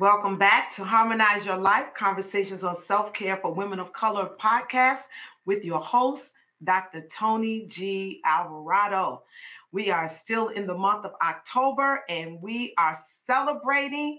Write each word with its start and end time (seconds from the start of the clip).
Welcome 0.00 0.38
back 0.38 0.74
to 0.76 0.84
Harmonize 0.84 1.44
Your 1.44 1.58
Life 1.58 1.92
Conversations 1.94 2.64
on 2.64 2.74
Self 2.74 3.12
Care 3.12 3.36
for 3.36 3.52
Women 3.52 3.78
of 3.78 3.92
Color 3.92 4.30
podcast 4.40 5.00
with 5.44 5.62
your 5.62 5.80
host, 5.80 6.32
Dr. 6.64 7.02
Tony 7.12 7.66
G. 7.66 8.22
Alvarado. 8.24 9.24
We 9.72 9.90
are 9.90 10.08
still 10.08 10.48
in 10.48 10.66
the 10.66 10.74
month 10.74 11.04
of 11.04 11.12
October 11.22 12.02
and 12.08 12.40
we 12.40 12.72
are 12.78 12.96
celebrating 13.26 14.18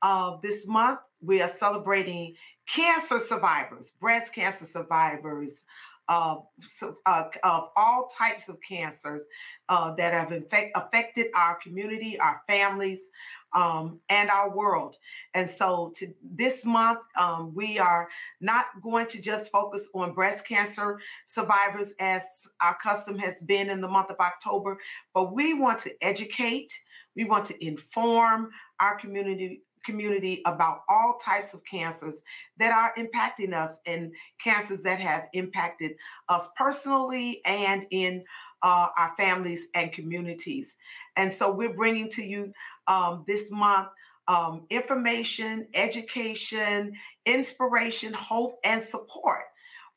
uh, 0.00 0.38
this 0.42 0.66
month. 0.66 1.00
We 1.20 1.42
are 1.42 1.48
celebrating 1.48 2.34
cancer 2.66 3.20
survivors, 3.20 3.92
breast 4.00 4.34
cancer 4.34 4.64
survivors, 4.64 5.64
uh, 6.08 6.36
so, 6.62 6.96
uh, 7.04 7.24
of 7.44 7.68
all 7.76 8.08
types 8.16 8.48
of 8.48 8.56
cancers 8.66 9.24
uh, 9.68 9.94
that 9.96 10.14
have 10.14 10.32
infect- 10.32 10.72
affected 10.74 11.26
our 11.34 11.58
community, 11.62 12.18
our 12.18 12.40
families, 12.46 13.10
um, 13.52 14.00
and 14.08 14.30
our 14.30 14.54
world. 14.54 14.96
And 15.34 15.48
so, 15.48 15.92
to 15.96 16.12
this 16.22 16.64
month, 16.64 17.00
um, 17.18 17.54
we 17.54 17.78
are 17.78 18.08
not 18.40 18.66
going 18.82 19.06
to 19.08 19.20
just 19.20 19.50
focus 19.50 19.88
on 19.94 20.12
breast 20.12 20.46
cancer 20.46 21.00
survivors 21.26 21.94
as 22.00 22.24
our 22.60 22.76
custom 22.82 23.18
has 23.18 23.42
been 23.42 23.70
in 23.70 23.80
the 23.80 23.88
month 23.88 24.10
of 24.10 24.20
October, 24.20 24.78
but 25.14 25.34
we 25.34 25.54
want 25.54 25.78
to 25.80 25.90
educate, 26.02 26.72
we 27.16 27.24
want 27.24 27.46
to 27.46 27.64
inform 27.64 28.50
our 28.80 28.98
community 28.98 29.62
community 29.84 30.42
about 30.44 30.80
all 30.88 31.18
types 31.24 31.54
of 31.54 31.64
cancers 31.64 32.22
that 32.58 32.72
are 32.72 32.92
impacting 33.02 33.54
us 33.54 33.80
and 33.86 34.12
cancers 34.42 34.82
that 34.82 35.00
have 35.00 35.28
impacted 35.32 35.92
us 36.28 36.50
personally 36.56 37.40
and 37.46 37.86
in 37.90 38.22
uh, 38.62 38.88
our 38.98 39.14
families 39.16 39.68
and 39.74 39.92
communities. 39.92 40.76
And 41.16 41.32
so 41.32 41.50
we're 41.50 41.72
bringing 41.72 42.08
to 42.10 42.24
you 42.24 42.52
um, 42.88 43.24
this 43.26 43.50
month 43.50 43.88
um, 44.28 44.66
information, 44.68 45.66
education, 45.72 46.92
inspiration, 47.24 48.12
hope, 48.12 48.58
and 48.62 48.82
support 48.82 49.44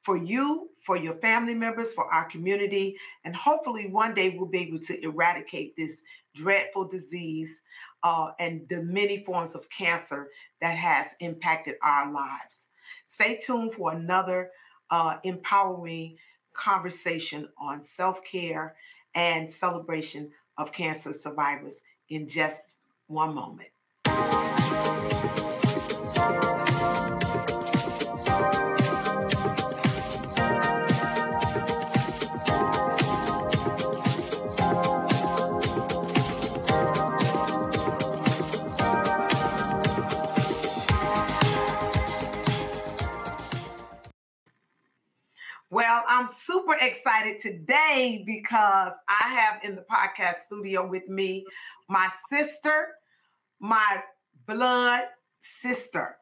for 0.03 0.17
you, 0.17 0.69
for 0.83 0.97
your 0.97 1.13
family 1.15 1.53
members, 1.53 1.93
for 1.93 2.05
our 2.05 2.25
community. 2.25 2.95
And 3.25 3.35
hopefully, 3.35 3.87
one 3.87 4.13
day 4.13 4.29
we'll 4.29 4.47
be 4.47 4.59
able 4.59 4.79
to 4.79 5.03
eradicate 5.03 5.75
this 5.75 6.01
dreadful 6.33 6.87
disease 6.87 7.61
uh, 8.03 8.31
and 8.39 8.67
the 8.69 8.81
many 8.81 9.23
forms 9.23 9.53
of 9.53 9.69
cancer 9.69 10.29
that 10.61 10.77
has 10.77 11.15
impacted 11.19 11.75
our 11.83 12.11
lives. 12.11 12.69
Stay 13.05 13.37
tuned 13.37 13.73
for 13.73 13.91
another 13.91 14.49
uh, 14.89 15.17
empowering 15.23 16.15
conversation 16.53 17.49
on 17.57 17.83
self 17.83 18.23
care 18.23 18.75
and 19.13 19.51
celebration 19.51 20.31
of 20.57 20.71
cancer 20.71 21.11
survivors 21.11 21.81
in 22.09 22.27
just 22.27 22.77
one 23.11 23.35
moment. 23.35 23.67
Well, 45.69 46.03
I'm 46.07 46.27
super 46.27 46.75
excited 46.81 47.39
today 47.41 48.23
because 48.25 48.91
I 49.07 49.29
have 49.29 49.63
in 49.63 49.75
the 49.75 49.85
podcast 49.89 50.35
studio 50.45 50.85
with 50.85 51.07
me 51.07 51.45
my 51.91 52.09
sister, 52.29 52.95
my 53.61 54.01
blood 54.47 55.03
sister, 55.41 56.17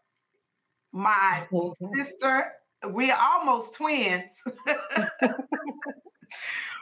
my 0.92 1.48
sister. 1.94 2.52
We 2.92 3.12
are 3.12 3.20
almost 3.20 3.76
twins. 3.76 4.32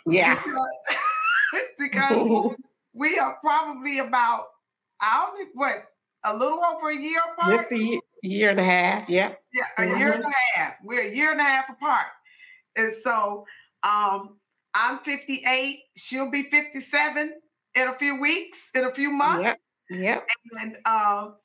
yeah. 0.08 0.36
because, 0.46 1.68
because 1.80 2.56
we 2.94 3.18
are 3.18 3.38
probably 3.42 4.00
about, 4.00 4.46
I 5.00 5.26
don't 5.26 5.40
know, 5.40 5.46
what, 5.54 5.76
a 6.24 6.36
little 6.36 6.60
over 6.64 6.90
a 6.90 6.96
year 6.96 7.20
apart? 7.34 7.62
Just 7.62 7.72
a 7.72 8.00
year, 8.22 8.50
and 8.50 8.60
a 8.60 8.64
half. 8.64 9.10
Yeah. 9.10 9.34
Yeah, 9.54 9.64
a 9.78 9.82
mm-hmm. 9.82 10.00
year 10.00 10.12
and 10.14 10.24
a 10.26 10.32
half. 10.56 10.74
We're 10.84 11.08
a 11.10 11.16
year 11.16 11.32
and 11.32 11.40
a 11.40 11.44
half 11.44 11.70
apart. 11.70 12.08
And 12.76 12.94
so 13.04 13.46
um, 13.84 14.38
I'm 14.74 15.00
58. 15.00 15.80
She'll 15.96 16.30
be 16.30 16.44
57 16.44 17.34
in 17.76 17.88
a 17.88 17.96
few 17.96 18.20
weeks, 18.20 18.70
in 18.76 18.86
a 18.86 18.94
few 18.94 19.10
months. 19.10 19.46
Yep. 19.46 19.60
Yep. 19.90 20.28
And 20.60 20.78
um, 20.86 21.36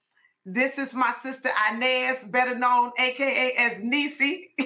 this 0.44 0.78
is 0.78 0.94
my 0.94 1.14
sister 1.22 1.50
Inez, 1.70 2.24
better 2.24 2.54
known 2.54 2.92
AKA 2.98 3.52
as 3.58 3.82
Nisi. 3.82 4.50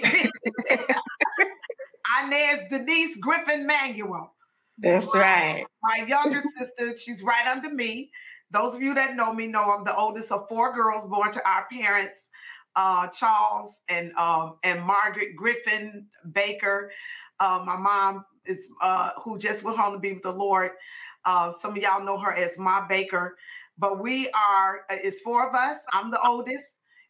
Inez 2.23 2.61
Denise 2.71 3.17
Griffin 3.19 3.67
Manuel. 3.67 4.33
That's 4.79 5.15
right. 5.15 5.65
My 5.83 6.05
younger 6.07 6.43
sister, 6.59 6.95
she's 6.97 7.23
right 7.23 7.47
under 7.47 7.73
me. 7.73 8.11
Those 8.51 8.75
of 8.75 8.83
you 8.83 8.95
that 8.95 9.17
know 9.17 9.33
me 9.33 9.47
know 9.47 9.73
I'm 9.73 9.85
the 9.85 9.97
oldest 9.97 10.31
of 10.31 10.49
four 10.49 10.75
girls 10.75 11.07
born 11.07 11.33
to 11.33 11.49
our 11.49 11.67
parents 11.71 12.29
uh, 12.77 13.09
Charles 13.09 13.81
and 13.89 14.13
um, 14.15 14.57
and 14.63 14.83
Margaret 14.83 15.35
Griffin 15.35 16.07
Baker. 16.33 16.93
Uh, 17.41 17.63
my 17.67 17.77
mom 17.77 18.25
is 18.45 18.69
uh, 18.83 19.11
who 19.23 19.39
just 19.39 19.65
went 19.65 19.79
home 19.79 19.95
to 19.95 19.99
be 19.99 20.13
with 20.13 20.23
the 20.23 20.31
Lord. 20.31 20.71
Uh, 21.25 21.51
some 21.51 21.73
of 21.73 21.79
y'all 21.79 22.05
know 22.05 22.19
her 22.19 22.33
as 22.33 22.57
Ma 22.59 22.87
Baker, 22.87 23.37
but 23.79 24.03
we 24.03 24.29
are 24.31 24.81
uh, 24.91 24.97
it's 25.03 25.21
four 25.21 25.49
of 25.49 25.55
us. 25.55 25.79
I'm 25.93 26.11
the 26.11 26.21
oldest. 26.27 26.65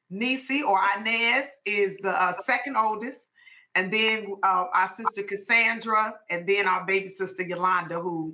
Nisi 0.09 0.62
or 0.62 0.81
Inez 0.97 1.47
is 1.65 1.97
the 1.99 2.10
uh, 2.10 2.32
second 2.44 2.77
oldest, 2.77 3.21
and 3.75 3.93
then 3.93 4.27
our 4.44 4.88
sister 4.88 5.25
Cassandra, 5.25 6.15
and 6.31 6.49
then 6.49 6.69
our 6.69 6.87
baby 6.87 7.09
sister 7.09 7.43
Yolanda, 7.43 7.99
who 8.00 8.32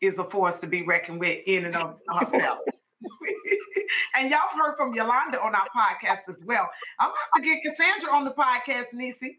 is 0.00 0.18
a 0.18 0.24
force 0.24 0.58
to 0.58 0.66
be 0.66 0.82
reckoned 0.82 1.20
with 1.20 1.38
in 1.46 1.64
and 1.64 1.76
of 1.76 1.96
herself. 2.08 2.58
and 4.14 4.30
y'all 4.30 4.40
heard 4.54 4.76
from 4.76 4.94
Yolanda 4.94 5.40
on 5.40 5.54
our 5.54 5.66
podcast 5.74 6.28
as 6.28 6.42
well. 6.46 6.68
I'm 7.00 7.08
about 7.10 7.16
to 7.36 7.42
get 7.42 7.62
Cassandra 7.62 8.14
on 8.14 8.24
the 8.24 8.32
podcast, 8.32 8.86
Nisi. 8.92 9.38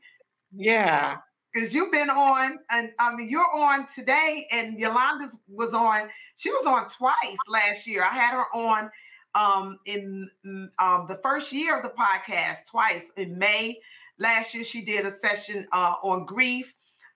Yeah. 0.52 1.18
Because 1.60 1.76
you've 1.76 1.92
been 1.92 2.10
on, 2.10 2.60
and 2.72 2.92
I 3.00 3.14
mean, 3.14 3.28
you're 3.28 3.54
on 3.54 3.86
today, 3.94 4.48
and 4.50 4.80
Yolanda 4.80 5.30
was 5.50 5.74
on. 5.74 6.08
She 6.38 6.50
was 6.52 6.66
on 6.66 6.88
twice 6.88 7.38
last 7.50 7.86
year. 7.86 8.02
I 8.02 8.14
had 8.14 8.32
her 8.32 8.46
on 8.56 8.90
um, 9.36 9.78
in 9.86 10.30
um, 10.46 11.06
the 11.10 11.20
first 11.22 11.52
year 11.52 11.78
of 11.78 11.84
the 11.84 11.90
podcast 11.90 12.68
twice 12.72 13.04
in 13.18 13.38
May 13.38 13.78
last 14.20 14.54
year. 14.54 14.64
She 14.64 14.86
did 14.86 15.06
a 15.06 15.12
session 15.12 15.68
uh, 15.74 15.96
on 16.02 16.26
grief, 16.26 16.74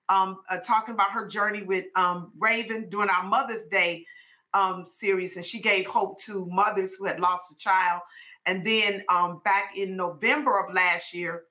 um, 0.10 0.40
uh, 0.50 0.58
talking 0.58 0.94
about 0.94 1.12
her 1.12 1.26
journey 1.26 1.64
with 1.64 1.86
um, 1.96 2.34
Raven 2.38 2.90
during 2.90 3.10
our 3.10 3.24
Mother's 3.24 3.68
Day 3.68 4.06
um, 4.54 4.84
series, 4.86 5.38
and 5.38 5.46
she 5.46 5.62
gave 5.62 5.86
hope 5.86 6.20
to 6.24 6.46
mothers 6.48 6.96
who 6.96 7.06
had 7.06 7.22
lost 7.22 7.54
a 7.54 7.56
child. 7.56 8.02
And 8.46 8.68
then 8.68 9.04
um, 9.08 9.40
back 9.46 9.72
in 9.78 9.96
November 9.96 10.60
of 10.60 10.74
last 10.74 11.14
year, 11.14 11.44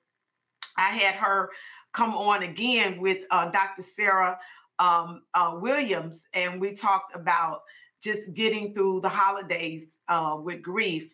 I 0.77 0.91
had 0.91 1.15
her 1.15 1.49
come 1.93 2.15
on 2.15 2.43
again 2.43 2.99
with 2.99 3.19
uh, 3.31 3.49
Dr. 3.51 3.83
Sarah 3.83 4.37
um, 4.79 5.21
uh, 5.33 5.57
Williams, 5.59 6.27
and 6.33 6.59
we 6.59 6.75
talked 6.75 7.15
about 7.15 7.61
just 8.01 8.33
getting 8.33 8.73
through 8.73 9.01
the 9.01 9.09
holidays 9.09 9.97
uh, 10.09 10.37
with 10.41 10.61
grief. 10.61 11.09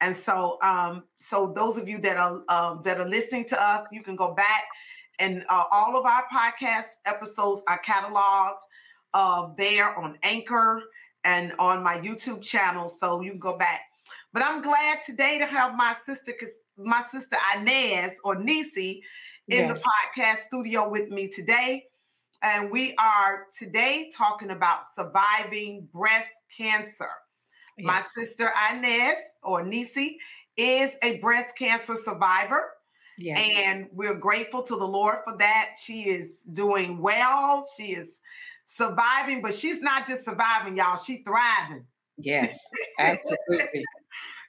And 0.00 0.14
so, 0.14 0.58
um, 0.62 1.04
so 1.18 1.52
those 1.56 1.78
of 1.78 1.88
you 1.88 1.98
that 2.00 2.18
are 2.18 2.42
um, 2.48 2.82
that 2.84 3.00
are 3.00 3.08
listening 3.08 3.46
to 3.46 3.62
us, 3.62 3.88
you 3.90 4.02
can 4.02 4.16
go 4.16 4.34
back, 4.34 4.64
and 5.18 5.44
uh, 5.48 5.64
all 5.70 5.98
of 5.98 6.04
our 6.04 6.24
podcast 6.32 6.96
episodes 7.06 7.62
are 7.66 7.80
cataloged 7.82 8.58
uh, 9.14 9.48
there 9.56 9.96
on 9.98 10.18
Anchor 10.22 10.82
and 11.24 11.52
on 11.58 11.82
my 11.82 11.96
YouTube 11.96 12.42
channel, 12.42 12.88
so 12.88 13.22
you 13.22 13.30
can 13.30 13.40
go 13.40 13.56
back. 13.56 13.80
But 14.34 14.42
I'm 14.42 14.60
glad 14.60 14.98
today 15.06 15.38
to 15.38 15.46
have 15.46 15.74
my 15.74 15.94
sister, 16.04 16.34
my 16.76 17.02
sister 17.10 17.38
Inez 17.56 18.12
or 18.22 18.34
Nisi, 18.36 19.02
in 19.48 19.68
yes. 19.68 19.82
the 19.82 19.88
podcast 19.88 20.46
studio 20.46 20.88
with 20.88 21.10
me 21.10 21.28
today. 21.28 21.84
And 22.42 22.70
we 22.70 22.94
are 22.98 23.46
today 23.56 24.10
talking 24.16 24.50
about 24.50 24.80
surviving 24.94 25.88
breast 25.92 26.32
cancer. 26.56 27.08
Yes. 27.78 27.86
My 27.86 28.02
sister 28.02 28.52
Inez 28.72 29.18
or 29.42 29.64
Nisi 29.64 30.18
is 30.56 30.96
a 31.02 31.18
breast 31.18 31.56
cancer 31.56 31.96
survivor. 31.96 32.70
Yes. 33.18 33.50
And 33.56 33.86
we're 33.92 34.18
grateful 34.18 34.62
to 34.62 34.76
the 34.76 34.84
Lord 34.84 35.18
for 35.24 35.36
that. 35.38 35.76
She 35.82 36.02
is 36.02 36.42
doing 36.52 37.00
well. 37.00 37.66
She 37.76 37.94
is 37.94 38.20
surviving, 38.66 39.40
but 39.42 39.54
she's 39.54 39.80
not 39.80 40.06
just 40.06 40.24
surviving, 40.24 40.76
y'all. 40.76 40.98
She's 40.98 41.20
thriving. 41.24 41.84
Yes, 42.18 42.58
absolutely. 42.98 43.84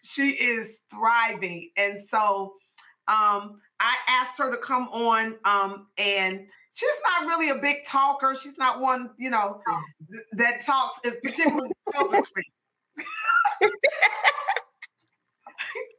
she 0.04 0.32
is 0.32 0.80
thriving. 0.90 1.70
And 1.78 1.98
so 2.00 2.54
um, 3.08 3.62
I 3.80 3.96
asked 4.08 4.38
her 4.40 4.52
to 4.52 4.58
come 4.58 4.88
on 4.90 5.36
um, 5.46 5.88
and 5.98 6.48
she's 6.74 6.90
not 7.06 7.28
really 7.28 7.50
a 7.50 7.56
big 7.56 7.86
talker. 7.86 8.36
She's 8.42 8.58
not 8.58 8.80
one, 8.80 9.12
you 9.18 9.30
know, 9.30 9.62
th- 10.12 10.24
that 10.34 10.66
talks 10.66 11.00
is 11.04 11.16
particularly 11.24 11.72
publicly. 11.92 12.44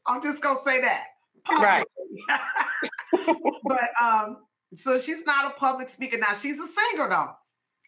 I'm 0.06 0.22
just 0.22 0.42
gonna 0.42 0.60
say 0.64 0.80
that. 0.80 1.04
Right. 1.50 1.84
but 3.64 3.88
um, 4.02 4.38
so 4.76 5.00
she's 5.00 5.24
not 5.24 5.46
a 5.46 5.58
public 5.58 5.88
speaker 5.88 6.18
now. 6.18 6.34
She's 6.34 6.58
a 6.58 6.66
singer 6.66 7.08
though. 7.08 7.30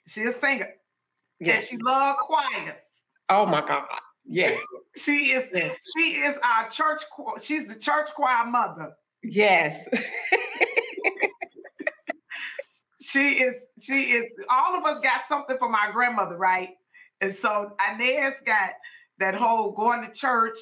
She's 0.06 0.26
a 0.26 0.32
singer. 0.32 0.68
Yes. 1.40 1.60
And 1.60 1.68
she 1.68 1.76
loves 1.84 2.18
choirs. 2.22 2.82
Oh 3.28 3.46
my 3.46 3.60
God. 3.66 3.84
Yes. 4.24 4.60
She, 4.96 5.00
she 5.02 5.32
is 5.32 5.48
yes. 5.54 5.78
she 5.96 6.16
is 6.16 6.38
our 6.42 6.68
church 6.68 7.02
she's 7.42 7.66
the 7.66 7.78
church 7.78 8.10
choir 8.14 8.46
mother. 8.46 8.92
Yes. 9.22 9.86
she 13.00 13.40
is 13.42 13.54
she 13.80 14.12
is 14.12 14.30
all 14.48 14.76
of 14.76 14.84
us 14.84 15.00
got 15.00 15.22
something 15.28 15.58
from 15.58 15.74
our 15.74 15.92
grandmother, 15.92 16.36
right? 16.36 16.70
And 17.20 17.34
so 17.34 17.72
Inez 17.92 18.34
got 18.46 18.70
that 19.18 19.34
whole 19.34 19.72
going 19.72 20.06
to 20.06 20.12
church 20.12 20.58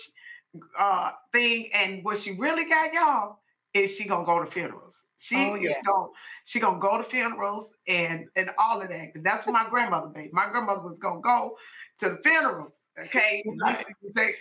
uh 0.78 1.10
thing, 1.32 1.70
and 1.74 2.02
what 2.04 2.18
she 2.18 2.32
really 2.32 2.68
got, 2.68 2.92
y'all, 2.92 3.38
is 3.74 3.94
she 3.94 4.04
gonna 4.04 4.24
go 4.24 4.42
to 4.42 4.50
funerals. 4.50 5.04
She 5.18 5.36
oh, 5.36 5.54
yes. 5.56 5.82
gonna 5.86 6.08
she 6.44 6.58
gonna 6.60 6.80
go 6.80 6.96
to 6.98 7.04
funerals 7.04 7.72
and 7.86 8.26
and 8.36 8.50
all 8.58 8.80
of 8.80 8.88
that. 8.88 9.08
That's 9.16 9.46
what 9.46 9.52
my 9.52 9.68
grandmother 9.68 10.10
made. 10.14 10.32
My 10.32 10.48
grandmother 10.48 10.80
was 10.80 10.98
gonna 10.98 11.20
go 11.20 11.56
to 12.00 12.10
the 12.10 12.18
funerals. 12.22 12.74
Okay, 12.98 13.44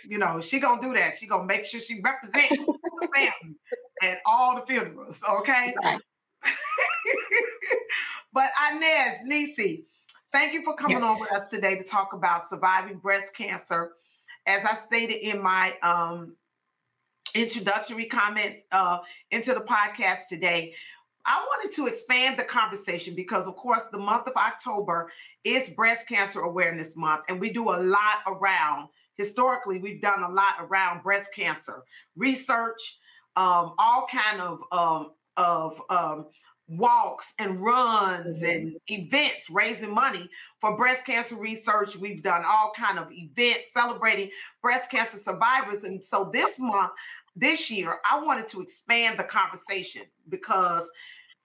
you 0.08 0.18
know 0.18 0.40
she 0.40 0.58
gonna 0.58 0.80
do 0.80 0.94
that. 0.94 1.18
She 1.18 1.26
gonna 1.26 1.44
make 1.44 1.64
sure 1.64 1.80
she 1.80 2.00
represents 2.00 2.56
the 2.56 3.08
family 3.14 3.56
at 4.02 4.18
all 4.26 4.56
the 4.56 4.66
funerals. 4.66 5.20
Okay. 5.28 5.74
Right. 5.82 6.00
but 8.32 8.50
Inez 8.72 9.20
Nisi, 9.24 9.84
thank 10.32 10.52
you 10.52 10.62
for 10.62 10.74
coming 10.76 10.98
yes. 10.98 11.02
on 11.02 11.20
with 11.20 11.32
us 11.32 11.50
today 11.50 11.76
to 11.76 11.84
talk 11.84 12.12
about 12.12 12.46
surviving 12.48 12.98
breast 12.98 13.34
cancer. 13.34 13.92
As 14.46 14.64
I 14.64 14.74
stated 14.74 15.16
in 15.16 15.42
my 15.42 15.74
um, 15.82 16.34
introductory 17.34 18.06
comments 18.06 18.58
uh, 18.72 18.98
into 19.30 19.54
the 19.54 19.60
podcast 19.60 20.28
today, 20.28 20.74
I 21.26 21.44
wanted 21.44 21.74
to 21.76 21.86
expand 21.86 22.38
the 22.38 22.44
conversation 22.44 23.14
because, 23.14 23.46
of 23.46 23.56
course, 23.56 23.84
the 23.92 23.98
month 23.98 24.26
of 24.26 24.34
October 24.36 25.12
is 25.44 25.68
Breast 25.70 26.08
Cancer 26.08 26.40
Awareness 26.40 26.96
Month, 26.96 27.24
and 27.28 27.38
we 27.38 27.50
do 27.50 27.70
a 27.70 27.76
lot 27.76 28.20
around. 28.26 28.88
Historically, 29.16 29.78
we've 29.78 30.00
done 30.00 30.22
a 30.22 30.30
lot 30.30 30.54
around 30.60 31.02
breast 31.02 31.34
cancer 31.34 31.82
research, 32.16 32.97
um, 33.38 33.72
all 33.78 34.08
kind 34.10 34.40
of 34.40 34.62
um, 34.72 35.12
of 35.36 35.80
um, 35.90 36.26
walks 36.66 37.34
and 37.38 37.62
runs 37.62 38.42
mm-hmm. 38.42 38.50
and 38.50 38.76
events 38.88 39.48
raising 39.48 39.94
money 39.94 40.28
for 40.60 40.76
breast 40.76 41.06
cancer 41.06 41.36
research 41.36 41.96
we've 41.96 42.22
done 42.22 42.42
all 42.44 42.72
kind 42.76 42.98
of 42.98 43.06
events 43.10 43.72
celebrating 43.72 44.28
breast 44.60 44.90
cancer 44.90 45.16
survivors 45.16 45.84
and 45.84 46.04
so 46.04 46.28
this 46.30 46.58
month 46.58 46.90
this 47.36 47.70
year 47.70 47.98
i 48.10 48.20
wanted 48.20 48.46
to 48.48 48.60
expand 48.60 49.18
the 49.18 49.24
conversation 49.24 50.02
because 50.28 50.90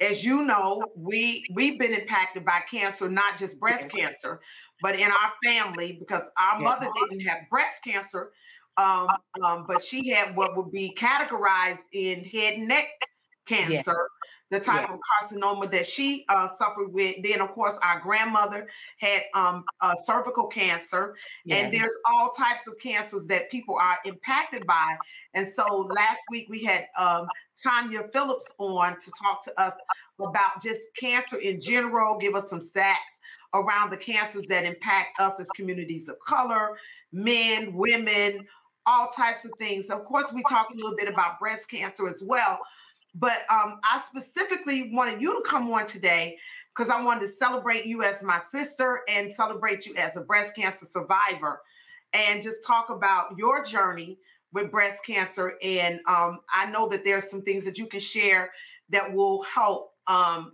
as 0.02 0.26
you 0.26 0.44
know 0.44 0.84
we 0.98 1.46
we've 1.54 1.80
been 1.80 1.94
impacted 1.94 2.44
by 2.44 2.60
cancer 2.70 3.08
not 3.08 3.38
just 3.38 3.58
breast 3.60 3.90
yes. 3.94 4.02
cancer 4.02 4.42
but 4.82 4.96
in 4.96 5.10
our 5.10 5.32
family 5.42 5.94
because 5.94 6.30
our 6.38 6.60
yes. 6.60 6.64
mother 6.64 6.88
didn't 7.10 7.26
have 7.26 7.38
breast 7.50 7.82
cancer 7.82 8.32
um, 8.78 9.08
um, 9.44 9.66
but 9.68 9.84
she 9.84 10.10
had 10.10 10.36
what 10.36 10.58
would 10.58 10.72
be 10.72 10.96
categorized 10.98 11.84
in 11.92 12.24
head 12.24 12.56
and 12.56 12.68
neck 12.68 12.86
cancer 13.46 13.72
yes 13.76 13.88
the 14.54 14.60
type 14.60 14.88
yeah. 14.88 14.94
of 14.94 15.00
carcinoma 15.02 15.70
that 15.72 15.86
she 15.86 16.26
uh, 16.30 16.48
suffered 16.48 16.94
with. 16.94 17.16
Then, 17.24 17.42
of 17.42 17.52
course, 17.52 17.76
our 17.82 18.00
grandmother 18.00 18.68
had 18.98 19.24
um, 19.34 19.66
uh, 19.82 19.96
cervical 19.96 20.48
cancer, 20.48 21.16
yes. 21.44 21.64
and 21.64 21.74
there's 21.74 21.98
all 22.06 22.32
types 22.32 22.68
of 22.68 22.78
cancers 22.80 23.26
that 23.28 23.50
people 23.50 23.76
are 23.76 23.98
impacted 24.06 24.66
by. 24.68 24.96
And 25.34 25.48
so, 25.48 25.88
last 25.90 26.22
week 26.30 26.48
we 26.50 26.64
had 26.64 26.86
um, 26.98 27.28
Tanya 27.62 28.04
Phillips 28.14 28.54
on 28.60 29.00
to 29.00 29.12
talk 29.22 29.44
to 29.46 29.60
us 29.60 29.74
about 30.20 30.62
just 30.62 30.82
cancer 30.96 31.38
in 31.38 31.60
general, 31.60 32.18
give 32.20 32.36
us 32.36 32.50
some 32.50 32.62
stats 32.62 33.20
around 33.56 33.90
the 33.90 33.98
cancers 33.98 34.46
that 34.48 34.66
impact 34.66 35.20
us 35.20 35.40
as 35.40 35.48
communities 35.56 36.10
of 36.10 36.20
color, 36.20 36.78
men, 37.12 37.74
women, 37.74 38.46
all 38.86 39.10
types 39.10 39.46
of 39.46 39.52
things. 39.58 39.90
Of 39.90 40.06
course, 40.06 40.32
we 40.34 40.44
talked 40.50 40.74
a 40.74 40.76
little 40.76 40.96
bit 40.96 41.08
about 41.08 41.40
breast 41.40 41.70
cancer 41.70 42.08
as 42.08 42.22
well. 42.24 42.60
But 43.16 43.44
um, 43.50 43.80
I 43.84 44.02
specifically 44.06 44.90
wanted 44.92 45.22
you 45.22 45.34
to 45.34 45.48
come 45.48 45.72
on 45.72 45.86
today 45.86 46.38
because 46.76 46.90
I 46.90 47.02
wanted 47.02 47.22
to 47.22 47.28
celebrate 47.28 47.86
you 47.86 48.04
as 48.04 48.24
my 48.24 48.42
sister 48.52 49.02
and 49.08 49.32
celebrate 49.32 49.86
you 49.86 49.96
as 49.96 50.18
a 50.18 50.22
breast 50.22 50.56
cancer 50.56 50.86
survivor 50.86 51.62
and 52.14 52.42
just 52.42 52.66
talk 52.66 52.90
about 52.90 53.38
your 53.38 53.64
journey 53.64 54.18
with 54.52 54.72
breast 54.72 55.06
cancer. 55.06 55.54
And 55.62 56.00
um, 56.08 56.40
I 56.52 56.70
know 56.70 56.88
that 56.90 57.04
there's 57.04 57.30
some 57.30 57.42
things 57.42 57.66
that 57.66 57.78
you 57.78 57.88
can 57.88 58.00
share 58.00 58.52
that 58.90 59.14
will 59.14 59.44
help 59.44 59.92
um, 60.08 60.54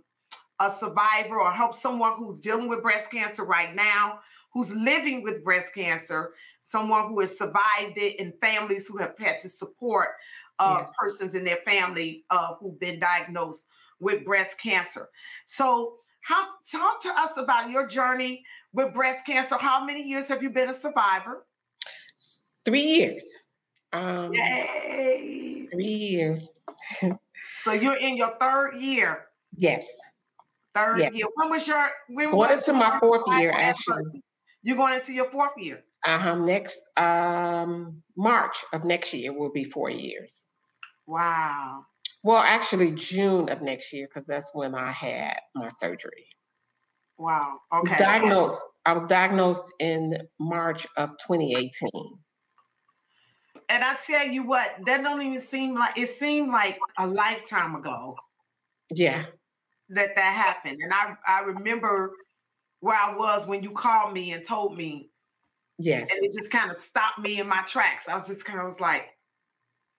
a 0.60 0.70
survivor 0.70 1.40
or 1.40 1.50
help 1.50 1.74
someone 1.74 2.14
who's 2.16 2.40
dealing 2.40 2.68
with 2.68 2.82
breast 2.82 3.10
cancer 3.10 3.44
right 3.44 3.74
now, 3.74 4.20
who's 4.52 4.72
living 4.72 5.22
with 5.22 5.42
breast 5.42 5.74
cancer, 5.74 6.32
someone 6.70 7.08
who 7.08 7.20
has 7.20 7.36
survived 7.36 7.96
it, 7.96 8.20
and 8.20 8.32
families 8.40 8.86
who 8.86 8.98
have 8.98 9.14
had 9.18 9.40
to 9.40 9.48
support 9.48 10.08
uh, 10.58 10.78
yes. 10.80 10.92
persons 10.98 11.34
in 11.34 11.44
their 11.44 11.58
family 11.64 12.24
uh, 12.30 12.54
who've 12.60 12.78
been 12.78 13.00
diagnosed 13.00 13.66
with 13.98 14.24
breast 14.24 14.58
cancer. 14.60 15.08
So, 15.46 15.94
how 16.22 16.46
talk 16.70 17.02
to 17.02 17.08
us 17.08 17.36
about 17.38 17.70
your 17.70 17.86
journey 17.86 18.44
with 18.72 18.94
breast 18.94 19.26
cancer. 19.26 19.56
How 19.58 19.84
many 19.84 20.02
years 20.02 20.28
have 20.28 20.42
you 20.42 20.50
been 20.50 20.68
a 20.68 20.74
survivor? 20.74 21.46
Three 22.64 22.82
years. 22.82 23.26
Um, 23.92 24.32
Yay! 24.32 25.66
Three 25.72 25.84
years. 25.84 26.52
so 27.64 27.72
you're 27.72 27.96
in 27.96 28.16
your 28.16 28.34
third 28.38 28.76
year. 28.78 29.26
Yes. 29.56 29.88
Third 30.74 31.00
yes. 31.00 31.14
year. 31.14 31.26
When 31.34 31.50
was 31.50 31.66
your? 31.66 31.88
When 32.08 32.30
going 32.30 32.52
into 32.52 32.72
my 32.74 32.98
fourth 33.00 33.24
year, 33.38 33.50
actually. 33.50 34.22
You're 34.62 34.76
going 34.76 34.94
into 34.94 35.12
your 35.12 35.30
fourth 35.30 35.52
year. 35.56 35.82
Uh 36.04 36.18
huh. 36.18 36.34
Next 36.36 36.78
um, 36.96 38.02
March 38.16 38.56
of 38.72 38.84
next 38.84 39.12
year 39.12 39.36
will 39.36 39.52
be 39.52 39.64
four 39.64 39.90
years. 39.90 40.44
Wow. 41.06 41.84
Well, 42.22 42.38
actually, 42.38 42.92
June 42.92 43.48
of 43.48 43.62
next 43.62 43.92
year, 43.92 44.06
because 44.06 44.26
that's 44.26 44.50
when 44.52 44.74
I 44.74 44.90
had 44.90 45.38
my 45.54 45.68
surgery. 45.68 46.26
Wow. 47.18 47.58
Okay. 47.72 47.78
I 47.78 47.80
was 47.80 47.92
diagnosed. 47.92 48.64
I 48.86 48.92
was 48.94 49.06
diagnosed 49.06 49.72
in 49.78 50.16
March 50.38 50.86
of 50.96 51.10
2018. 51.26 51.90
And 53.68 53.84
I 53.84 53.94
tell 54.06 54.26
you 54.26 54.44
what, 54.46 54.68
that 54.86 55.02
don't 55.02 55.22
even 55.22 55.38
seem 55.38 55.74
like 55.74 55.96
it 55.98 56.08
seemed 56.18 56.50
like 56.50 56.78
a 56.98 57.06
lifetime 57.06 57.76
ago. 57.76 58.16
Yeah. 58.90 59.24
That 59.90 60.16
that 60.16 60.34
happened. 60.34 60.78
And 60.82 60.92
I 60.92 61.14
I 61.26 61.40
remember 61.40 62.10
where 62.80 62.96
I 62.98 63.14
was 63.14 63.46
when 63.46 63.62
you 63.62 63.72
called 63.72 64.12
me 64.12 64.32
and 64.32 64.44
told 64.46 64.76
me. 64.76 65.09
Yes. 65.80 66.08
And 66.12 66.24
it 66.24 66.32
just 66.32 66.50
kind 66.50 66.70
of 66.70 66.76
stopped 66.76 67.18
me 67.18 67.40
in 67.40 67.48
my 67.48 67.62
tracks. 67.62 68.08
I 68.08 68.16
was 68.16 68.26
just 68.26 68.44
kind 68.44 68.60
of 68.60 68.66
was 68.66 68.80
like, 68.80 69.06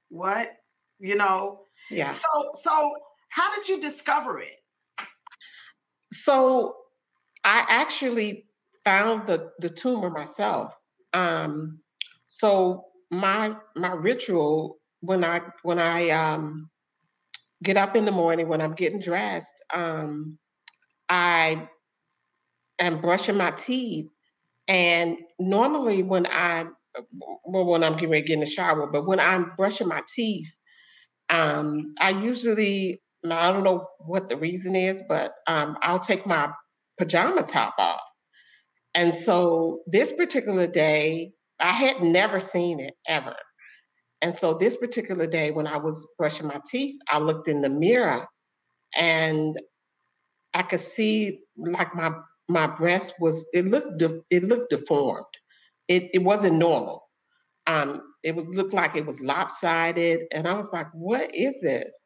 what? 0.10 0.52
you 1.02 1.16
know? 1.16 1.62
Yeah. 1.90 2.12
So 2.12 2.52
so 2.62 2.94
how 3.30 3.54
did 3.56 3.68
you 3.68 3.82
discover 3.82 4.40
it? 4.40 4.64
So 6.12 6.76
I 7.44 7.66
actually 7.68 8.46
found 8.86 9.28
the 9.28 9.52
the 9.60 9.70
tumor 9.70 10.10
myself. 10.10 10.74
Um 11.14 11.80
so 12.28 12.86
my 13.10 13.56
my 13.76 13.92
ritual 13.92 14.78
when 15.02 15.26
I 15.26 15.42
when 15.64 15.80
I 15.80 16.10
um 16.10 16.70
get 17.64 17.78
up 17.78 17.96
in 17.96 18.06
the 18.06 18.12
morning 18.12 18.48
when 18.48 18.62
I'm 18.62 18.74
getting 18.74 19.00
dressed, 19.00 19.64
um 19.74 20.38
I 21.10 21.68
am 22.80 23.02
brushing 23.02 23.38
my 23.38 23.52
teeth 23.52 24.08
and 24.72 25.18
normally 25.38 26.02
when 26.02 26.26
I 26.28 26.64
well 27.44 27.66
when 27.66 27.84
I'm 27.84 27.94
getting 27.94 28.10
ready 28.10 28.22
to 28.22 28.28
get 28.30 28.34
in 28.36 28.40
the 28.40 28.46
shower, 28.46 28.88
but 28.88 29.06
when 29.06 29.20
I'm 29.20 29.52
brushing 29.58 29.90
my 29.90 30.02
teeth, 30.16 30.50
um, 31.30 31.94
I 32.00 32.12
usually, 32.12 33.02
I 33.30 33.52
don't 33.52 33.66
know 33.66 33.86
what 34.00 34.30
the 34.30 34.38
reason 34.38 34.78
is, 34.78 35.04
but 35.10 35.34
um, 35.48 35.78
I'll 35.82 36.00
take 36.00 36.26
my 36.26 36.52
pajama 36.98 37.44
top 37.44 37.76
off. 37.78 38.00
And 38.96 39.14
so 39.14 39.82
this 39.88 40.14
particular 40.14 40.68
day, 40.68 41.34
I 41.60 41.74
had 41.74 42.02
never 42.02 42.40
seen 42.40 42.80
it 42.80 42.94
ever. 43.10 43.36
And 44.22 44.34
so 44.34 44.54
this 44.54 44.78
particular 44.78 45.28
day, 45.28 45.52
when 45.52 45.68
I 45.68 45.78
was 45.78 46.14
brushing 46.18 46.48
my 46.48 46.62
teeth, 46.70 46.96
I 47.10 47.20
looked 47.20 47.50
in 47.50 47.62
the 47.62 47.70
mirror 47.70 48.26
and 48.96 49.60
I 50.54 50.62
could 50.62 50.82
see 50.82 51.40
like 51.58 51.94
my 51.94 52.14
my 52.52 52.68
breast 52.68 53.16
was 53.20 53.48
it 53.54 53.66
looked 53.66 54.00
de- 54.00 54.22
it 54.30 54.44
looked 54.44 54.72
deformed. 54.72 55.26
It 55.88 56.10
it 56.14 56.24
wasn't 56.24 56.58
normal. 56.58 57.04
Um, 57.68 58.02
it 58.24 58.36
was 58.36 58.48
looked 58.48 58.74
like 58.74 58.96
it 58.96 59.06
was 59.06 59.22
lopsided, 59.22 60.22
and 60.32 60.48
I 60.48 60.54
was 60.54 60.72
like, 60.74 60.88
"What 60.94 61.34
is 61.36 61.62
this?" 61.62 62.06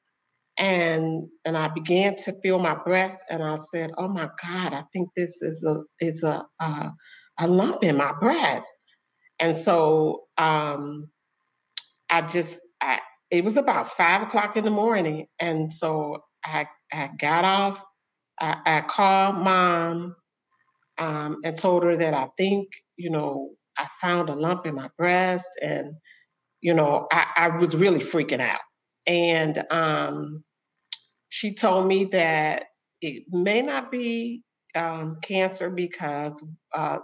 And 0.58 1.28
and 1.46 1.58
I 1.58 1.70
began 1.70 2.16
to 2.18 2.34
feel 2.42 2.60
my 2.60 2.75
breast, 2.75 3.24
and 3.30 3.44
I 3.44 3.58
said, 3.58 3.92
"Oh 3.98 4.08
my 4.08 4.30
God, 4.44 4.74
I 4.74 4.84
think 4.94 5.10
this 5.16 5.42
is 5.42 5.64
a 5.64 5.82
is 6.00 6.24
a 6.24 6.46
a, 6.60 6.94
a 7.40 7.48
lump 7.48 7.84
in 7.84 7.98
my 7.98 8.14
breast." 8.20 8.68
And 9.40 9.58
so 9.58 10.24
um, 10.38 11.10
I 12.10 12.22
just 12.24 12.62
I 12.82 13.02
it 13.32 13.44
was 13.44 13.58
about 13.58 13.92
five 13.92 14.24
o'clock 14.24 14.58
in 14.58 14.66
the 14.66 14.72
morning, 14.72 15.28
and 15.40 15.74
so 15.74 16.24
I 16.46 16.68
I 16.94 17.10
got 17.20 17.46
off. 17.46 17.84
I, 18.40 18.58
I 18.66 18.82
called 18.82 19.38
mom 19.38 20.16
um, 20.98 21.38
and 21.44 21.58
told 21.58 21.84
her 21.84 21.96
that 21.98 22.14
I 22.14 22.30
think 22.38 22.70
you 22.98 23.10
know 23.10 23.52
I 23.78 23.88
found 24.02 24.30
a 24.30 24.36
lump 24.36 24.66
in 24.66 24.75
my 24.75 24.90
breast, 24.98 25.48
and 25.62 25.96
you 26.62 26.74
know 26.74 27.08
I, 27.12 27.25
I 27.38 27.48
was 27.60 27.75
really 27.75 28.00
freaking 28.00 28.42
out. 28.42 28.62
And 29.08 29.64
um, 29.70 30.44
she 31.30 31.54
told 31.54 31.88
me 31.88 32.06
that 32.06 32.66
it 33.02 33.24
may 33.30 33.62
not 33.62 33.92
be 33.92 34.44
um, 34.75 35.20
cancer 35.22 35.70
because 35.70 36.42
uh, 36.74 37.00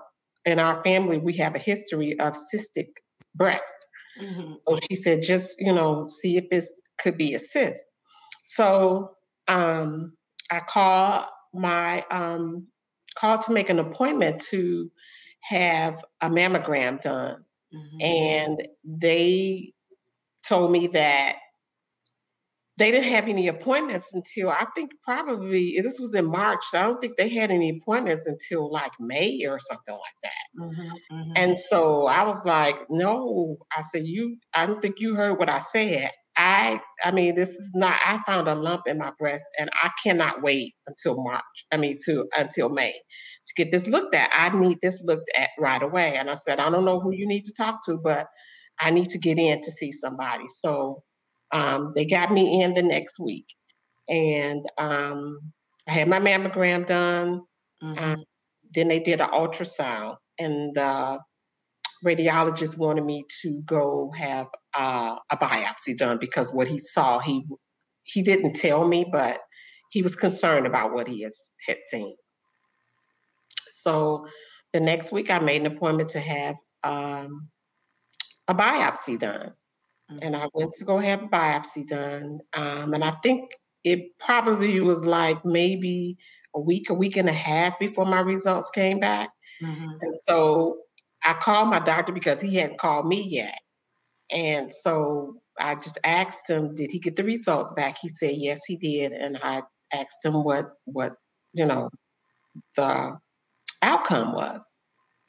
in 0.46 0.60
our 0.60 0.84
family 0.84 1.18
we 1.18 1.38
have 1.38 1.56
a 1.56 1.60
history 1.60 2.20
of 2.20 2.36
cystic 2.54 2.88
breast. 3.36 3.76
Mm-hmm. 4.22 4.54
So 4.68 4.80
she 4.90 4.96
said, 4.96 5.22
just 5.22 5.60
you 5.60 5.74
know, 5.74 6.08
see 6.08 6.38
if 6.38 6.46
it 6.52 6.66
could 7.00 7.18
be 7.18 7.34
a 7.34 7.40
cyst. 7.40 7.80
So 8.44 9.12
um, 9.48 10.14
I 10.50 10.60
called 10.60 11.26
my 11.54 12.06
um, 12.12 12.68
called 13.16 13.44
to 13.44 13.52
make 13.52 13.70
an 13.70 13.80
appointment 13.80 14.42
to 14.50 14.92
have 15.42 16.04
a 16.22 16.30
mammogram 16.30 17.02
done, 17.02 17.44
mm-hmm. 17.74 18.02
and 18.02 18.68
they 18.84 19.74
told 20.48 20.72
me 20.72 20.88
that 20.88 21.36
they 22.78 22.90
didn't 22.90 23.10
have 23.10 23.28
any 23.28 23.48
appointments 23.48 24.12
until 24.12 24.50
I 24.50 24.66
think 24.76 24.92
probably 25.04 25.80
this 25.84 26.00
was 26.00 26.16
in 26.16 26.26
March. 26.26 26.64
So 26.64 26.80
I 26.80 26.84
don't 26.84 27.00
think 27.00 27.16
they 27.16 27.30
had 27.30 27.52
any 27.52 27.78
appointments 27.78 28.26
until 28.26 28.72
like 28.72 28.92
May 29.00 29.46
or 29.46 29.60
something 29.60 29.94
like 29.94 30.02
that. 30.24 30.64
Mm-hmm, 30.64 31.16
mm-hmm. 31.16 31.32
And 31.36 31.60
so 31.60 32.08
I 32.08 32.24
was 32.24 32.44
like, 32.44 32.78
no, 32.90 33.58
I 33.78 33.84
said, 33.84 34.04
you, 34.06 34.38
I 34.56 34.66
don't 34.66 34.82
think 34.82 34.96
you 35.00 35.14
heard 35.14 35.38
what 35.38 35.50
I 35.50 35.60
said. 35.60 36.10
I, 36.38 36.80
I 37.04 37.12
mean, 37.12 37.36
this 37.36 37.50
is 37.50 37.72
not, 37.76 38.00
I 38.06 38.20
found 38.26 38.48
a 38.48 38.56
lump 38.56 38.84
in 38.88 38.98
my 38.98 39.12
breast 39.20 39.46
and 39.60 39.70
I 39.84 39.90
cannot 40.04 40.42
wait 40.42 40.74
until 40.88 41.22
March. 41.24 41.44
I 41.72 41.78
mean, 41.78 41.98
to 42.06 42.28
until 42.38 42.70
May 42.70 42.94
to 43.48 43.54
get 43.64 43.72
this 43.72 43.88
looked 43.88 44.16
at. 44.16 44.30
I 44.34 44.58
need 44.58 44.80
this 44.82 45.02
looked 45.04 45.30
at 45.38 45.50
right 45.60 45.82
away. 45.82 46.16
And 46.16 46.30
I 46.30 46.36
said, 46.36 46.60
I 46.60 46.70
don't 46.70 46.86
know 46.86 47.00
who 47.00 47.14
you 47.14 47.28
need 47.28 47.46
to 47.46 47.54
talk 47.54 47.80
to, 47.86 47.98
but 47.98 48.28
I 48.80 48.92
need 48.92 49.10
to 49.12 49.20
get 49.20 49.38
in 49.38 49.62
to 49.62 49.72
see 49.72 49.92
somebody. 49.92 50.46
So 50.48 51.04
um, 51.52 51.92
they 51.96 52.06
got 52.06 52.32
me 52.32 52.62
in 52.62 52.74
the 52.74 52.82
next 52.82 53.20
week, 53.20 53.46
and 54.10 54.66
um, 54.78 55.40
I 55.88 55.94
had 55.94 56.08
my 56.08 56.20
mammogram 56.20 56.88
done. 56.88 57.42
Um, 57.82 57.96
mm-hmm. 57.96 58.04
Um, 58.04 58.24
then 58.74 58.88
they 58.88 59.00
did 59.00 59.22
an 59.22 59.30
ultrasound, 59.30 60.16
and 60.40 60.74
the 60.74 61.20
radiologist 62.06 62.78
wanted 62.78 63.04
me 63.04 63.26
to 63.42 63.62
go 63.66 64.12
have 64.18 64.48
uh, 64.76 65.16
a 65.32 65.38
biopsy 65.38 65.98
done 65.98 66.18
because 66.20 66.54
what 66.54 66.68
he 66.68 66.78
saw, 66.78 67.20
he 67.20 67.46
he 68.04 68.22
didn't 68.22 68.54
tell 68.54 68.88
me, 68.88 69.06
but 69.12 69.40
he 69.92 70.02
was 70.02 70.16
concerned 70.16 70.66
about 70.66 70.94
what 70.94 71.08
he 71.08 71.22
has, 71.22 71.54
had 71.68 71.78
seen. 71.84 72.16
So 73.70 74.26
the 74.74 74.80
next 74.80 75.12
week, 75.12 75.30
I 75.30 75.40
made 75.40 75.62
an 75.62 75.68
appointment 75.68 76.10
to 76.10 76.20
have 76.20 76.56
um, 76.84 77.50
a 78.48 78.56
biopsy 78.56 79.20
done 79.20 79.54
and 80.22 80.36
I 80.36 80.48
went 80.54 80.74
to 80.74 80.86
go 80.86 80.98
have 80.98 81.24
a 81.24 81.28
biopsy 81.28 81.88
done. 81.88 82.40
Um, 82.54 82.94
and 82.94 83.04
I 83.04 83.12
think 83.24 83.52
it 83.84 84.18
probably 84.20 84.80
was 84.82 85.06
like 85.06 85.44
maybe 85.46 86.18
a 86.56 86.60
week, 86.60 86.90
a 86.90 86.94
week 86.94 87.18
and 87.18 87.30
a 87.30 87.34
half 87.34 87.80
before 87.80 88.06
my 88.06 88.20
results 88.20 88.70
came 88.72 89.00
back. 89.00 89.30
Mm-hmm. 89.64 89.90
And 90.02 90.16
so 90.28 90.80
I 91.24 91.34
called 91.34 91.70
my 91.70 91.80
doctor 91.80 92.12
because 92.12 92.42
he 92.42 92.56
hadn't 92.56 92.80
called 92.80 93.08
me 93.08 93.28
yet. 93.30 93.58
And 94.32 94.74
so 94.74 95.36
I 95.60 95.76
just 95.76 96.00
asked 96.04 96.50
him, 96.50 96.76
did 96.76 96.90
he 96.92 97.00
get 97.00 97.16
the 97.16 97.24
results 97.24 97.72
back? 97.72 97.98
He 98.02 98.10
said, 98.10 98.36
yes, 98.38 98.62
he 98.66 98.78
did. 98.78 99.12
And 99.12 99.38
I 99.44 99.64
asked 99.94 100.24
him 100.24 100.44
what, 100.44 100.70
what, 100.86 101.14
you 101.54 101.66
know, 101.66 101.90
the 102.76 103.18
outcome 103.82 104.34
was. 104.34 104.74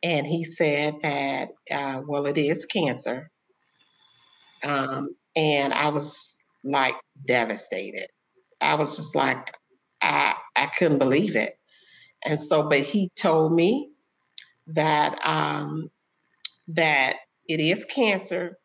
And 0.02 0.26
he 0.26 0.44
said 0.44 0.97
that, 1.02 1.50
uh, 1.71 2.02
well, 2.06 2.26
it 2.26 2.38
is 2.38 2.66
cancer. 2.66 3.30
Um, 4.62 5.11
and 5.35 5.73
I 5.73 5.88
was 5.88 6.37
like 6.64 6.94
devastated. 7.26 8.06
I 8.61 8.75
was 8.75 8.97
just 8.97 9.14
like, 9.14 9.52
I, 10.00 10.35
I 10.56 10.66
couldn't 10.66 10.99
believe 10.99 11.37
it. 11.37 11.54
And 12.25 12.40
so, 12.40 12.68
but 12.68 12.80
he 12.80 13.11
told 13.16 13.52
me 13.52 13.90
that 14.68 15.18
um, 15.26 15.90
that 16.68 17.16
it 17.49 17.61
is 17.61 17.85
cancer, 17.85 18.59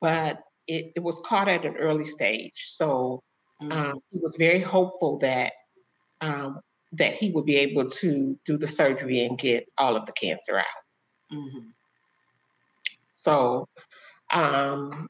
but 0.00 0.40
it, 0.66 0.92
it, 0.96 1.02
was 1.02 1.20
caught 1.24 1.48
at 1.48 1.64
an 1.64 1.76
early 1.76 2.06
stage. 2.06 2.66
So 2.68 3.22
mm-hmm. 3.62 3.72
um, 3.72 4.00
he 4.10 4.18
was 4.18 4.36
very 4.36 4.60
hopeful 4.60 5.18
that 5.18 5.52
um, 6.20 6.60
that 6.92 7.14
he 7.14 7.30
would 7.30 7.46
be 7.46 7.56
able 7.56 7.88
to 7.88 8.38
do 8.44 8.58
the 8.58 8.66
surgery 8.66 9.24
and 9.24 9.38
get 9.38 9.68
all 9.78 9.96
of 9.96 10.06
the 10.06 10.12
cancer 10.12 10.58
out. 10.58 10.64
Mm-hmm. 11.32 11.68
So 13.08 13.68
um, 14.32 15.08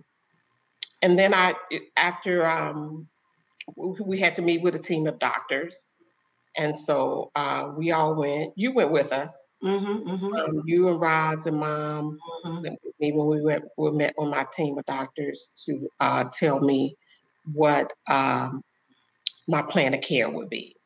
and 1.02 1.18
then 1.18 1.34
I, 1.34 1.54
after 1.96 2.46
um, 2.46 3.08
we 3.76 4.18
had 4.18 4.36
to 4.36 4.42
meet 4.42 4.62
with 4.62 4.74
a 4.74 4.78
team 4.78 5.06
of 5.06 5.18
doctors, 5.18 5.86
and 6.60 6.76
so 6.76 7.30
uh, 7.36 7.70
we 7.74 7.90
all 7.90 8.14
went. 8.14 8.52
You 8.54 8.72
went 8.74 8.90
with 8.90 9.14
us. 9.14 9.46
Mm-hmm, 9.64 10.10
mm-hmm. 10.10 10.34
Um, 10.34 10.62
you 10.66 10.88
and 10.88 11.00
Roz 11.00 11.46
and 11.46 11.58
Mom, 11.58 12.18
mm-hmm. 12.44 12.74
me 13.00 13.12
when 13.12 13.26
we 13.28 13.40
went, 13.40 13.64
we 13.78 13.90
met 13.92 14.12
with 14.18 14.28
my 14.28 14.46
team 14.52 14.76
of 14.76 14.84
doctors 14.84 15.64
to 15.64 15.88
uh, 16.00 16.24
tell 16.30 16.60
me 16.60 16.96
what 17.54 17.90
um, 18.08 18.60
my 19.48 19.62
plan 19.62 19.94
of 19.94 20.02
care 20.02 20.28
would 20.28 20.50
be. 20.50 20.76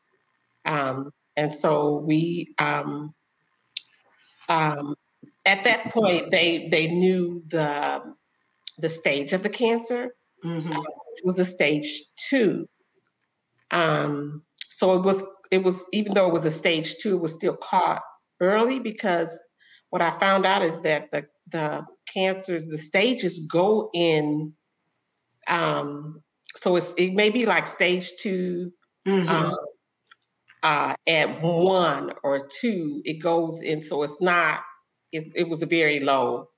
Um, 0.63 1.11
and 1.35 1.51
so 1.51 1.97
we, 1.97 2.55
um, 2.57 3.13
um, 4.47 4.95
at 5.45 5.65
that 5.65 5.91
point, 5.91 6.31
they 6.31 6.69
they 6.69 6.87
knew 6.87 7.43
the 7.47 8.15
the 8.77 8.89
stage 8.89 9.33
of 9.33 9.43
the 9.43 9.49
cancer, 9.49 10.15
mm-hmm. 10.41 10.71
uh, 10.71 10.79
which 10.79 11.21
was 11.25 11.37
a 11.37 11.45
stage 11.45 12.01
two. 12.15 12.65
Um, 13.71 14.41
so 14.69 14.95
it 14.95 15.03
was 15.03 15.23
it 15.51 15.63
was 15.63 15.87
even 15.93 16.13
though 16.13 16.27
it 16.27 16.33
was 16.33 16.45
a 16.45 16.51
stage 16.51 16.95
two, 16.97 17.15
it 17.15 17.21
was 17.21 17.33
still 17.33 17.55
caught 17.55 18.01
early 18.39 18.79
because 18.79 19.29
what 19.89 20.01
I 20.01 20.11
found 20.11 20.45
out 20.45 20.63
is 20.63 20.81
that 20.81 21.11
the 21.11 21.25
the 21.51 21.85
cancers, 22.11 22.67
the 22.67 22.77
stages 22.77 23.39
go 23.47 23.89
in. 23.93 24.53
Um, 25.47 26.21
so 26.55 26.75
it's 26.75 26.93
it 26.95 27.13
may 27.13 27.29
be 27.29 27.45
like 27.45 27.67
stage 27.67 28.11
2 28.19 28.71
mm-hmm. 29.07 29.29
uh, 29.29 29.55
uh, 30.63 30.95
at 31.05 31.41
one 31.41 32.13
or 32.23 32.47
two, 32.47 33.01
it 33.05 33.21
goes 33.21 33.61
in. 33.61 33.83
So 33.83 34.01
it's 34.03 34.19
not. 34.21 34.61
It's, 35.11 35.33
it 35.35 35.47
was 35.47 35.61
a 35.61 35.67
very 35.67 35.99
low 35.99 36.49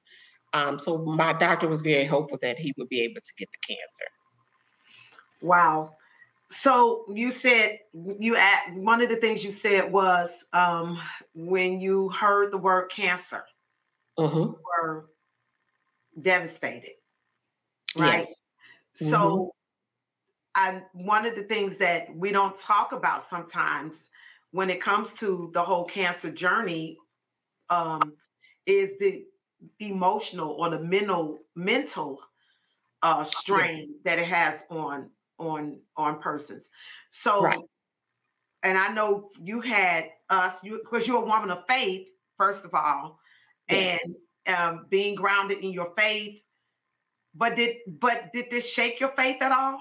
um, 0.54 0.80
so 0.80 0.98
my 1.00 1.34
doctor 1.34 1.68
was 1.68 1.82
very 1.82 2.06
hopeful 2.06 2.38
that 2.42 2.58
he 2.58 2.74
would 2.78 2.90
be 2.90 3.02
able 3.02 3.22
to 3.22 3.32
get 3.38 3.50
the 3.52 3.76
cancer. 3.76 4.06
Wow. 5.42 5.97
So 6.50 7.06
you 7.10 7.32
said 7.32 7.80
you 7.94 8.36
at 8.38 8.74
one 8.74 9.02
of 9.02 9.10
the 9.10 9.18
things 9.18 9.44
you 9.44 9.52
said 9.52 9.92
was 9.92 10.46
um, 10.54 11.00
when 11.34 11.80
you 11.80 12.10
heard 12.10 12.52
the 12.52 12.58
word 12.58 12.90
cancer, 12.90 13.44
mm-hmm. 14.18 14.38
you 14.38 14.60
were 14.82 15.10
devastated, 16.22 16.92
right? 17.98 18.20
Yes. 18.20 18.42
So 18.96 19.18
mm-hmm. 19.18 19.50
I 20.56 20.82
one 20.94 21.26
of 21.26 21.36
the 21.36 21.44
things 21.44 21.78
that 21.78 22.16
we 22.16 22.32
don't 22.32 22.56
talk 22.56 22.94
about 22.94 23.24
sometimes 23.24 24.08
when 24.52 24.70
it 24.70 24.82
comes 24.82 25.14
to 25.16 25.52
the 25.54 25.62
whole 25.62 25.84
cancer 25.84 26.32
journey 26.32 26.98
um, 27.70 28.14
is 28.66 28.98
the 29.00 29.26
emotional 29.80 30.52
or 30.52 30.70
the 30.70 30.80
mental 30.80 31.40
mental 31.56 32.20
uh 33.02 33.24
strain 33.24 33.78
yes. 33.78 33.88
that 34.04 34.20
it 34.20 34.28
has 34.28 34.64
on 34.70 35.10
on 35.40 35.80
on 35.96 36.20
persons 36.20 36.70
so 37.10 37.42
right. 37.42 37.60
and 38.64 38.78
i 38.78 38.88
know 38.90 39.30
you 39.42 39.62
had 39.62 40.10
us 40.30 40.64
you 40.64 40.80
because 40.84 41.08
you're 41.08 41.22
a 41.22 41.26
woman 41.26 41.52
of 41.52 41.64
faith 41.68 42.08
first 42.38 42.66
of 42.66 42.74
all 42.74 43.20
yes. 43.70 44.00
and 44.02 44.56
um 44.56 44.86
being 44.90 45.16
grounded 45.16 45.60
in 45.64 45.72
your 45.72 45.94
faith 45.98 46.40
but 47.36 47.56
did 47.56 47.78
but 48.00 48.32
did 48.34 48.50
this 48.50 48.68
shake 48.68 49.00
your 49.00 49.10
faith 49.10 49.38
at 49.42 49.52
all 49.52 49.80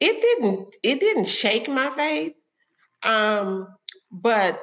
it 0.00 0.20
didn't 0.20 0.74
it 0.82 1.00
didn't 1.00 1.28
shake 1.28 1.68
my 1.68 1.88
faith 1.90 2.34
um 3.02 3.68
but 4.10 4.62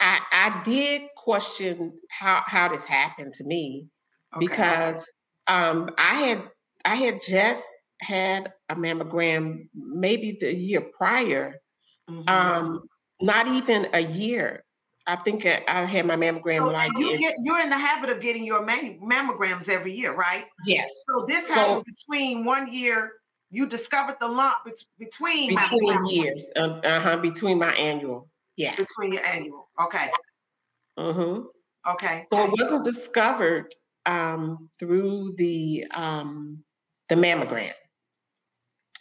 I, 0.00 0.20
I 0.32 0.62
did 0.64 1.08
question 1.16 1.98
how 2.10 2.42
how 2.46 2.68
this 2.68 2.84
happened 2.84 3.32
to 3.34 3.44
me 3.44 3.88
okay. 4.36 4.46
because 4.46 5.10
um, 5.46 5.90
I 5.96 6.14
had 6.14 6.42
I 6.84 6.96
had 6.96 7.20
just 7.26 7.64
had 8.04 8.52
a 8.68 8.74
mammogram 8.74 9.68
maybe 9.74 10.36
the 10.40 10.54
year 10.54 10.80
prior, 10.80 11.56
mm-hmm. 12.08 12.28
um, 12.28 12.82
not 13.20 13.46
even 13.48 13.88
a 13.92 14.00
year 14.00 14.64
I 15.06 15.16
think 15.16 15.44
I 15.46 15.84
had 15.84 16.06
my 16.06 16.16
mammogram 16.16 16.58
so 16.58 16.68
like 16.68 16.90
you 16.96 17.18
get, 17.18 17.34
you're 17.42 17.60
in 17.60 17.68
the 17.68 17.78
habit 17.78 18.08
of 18.08 18.20
getting 18.20 18.44
your 18.44 18.64
mammograms 18.64 19.68
every 19.68 19.94
year, 19.94 20.14
right? 20.14 20.44
Yes. 20.66 21.04
So 21.06 21.26
this 21.28 21.48
so, 21.48 21.54
happened 21.54 21.84
between 21.84 22.44
one 22.44 22.72
year. 22.72 23.12
You 23.50 23.66
discovered 23.66 24.16
the 24.18 24.28
lump 24.28 24.56
between 24.98 25.54
between 25.54 26.06
years. 26.06 26.50
Uh 26.56 26.80
huh. 27.00 27.18
Between 27.18 27.58
my 27.58 27.72
annual. 27.74 28.28
Yeah. 28.56 28.74
Between 28.76 29.12
your 29.12 29.24
annual. 29.24 29.68
Okay. 29.80 30.08
Mm-hmm. 30.98 31.42
Okay. 31.92 32.26
So 32.32 32.44
it 32.44 32.50
wasn't 32.58 32.84
discovered 32.84 33.74
um, 34.06 34.70
through 34.78 35.34
the 35.36 35.84
um, 35.92 36.64
the 37.10 37.14
mammogram. 37.14 37.72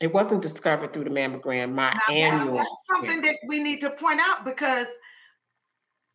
It 0.04 0.14
wasn't 0.14 0.42
discovered 0.42 0.92
through 0.92 1.06
the 1.06 1.10
mammogram. 1.10 1.72
My 1.72 1.98
now, 2.10 2.14
annual. 2.14 2.58
That's 2.58 2.70
something 2.92 3.22
that 3.22 3.38
we 3.48 3.64
need 3.64 3.80
to 3.80 3.90
point 3.90 4.20
out 4.20 4.44
because 4.44 4.88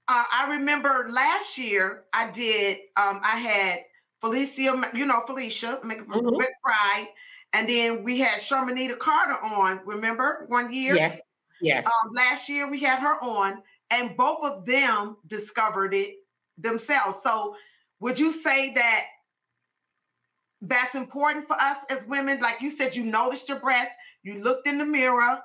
uh, 0.09 0.25
I 0.30 0.47
remember 0.50 1.07
last 1.11 1.57
year 1.57 2.04
I 2.12 2.30
did. 2.30 2.80
Um, 2.99 3.23
I 3.25 3.38
had 3.38 3.78
Felicia, 4.21 4.90
you 4.92 5.07
know 5.07 5.23
Felicia, 5.26 5.80
mm-hmm. 5.83 6.37
Pride, 6.62 7.07
and 7.54 7.66
then 7.66 8.04
we 8.04 8.21
had 8.21 8.42
Shermanita 8.42 8.95
Carter 8.97 9.42
on. 9.42 9.80
Remember 9.87 10.45
one 10.49 10.71
year? 10.71 10.95
Yes. 10.95 11.23
Yes. 11.62 11.87
Um, 11.87 12.12
last 12.12 12.47
year 12.47 12.71
we 12.71 12.80
had 12.80 12.99
her 12.99 13.18
on, 13.25 13.62
and 13.90 14.14
both 14.18 14.45
of 14.45 14.66
them 14.66 15.16
discovered 15.28 15.95
it 15.95 16.16
themselves. 16.59 17.21
So, 17.23 17.57
would 18.00 18.18
you 18.18 18.33
say 18.33 18.75
that 18.75 19.04
that's 20.60 20.94
important 20.94 21.46
for 21.46 21.60
us 21.60 21.78
as 21.90 22.04
women? 22.06 22.40
Like 22.40 22.60
you 22.60 22.70
said, 22.70 22.94
you 22.94 23.04
noticed 23.04 23.48
your 23.48 23.60
breasts, 23.60 23.94
you 24.22 24.42
looked 24.42 24.66
in 24.66 24.78
the 24.78 24.84
mirror, 24.84 25.38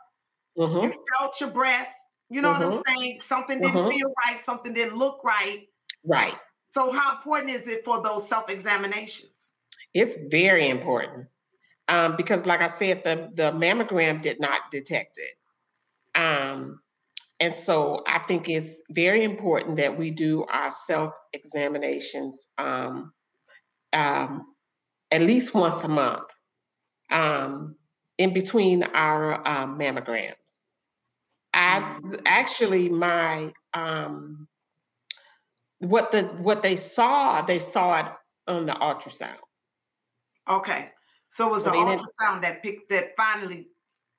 mm-hmm. 0.57 0.85
you 0.85 1.05
felt 1.17 1.39
your 1.39 1.51
breasts. 1.51 1.93
You 2.29 2.41
know 2.41 2.51
mm-hmm. 2.51 2.63
what 2.63 2.73
I'm 2.73 2.83
mm-hmm. 2.83 2.99
saying? 2.99 3.21
Something 3.21 3.61
didn't 3.61 3.75
mm-hmm. 3.75 3.89
feel 3.89 4.13
right, 4.25 4.43
something 4.43 4.73
didn't 4.73 4.97
look 4.97 5.23
right. 5.23 5.67
Right. 6.03 6.35
So, 6.71 6.91
how 6.91 7.15
important 7.15 7.51
is 7.51 7.67
it 7.67 7.85
for 7.85 8.01
those 8.01 8.27
self 8.27 8.49
examinations? 8.49 9.53
It's 9.93 10.23
very 10.31 10.69
important 10.69 11.27
um, 11.87 12.15
because, 12.15 12.45
like 12.45 12.61
I 12.61 12.67
said, 12.67 13.03
the 13.03 13.29
the 13.35 13.51
mammogram 13.51 14.21
did 14.21 14.39
not 14.39 14.71
detect 14.71 15.17
it. 15.19 16.19
Um, 16.19 16.79
and 17.39 17.57
so 17.57 18.03
I 18.07 18.19
think 18.19 18.47
it's 18.47 18.81
very 18.91 19.23
important 19.23 19.77
that 19.77 19.97
we 19.97 20.11
do 20.11 20.45
our 20.45 20.71
self 20.71 21.13
examinations 21.33 22.47
um, 22.57 23.11
um, 23.91 24.45
at 25.13 25.21
least 25.21 25.53
once 25.53 25.83
a 25.83 25.87
month 25.87 26.23
um, 27.11 27.75
in 28.17 28.33
between 28.33 28.83
our 28.83 29.35
um, 29.47 29.77
mammograms. 29.77 30.33
I 31.53 31.99
actually 32.25 32.89
my 32.89 33.53
um, 33.75 34.47
what 35.77 36.11
the 36.11 36.23
what 36.23 36.63
they 36.63 36.75
saw 36.75 37.43
they 37.43 37.59
saw 37.59 37.99
it 37.99 38.11
on 38.47 38.65
the 38.65 38.71
ultrasound. 38.71 39.37
Okay, 40.49 40.89
so 41.29 41.47
it 41.47 41.51
was 41.51 41.63
the 41.63 41.69
ultrasound 41.69 42.41
that 42.41 42.63
picked 42.63 42.89
that 42.89 43.15
finally 43.15 43.67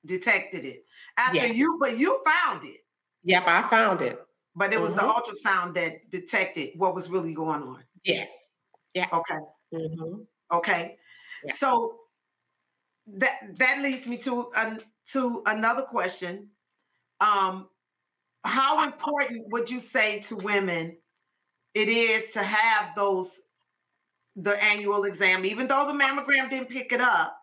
detected 0.06 0.64
it 0.64 0.84
after 1.16 1.38
yes. 1.38 1.56
you, 1.56 1.76
but 1.80 1.98
you 1.98 2.22
found 2.24 2.64
it. 2.64 2.80
Yep, 3.24 3.44
I 3.46 3.62
found 3.62 4.00
it. 4.00 4.18
But 4.54 4.72
it 4.72 4.80
was 4.80 4.94
mm-hmm. 4.94 5.06
the 5.06 5.12
ultrasound 5.12 5.74
that 5.74 6.08
detected 6.12 6.70
what 6.76 6.94
was 6.94 7.10
really 7.10 7.34
going 7.34 7.62
on. 7.64 7.82
Yes. 8.04 8.50
Yeah. 8.94 9.08
Okay. 9.12 9.38
Mm-hmm. 9.74 10.22
Okay. 10.52 10.96
Yeah. 11.44 11.52
So 11.52 11.96
that 13.06 13.56
that 13.58 13.80
leads 13.82 14.06
me 14.06 14.16
to 14.18 14.50
uh, 14.56 14.76
to 15.12 15.42
another 15.46 15.82
question. 15.82 16.48
Um, 17.20 17.68
how 18.44 18.84
important 18.84 19.50
would 19.52 19.70
you 19.70 19.80
say 19.80 20.20
to 20.20 20.36
women 20.36 20.96
it 21.74 21.88
is 21.88 22.30
to 22.32 22.42
have 22.42 22.94
those 22.94 23.40
the 24.36 24.62
annual 24.62 25.04
exam, 25.04 25.44
even 25.44 25.68
though 25.68 25.86
the 25.86 25.92
mammogram 25.92 26.50
didn't 26.50 26.68
pick 26.68 26.92
it 26.92 27.00
up? 27.00 27.36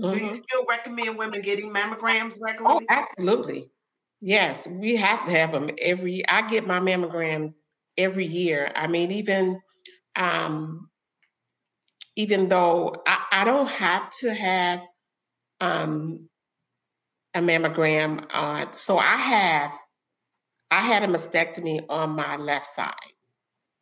Mm-hmm. 0.00 0.12
Do 0.12 0.18
you 0.18 0.30
mm-hmm. 0.30 0.34
still 0.34 0.64
recommend 0.68 1.18
women 1.18 1.42
getting 1.42 1.70
mammograms 1.70 2.34
oh, 2.40 2.44
regularly? 2.44 2.86
Oh, 2.90 2.94
absolutely. 2.94 3.70
Yes, 4.20 4.66
we 4.66 4.96
have 4.96 5.24
to 5.26 5.32
have 5.32 5.52
them 5.52 5.70
every. 5.80 6.26
I 6.28 6.48
get 6.48 6.66
my 6.66 6.80
mammograms 6.80 7.54
every 7.98 8.26
year. 8.26 8.70
I 8.74 8.86
mean, 8.86 9.10
even 9.10 9.60
um, 10.16 10.88
even 12.16 12.48
though 12.48 12.94
I, 13.06 13.24
I 13.32 13.44
don't 13.44 13.68
have 13.68 14.10
to 14.20 14.32
have 14.32 14.82
um, 15.60 16.28
a 17.34 17.40
mammogram, 17.40 18.26
uh, 18.32 18.70
so 18.72 18.98
I 18.98 19.16
have 19.16 19.72
I 20.70 20.80
had 20.80 21.02
a 21.02 21.06
mastectomy 21.06 21.84
on 21.88 22.10
my 22.10 22.36
left 22.36 22.66
side 22.66 22.94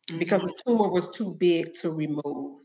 mm-hmm. 0.09 0.19
because 0.19 0.41
the 0.41 0.53
tumor 0.65 0.89
was 0.89 1.09
too 1.09 1.35
big 1.39 1.73
to 1.75 1.89
remove. 1.89 2.61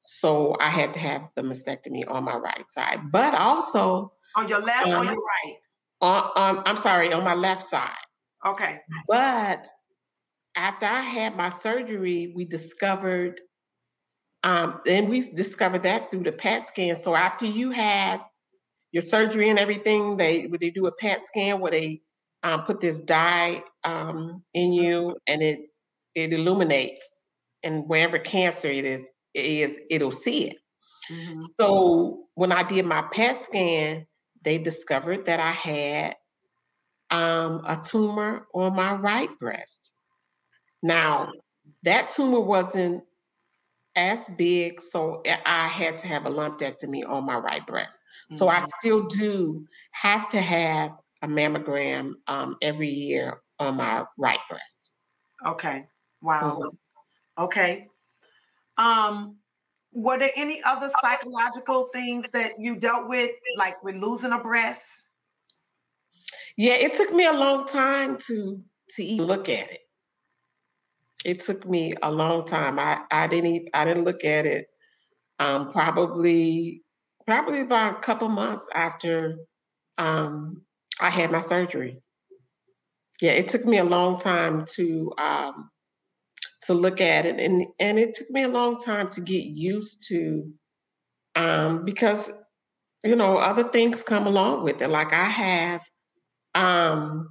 So 0.00 0.56
I 0.60 0.68
had 0.68 0.94
to 0.94 1.00
have 1.00 1.28
the 1.34 1.42
mastectomy 1.42 2.08
on 2.08 2.24
my 2.24 2.36
right 2.36 2.68
side, 2.70 3.10
but 3.10 3.34
also 3.34 4.12
on 4.36 4.48
your 4.48 4.62
left 4.62 4.86
um, 4.86 5.02
or 5.02 5.04
your 5.04 5.14
right 5.14 5.56
on, 6.00 6.30
on 6.36 6.62
I'm 6.66 6.76
sorry, 6.76 7.12
on 7.12 7.24
my 7.24 7.34
left 7.34 7.62
side. 7.62 7.90
Okay. 8.44 8.80
But 9.08 9.66
after 10.54 10.86
I 10.86 11.00
had 11.00 11.36
my 11.36 11.48
surgery, 11.48 12.32
we 12.34 12.44
discovered, 12.44 13.40
um, 14.42 14.80
and 14.86 15.08
we 15.08 15.30
discovered 15.32 15.82
that 15.82 16.10
through 16.10 16.24
the 16.24 16.32
PET 16.32 16.66
scan. 16.66 16.96
So 16.96 17.14
after 17.14 17.46
you 17.46 17.70
had 17.70 18.20
your 18.92 19.02
surgery 19.02 19.50
and 19.50 19.58
everything, 19.58 20.16
they 20.16 20.46
they 20.46 20.70
do 20.70 20.86
a 20.86 20.92
PET 20.92 21.24
scan 21.24 21.60
where 21.60 21.72
they 21.72 22.02
um, 22.42 22.62
put 22.62 22.80
this 22.80 23.00
dye 23.00 23.62
um, 23.84 24.42
in 24.54 24.72
you, 24.72 25.16
and 25.26 25.42
it 25.42 25.60
it 26.14 26.32
illuminates, 26.32 27.22
and 27.62 27.88
wherever 27.88 28.18
cancer 28.18 28.68
it 28.68 28.84
is, 28.84 29.08
it 29.34 29.44
is 29.44 29.80
it'll 29.90 30.12
see 30.12 30.48
it. 30.48 30.56
Mm-hmm. 31.10 31.40
So 31.60 32.26
when 32.34 32.52
I 32.52 32.62
did 32.62 32.86
my 32.86 33.02
PET 33.12 33.36
scan, 33.36 34.06
they 34.42 34.58
discovered 34.58 35.26
that 35.26 35.40
I 35.40 35.50
had 35.50 36.16
um, 37.10 37.62
a 37.66 37.80
tumor 37.82 38.46
on 38.54 38.76
my 38.76 38.94
right 38.94 39.36
breast. 39.38 39.92
Now, 40.82 41.32
that 41.82 42.10
tumor 42.10 42.40
wasn't 42.40 43.02
as 43.96 44.28
big, 44.36 44.80
so 44.80 45.22
I 45.44 45.66
had 45.66 45.98
to 45.98 46.08
have 46.08 46.26
a 46.26 46.30
lumpectomy 46.30 47.08
on 47.08 47.24
my 47.24 47.36
right 47.36 47.66
breast. 47.66 48.04
Mm-hmm. 48.26 48.36
So 48.36 48.48
I 48.48 48.56
mm-hmm. 48.56 48.64
still 48.78 49.06
do 49.06 49.66
have 49.92 50.28
to 50.30 50.40
have 50.40 50.92
a 51.22 51.28
mammogram 51.28 52.12
um, 52.26 52.56
every 52.62 52.90
year 52.90 53.40
on 53.58 53.76
my 53.76 54.04
right 54.18 54.38
breast. 54.48 54.92
Okay. 55.46 55.86
Wow. 56.22 56.60
Mm-hmm. 56.60 57.44
Okay. 57.44 57.88
Um, 58.76 59.36
were 59.92 60.18
there 60.18 60.32
any 60.36 60.62
other 60.62 60.90
psychological 61.00 61.88
things 61.92 62.30
that 62.32 62.60
you 62.60 62.76
dealt 62.76 63.08
with, 63.08 63.30
like 63.56 63.82
with 63.82 63.96
losing 63.96 64.32
a 64.32 64.38
breast? 64.38 64.84
Yeah, 66.58 66.74
it 66.74 66.94
took 66.94 67.12
me 67.12 67.26
a 67.26 67.32
long 67.32 67.66
time 67.66 68.18
to 68.26 68.62
to 68.90 69.02
even 69.02 69.26
look 69.26 69.48
at 69.48 69.70
it. 69.70 69.80
It 71.24 71.40
took 71.40 71.66
me 71.66 71.94
a 72.02 72.10
long 72.10 72.44
time. 72.46 72.78
I 72.78 73.02
I 73.10 73.26
didn't 73.26 73.50
even, 73.50 73.68
I 73.74 73.84
didn't 73.84 74.04
look 74.04 74.24
at 74.24 74.46
it. 74.46 74.66
Um, 75.38 75.70
probably 75.72 76.82
probably 77.26 77.60
about 77.60 77.98
a 77.98 78.00
couple 78.00 78.28
months 78.28 78.68
after 78.74 79.38
um, 79.98 80.62
I 81.00 81.10
had 81.10 81.32
my 81.32 81.40
surgery. 81.40 82.00
Yeah, 83.20 83.32
it 83.32 83.48
took 83.48 83.64
me 83.64 83.78
a 83.78 83.84
long 83.84 84.18
time 84.18 84.64
to 84.74 85.12
um, 85.18 85.70
to 86.62 86.74
look 86.74 87.00
at 87.00 87.26
it. 87.26 87.38
And, 87.38 87.66
and 87.78 87.98
it 87.98 88.14
took 88.14 88.30
me 88.30 88.42
a 88.42 88.48
long 88.48 88.80
time 88.80 89.10
to 89.10 89.20
get 89.20 89.44
used 89.44 90.06
to 90.08 90.52
um, 91.36 91.84
because, 91.84 92.32
you 93.04 93.16
know, 93.16 93.38
other 93.38 93.64
things 93.64 94.02
come 94.02 94.26
along 94.26 94.64
with 94.64 94.82
it. 94.82 94.90
Like 94.90 95.12
I 95.12 95.24
have, 95.26 95.82
um, 96.54 97.28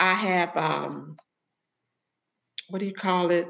I 0.00 0.14
have, 0.14 0.56
um, 0.56 1.16
what 2.72 2.80
do 2.80 2.86
you 2.86 2.94
call 2.94 3.30
it? 3.30 3.46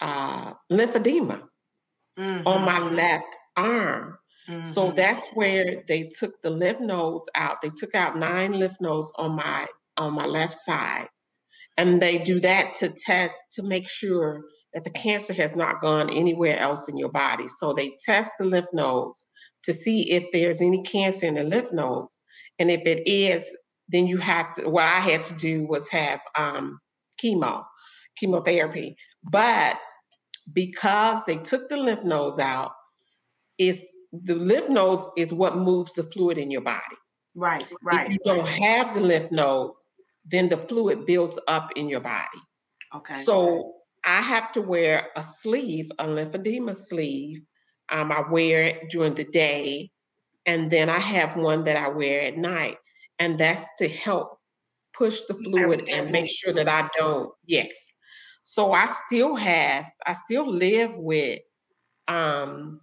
Uh, 0.00 0.54
lymphedema 0.72 1.42
mm-hmm. 2.18 2.46
on 2.46 2.64
my 2.64 2.78
left 2.78 3.36
arm. 3.54 4.16
Mm-hmm. 4.48 4.64
So 4.64 4.92
that's 4.92 5.26
where 5.34 5.82
they 5.86 6.10
took 6.18 6.40
the 6.40 6.48
lymph 6.48 6.80
nodes 6.80 7.28
out. 7.34 7.60
They 7.60 7.68
took 7.76 7.94
out 7.94 8.16
nine 8.16 8.52
lymph 8.52 8.80
nodes 8.80 9.12
on 9.16 9.36
my 9.36 9.66
on 9.98 10.14
my 10.14 10.24
left 10.24 10.54
side. 10.54 11.08
And 11.76 12.00
they 12.00 12.16
do 12.16 12.40
that 12.40 12.74
to 12.76 12.88
test 12.88 13.36
to 13.52 13.62
make 13.62 13.90
sure 13.90 14.40
that 14.72 14.84
the 14.84 14.90
cancer 14.90 15.34
has 15.34 15.54
not 15.54 15.82
gone 15.82 16.08
anywhere 16.08 16.58
else 16.58 16.88
in 16.88 16.96
your 16.96 17.10
body. 17.10 17.46
So 17.46 17.74
they 17.74 17.92
test 18.06 18.32
the 18.38 18.46
lymph 18.46 18.72
nodes 18.72 19.26
to 19.64 19.74
see 19.74 20.10
if 20.10 20.24
there's 20.32 20.62
any 20.62 20.82
cancer 20.84 21.26
in 21.26 21.34
the 21.34 21.44
lymph 21.44 21.72
nodes. 21.72 22.18
And 22.58 22.70
if 22.70 22.86
it 22.86 23.06
is, 23.06 23.54
then 23.88 24.06
you 24.06 24.16
have 24.16 24.54
to, 24.54 24.70
what 24.70 24.86
I 24.86 25.00
had 25.00 25.24
to 25.24 25.34
do 25.34 25.66
was 25.66 25.90
have 25.90 26.20
um, 26.38 26.78
chemo, 27.22 27.64
chemotherapy. 28.20 28.96
But 29.24 29.78
because 30.52 31.24
they 31.24 31.38
took 31.38 31.68
the 31.68 31.76
lymph 31.76 32.04
nodes 32.04 32.38
out, 32.38 32.72
it's 33.58 33.96
the 34.12 34.34
lymph 34.34 34.68
nodes 34.68 35.06
is 35.16 35.32
what 35.32 35.56
moves 35.56 35.92
the 35.94 36.04
fluid 36.04 36.38
in 36.38 36.50
your 36.50 36.62
body. 36.62 36.80
Right, 37.34 37.66
right. 37.82 38.06
If 38.06 38.12
you 38.12 38.18
don't 38.24 38.46
have 38.46 38.94
the 38.94 39.00
lymph 39.00 39.30
nodes, 39.30 39.84
then 40.24 40.48
the 40.48 40.56
fluid 40.56 41.06
builds 41.06 41.38
up 41.48 41.70
in 41.76 41.88
your 41.88 42.00
body. 42.00 42.38
Okay. 42.94 43.14
So 43.14 43.74
I 44.04 44.20
have 44.20 44.52
to 44.52 44.62
wear 44.62 45.08
a 45.16 45.22
sleeve, 45.22 45.90
a 45.98 46.06
lymphedema 46.06 46.74
sleeve. 46.76 47.42
Um, 47.90 48.12
I 48.12 48.24
wear 48.30 48.62
it 48.62 48.90
during 48.90 49.14
the 49.14 49.24
day, 49.24 49.90
and 50.46 50.70
then 50.70 50.88
I 50.88 50.98
have 50.98 51.36
one 51.36 51.64
that 51.64 51.76
I 51.76 51.88
wear 51.88 52.22
at 52.22 52.36
night, 52.36 52.78
and 53.18 53.38
that's 53.38 53.66
to 53.78 53.88
help 53.88 54.38
push 54.92 55.20
the 55.22 55.34
fluid 55.34 55.88
and 55.88 56.10
make 56.10 56.30
sure 56.30 56.52
that 56.52 56.68
I 56.68 56.88
don't. 56.96 57.30
Yes. 57.46 57.68
So 58.50 58.72
I 58.72 58.88
still 58.88 59.36
have, 59.36 59.92
I 60.04 60.12
still 60.12 60.44
live 60.44 60.98
with 60.98 61.38
um, 62.08 62.80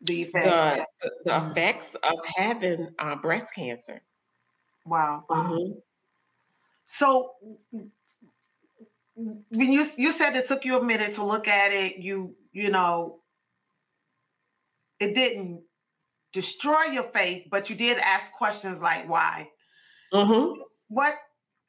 the 0.00 0.22
effects, 0.22 0.46
the, 0.46 0.86
the, 1.02 1.10
the 1.26 1.30
mm-hmm. 1.32 1.50
effects 1.50 1.94
of 1.96 2.14
having 2.34 2.88
uh, 2.98 3.16
breast 3.16 3.54
cancer. 3.54 4.00
Wow. 4.86 5.24
Mm-hmm. 5.28 5.72
So 6.86 7.32
when 9.14 9.70
you 9.70 9.86
you 9.98 10.12
said 10.12 10.34
it 10.34 10.48
took 10.48 10.64
you 10.64 10.78
a 10.78 10.82
minute 10.82 11.12
to 11.16 11.26
look 11.26 11.46
at 11.46 11.72
it, 11.72 11.98
you 11.98 12.34
you 12.54 12.70
know, 12.70 13.18
it 14.98 15.14
didn't 15.14 15.60
destroy 16.32 16.84
your 16.84 17.10
faith, 17.12 17.48
but 17.50 17.68
you 17.68 17.76
did 17.76 17.98
ask 17.98 18.32
questions 18.32 18.80
like 18.80 19.06
why. 19.06 19.50
Mm-hmm. 20.10 20.58
What 20.88 21.16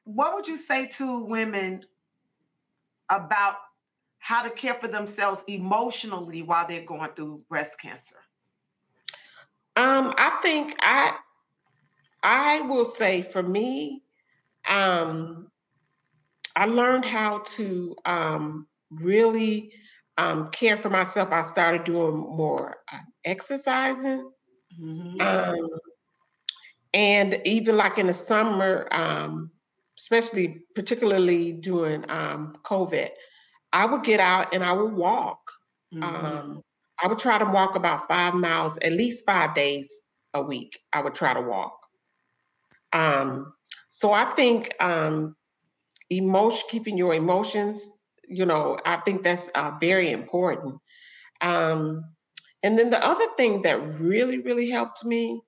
what 0.05 0.33
would 0.33 0.47
you 0.47 0.55
say 0.55 0.87
to 0.95 1.25
women 1.25 1.83
about 3.13 3.55
how 4.19 4.41
to 4.43 4.49
care 4.49 4.75
for 4.75 4.87
themselves 4.87 5.43
emotionally 5.47 6.41
while 6.41 6.67
they're 6.67 6.85
going 6.85 7.09
through 7.15 7.41
breast 7.49 7.79
cancer? 7.79 8.15
Um, 9.75 10.13
I 10.17 10.39
think 10.41 10.75
I 10.79 11.17
I 12.21 12.61
will 12.61 12.85
say 12.85 13.21
for 13.21 13.43
me, 13.43 14.03
um, 14.67 15.51
I 16.55 16.65
learned 16.65 17.05
how 17.05 17.39
to 17.39 17.95
um, 18.05 18.67
really 18.91 19.73
um, 20.17 20.49
care 20.51 20.77
for 20.77 20.89
myself. 20.89 21.31
I 21.31 21.41
started 21.41 21.83
doing 21.83 22.15
more 22.15 22.77
uh, 22.93 22.99
exercising. 23.25 24.29
Mm-hmm. 24.79 25.21
Um, 25.21 25.69
and 26.93 27.41
even 27.45 27.75
like 27.75 27.97
in 27.97 28.07
the 28.07 28.13
summer, 28.13 28.87
um, 28.91 29.51
especially 30.03 30.61
particularly 30.75 31.53
during 31.53 32.03
um, 32.11 32.57
COVID, 32.63 33.09
I 33.71 33.85
would 33.85 34.03
get 34.03 34.19
out 34.19 34.53
and 34.53 34.61
I 34.61 34.73
would 34.73 34.91
walk. 34.93 35.39
Mm-hmm. 35.93 36.03
Um, 36.03 36.61
I 37.01 37.07
would 37.07 37.19
try 37.19 37.37
to 37.37 37.45
walk 37.45 37.77
about 37.77 38.07
five 38.09 38.33
miles, 38.33 38.77
at 38.79 38.91
least 38.91 39.25
five 39.25 39.55
days 39.55 39.89
a 40.33 40.41
week. 40.41 40.77
I 40.91 41.01
would 41.01 41.15
try 41.15 41.33
to 41.33 41.41
walk. 41.41 41.79
Um, 42.91 43.53
so 43.87 44.11
I 44.11 44.25
think 44.25 44.75
um, 44.81 45.37
emotion, 46.09 46.67
keeping 46.69 46.97
your 46.97 47.13
emotions, 47.13 47.89
you 48.27 48.45
know, 48.45 48.77
I 48.85 48.97
think 48.97 49.23
that's 49.23 49.49
uh, 49.55 49.71
very 49.79 50.11
important. 50.11 50.75
Um, 51.39 52.03
and 52.61 52.77
then 52.77 52.89
the 52.89 53.03
other 53.03 53.25
thing 53.37 53.61
that 53.61 53.81
really, 53.99 54.39
really 54.39 54.69
helped 54.69 55.05
me, 55.05 55.41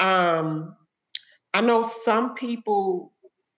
um, 0.00 0.76
I 1.54 1.60
know 1.60 1.84
some 1.84 2.34
people 2.34 3.13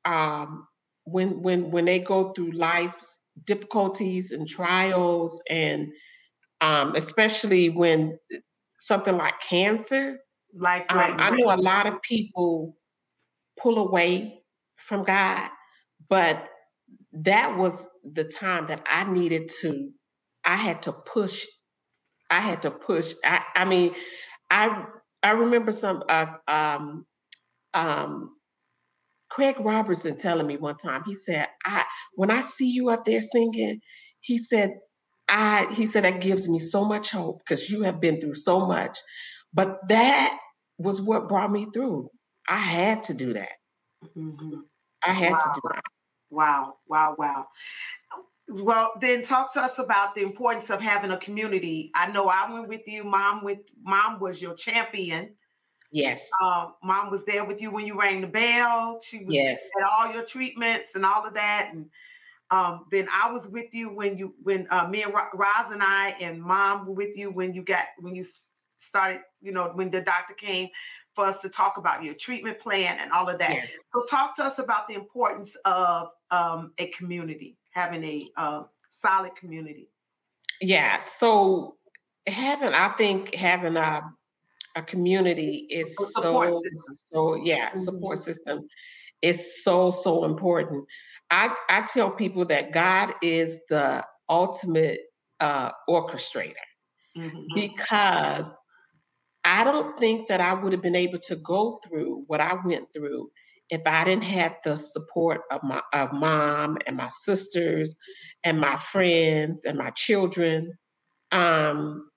um, 0.07 0.69
when 1.05 1.43
when 1.43 1.73
when 1.73 1.87
they 1.87 2.01
go 2.01 2.33
through 2.33 2.53
life's 2.53 3.21
difficulties 3.45 4.33
and 4.33 4.49
trials, 4.49 5.43
and 5.51 5.93
um, 6.63 6.97
especially 6.97 7.71
when 7.71 8.19
something 8.79 9.17
like 9.17 9.35
cancer, 9.41 10.19
like 10.55 10.91
um, 10.93 11.17
I 11.19 11.31
know 11.31 11.55
a 11.55 11.57
lot 11.57 11.87
of 11.87 12.03
people 12.03 12.79
pull 13.59 13.79
away 13.79 14.43
from 14.77 15.05
God, 15.05 15.51
but 16.09 16.49
that 17.13 17.57
was 17.59 17.91
the 18.05 18.25
time 18.25 18.67
that 18.69 18.83
I 18.87 19.11
needed 19.11 19.51
to. 19.63 19.91
I 20.45 20.57
had 20.57 20.83
to 20.85 20.93
push. 20.93 21.47
I 22.31 22.41
had 22.41 22.63
to 22.63 22.71
push. 22.71 23.15
I, 23.25 23.45
I 23.55 23.65
mean, 23.65 23.95
I 24.51 24.87
I 25.23 25.33
remember 25.33 25.73
some 25.73 26.03
uh, 26.09 26.37
um, 26.49 27.07
um, 27.75 28.37
Craig 29.29 29.57
Robertson 29.59 30.17
telling 30.17 30.47
me 30.47 30.57
one 30.57 30.77
time, 30.77 31.03
he 31.05 31.15
said, 31.15 31.49
I 31.65 31.85
when 32.15 32.31
I 32.31 32.41
see 32.41 32.71
you 32.71 32.91
up 32.91 33.05
there 33.05 33.21
singing, 33.21 33.81
he 34.21 34.39
said, 34.39 34.75
I 35.29 35.73
he 35.75 35.87
said 35.87 36.05
that 36.05 36.21
gives 36.21 36.49
me 36.49 36.59
so 36.59 36.85
much 36.85 37.11
hope 37.11 37.41
because 37.41 37.71
you 37.71 37.83
have 37.83 38.01
been 38.01 38.21
through 38.21 38.37
so 38.37 38.67
much. 38.67 38.99
But 39.53 39.79
that 39.89 40.39
was 40.79 41.01
what 41.01 41.29
brought 41.29 41.51
me 41.51 41.67
through. 41.73 42.09
I 42.49 42.59
had 42.59 43.05
to 43.05 43.15
do 43.15 43.33
that. 43.33 43.53
Mm-hmm. 44.17 44.61
I 45.05 45.11
had 45.11 45.33
wow. 45.33 45.39
to 45.39 45.51
do 45.55 45.69
that. 45.75 45.83
Wow, 46.31 46.75
wow, 46.89 47.15
wow. 47.19 47.47
Well, 48.49 48.93
then 49.01 49.25
talk 49.25 49.53
to 49.55 49.61
us 49.61 49.79
about 49.79 50.15
the 50.15 50.23
importance 50.23 50.71
of 50.71 50.81
having 50.81 51.11
a 51.11 51.19
community. 51.19 51.91
I 51.95 52.13
know 52.13 52.29
I 52.29 52.53
went 52.53 52.69
with 52.69 52.83
you. 52.87 53.03
Mom 53.03 53.43
with 53.43 53.59
mom 53.83 54.21
was 54.21 54.41
your 54.41 54.55
champion 54.55 55.35
Yes. 55.93 56.29
Um, 56.43 56.75
mom 56.83 57.11
was 57.11 57.25
there 57.25 57.45
with 57.45 57.61
you 57.61 57.71
when 57.71 57.87
you 57.87 57.99
rang 57.99 58.21
the 58.21 58.27
bell. 58.27 59.01
She 59.03 59.25
was 59.25 59.35
yes. 59.35 59.61
at 59.81 59.87
all 59.87 60.13
your 60.13 60.25
treatments 60.25 60.89
and 60.95 61.05
all 61.05 61.27
of 61.27 61.35
that. 61.35 61.71
And 61.73 61.87
um, 62.51 62.87
then 62.91 63.09
I 63.13 63.31
was 63.31 63.49
with 63.49 63.73
you 63.73 63.89
when 63.89 64.19
you 64.19 64.35
when 64.43 64.67
uh, 64.71 64.87
me 64.89 65.03
and 65.03 65.13
Roz 65.13 65.71
and 65.71 65.83
I 65.83 66.15
and 66.21 66.41
mom 66.43 66.87
were 66.87 66.95
with 66.95 67.17
you 67.17 67.31
when 67.31 67.55
you 67.55 67.63
got 67.63 67.87
when 67.99 68.15
you 68.15 68.25
started, 68.77 69.21
you 69.41 69.53
know, 69.53 69.71
when 69.75 69.91
the 69.91 70.01
doctor 70.01 70.35
came 70.35 70.69
for 71.15 71.25
us 71.25 71.41
to 71.41 71.49
talk 71.49 71.79
about 71.79 72.05
your 72.05 72.15
treatment 72.15 72.61
plan 72.61 72.99
and 73.01 73.11
all 73.11 73.29
of 73.29 73.39
that. 73.39 73.51
Yes. 73.51 73.79
So 73.93 74.05
talk 74.05 74.37
to 74.37 74.45
us 74.45 74.59
about 74.59 74.87
the 74.87 74.95
importance 74.95 75.57
of 75.65 76.11
um, 76.31 76.73
a 76.79 76.89
community, 76.89 77.57
having 77.71 78.05
a 78.05 78.21
uh, 78.37 78.63
solid 78.91 79.35
community. 79.35 79.89
Yeah. 80.61 81.03
So 81.05 81.77
having, 82.27 82.75
I 82.75 82.89
think 82.91 83.35
having 83.35 83.77
a 83.77 84.03
a 84.77 84.83
community 84.83 85.67
is 85.71 85.97
so 85.97 86.61
so 87.13 87.35
yeah 87.43 87.71
mm-hmm. 87.71 87.79
support 87.79 88.19
system 88.19 88.69
is 89.23 89.65
so 89.65 89.91
so 89.91 90.25
important 90.25 90.85
i 91.31 91.55
i 91.69 91.85
tell 91.93 92.11
people 92.11 92.45
that 92.45 92.73
god 92.73 93.13
is 93.23 93.59
the 93.71 94.05
ultimate 94.29 95.01
uh 95.41 95.71
orchestrator 95.89 96.55
mm-hmm. 97.17 97.43
because 97.55 98.55
i 99.45 99.65
don't 99.65 99.99
think 99.99 100.29
that 100.29 100.41
i 100.41 100.53
would 100.53 100.73
have 100.73 100.83
been 100.83 100.95
able 100.95 101.19
to 101.19 101.37
go 101.37 101.81
through 101.87 102.23
what 102.27 102.41
i 102.41 102.55
went 102.67 102.87
through 102.93 103.29
if 103.71 103.81
i 103.87 104.05
didn't 104.05 104.25
have 104.25 104.55
the 104.65 104.77
support 104.77 105.41
of 105.51 105.63
my 105.63 105.81
of 105.95 106.13
mom 106.13 106.77
and 106.87 106.97
my 106.97 107.09
sisters 107.09 107.97
and 108.45 108.61
my 108.61 108.77
friends 108.77 109.65
and 109.65 109.79
my 109.79 109.91
children 109.91 110.71
um 111.33 112.09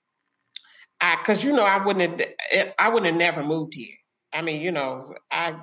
I 1.00 1.16
because 1.16 1.44
you 1.44 1.52
know 1.52 1.64
I 1.64 1.84
wouldn't 1.84 2.20
have 2.20 2.30
I 2.78 2.88
wouldn't 2.88 3.10
have 3.10 3.18
never 3.18 3.42
moved 3.42 3.74
here. 3.74 3.94
I 4.32 4.42
mean, 4.42 4.60
you 4.62 4.70
know, 4.70 5.14
I 5.30 5.56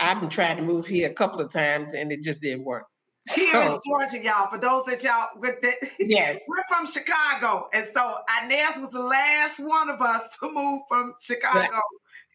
I've 0.00 0.20
been 0.20 0.30
trying 0.30 0.56
to 0.56 0.62
move 0.62 0.86
here 0.86 1.10
a 1.10 1.14
couple 1.14 1.40
of 1.40 1.50
times 1.50 1.94
and 1.94 2.12
it 2.12 2.22
just 2.22 2.40
didn't 2.40 2.64
work. 2.64 2.86
Here 3.34 3.52
so, 3.52 3.74
in 3.74 3.80
Georgia, 3.86 4.24
y'all. 4.24 4.48
For 4.48 4.58
those 4.58 4.86
that 4.86 5.04
y'all 5.04 5.28
with 5.36 5.60
the, 5.60 5.74
yes, 5.98 6.40
we're 6.48 6.64
from 6.68 6.86
Chicago, 6.86 7.68
and 7.72 7.86
so 7.92 8.16
Inez 8.42 8.80
was 8.80 8.90
the 8.90 9.02
last 9.02 9.60
one 9.60 9.90
of 9.90 10.00
us 10.00 10.22
to 10.40 10.50
move 10.50 10.80
from 10.88 11.14
Chicago 11.20 11.80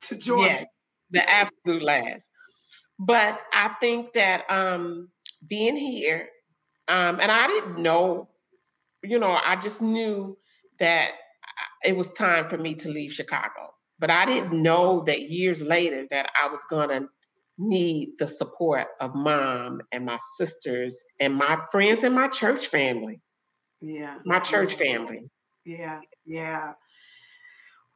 to 0.03 0.15
Georgia. 0.15 0.43
Yes, 0.43 0.79
the 1.09 1.27
absolute 1.27 1.81
last. 1.81 2.29
But 2.99 3.41
I 3.51 3.69
think 3.79 4.13
that 4.13 4.45
um 4.49 5.09
being 5.47 5.75
here, 5.75 6.29
um, 6.87 7.19
and 7.19 7.31
I 7.31 7.47
didn't 7.47 7.81
know, 7.81 8.29
you 9.03 9.17
know, 9.17 9.37
I 9.43 9.55
just 9.57 9.81
knew 9.81 10.37
that 10.77 11.13
it 11.85 11.95
was 11.95 12.11
time 12.13 12.45
for 12.45 12.57
me 12.57 12.75
to 12.75 12.89
leave 12.89 13.11
Chicago. 13.11 13.73
But 13.99 14.11
I 14.11 14.25
didn't 14.25 14.61
know 14.61 15.01
that 15.03 15.29
years 15.29 15.61
later 15.61 16.05
that 16.11 16.29
I 16.41 16.47
was 16.49 16.65
gonna 16.69 17.07
need 17.57 18.09
the 18.19 18.27
support 18.27 18.87
of 18.99 19.15
mom 19.15 19.81
and 19.91 20.05
my 20.05 20.17
sisters 20.35 21.01
and 21.19 21.35
my 21.35 21.61
friends 21.71 22.03
and 22.03 22.13
my 22.13 22.27
church 22.27 22.67
family. 22.67 23.21
Yeah. 23.81 24.17
My 24.25 24.39
church 24.39 24.73
family. 24.73 25.29
Yeah, 25.65 26.01
yeah. 26.25 26.73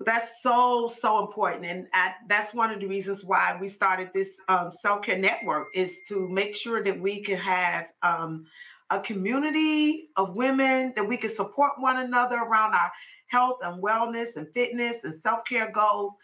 That's 0.06 0.42
so 0.42 0.88
so 0.88 1.20
important, 1.20 1.66
and 1.66 1.88
I, 1.94 2.14
that's 2.30 2.54
one 2.54 2.72
of 2.72 2.80
the 2.80 2.88
reasons 2.88 3.26
why 3.26 3.58
we 3.60 3.68
started 3.68 4.12
this 4.14 4.30
um, 4.48 4.72
self 4.72 5.04
care 5.04 5.18
network 5.18 5.68
is 5.76 6.04
to 6.08 6.26
make 6.30 6.56
sure 6.56 6.82
that 6.82 6.98
we 7.02 7.22
can 7.22 7.38
have 7.38 7.88
um, 8.02 8.46
a 8.90 9.02
community 9.02 10.10
of 10.16 10.36
women 10.36 10.94
that 10.96 11.08
we 11.08 11.18
can 11.18 11.30
support 11.30 11.74
one 11.80 11.98
another 11.98 12.38
around 12.38 12.74
our 12.74 12.92
health 13.30 13.58
and 13.64 13.82
wellness 13.82 14.36
and 14.36 14.48
fitness 14.54 15.04
and 15.04 15.14
self 15.14 15.40
care 15.48 15.72
goals, 15.72 16.16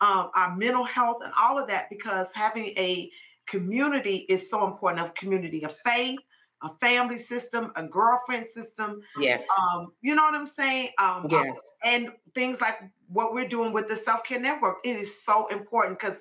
um, 0.00 0.30
our 0.34 0.56
mental 0.56 0.84
health 0.84 1.18
and 1.24 1.32
all 1.40 1.58
of 1.58 1.66
that, 1.68 1.88
because 1.90 2.32
having 2.34 2.66
a 2.76 3.10
community 3.48 4.26
is 4.28 4.48
so 4.50 4.66
important 4.66 5.06
a 5.06 5.10
community 5.12 5.64
of 5.64 5.74
faith, 5.84 6.18
a 6.62 6.70
family 6.80 7.18
system, 7.18 7.72
a 7.76 7.82
girlfriend 7.82 8.44
system. 8.44 9.00
Yes. 9.18 9.46
Um, 9.58 9.92
you 10.02 10.14
know 10.14 10.24
what 10.24 10.34
I'm 10.34 10.46
saying? 10.46 10.90
Um, 10.98 11.26
yes. 11.30 11.76
And 11.84 12.10
things 12.34 12.60
like 12.60 12.76
what 13.08 13.32
we're 13.32 13.48
doing 13.48 13.72
with 13.72 13.88
the 13.88 13.96
self 13.96 14.24
care 14.24 14.40
network, 14.40 14.78
it 14.84 14.96
is 14.96 15.24
so 15.24 15.46
important 15.48 15.98
because 15.98 16.20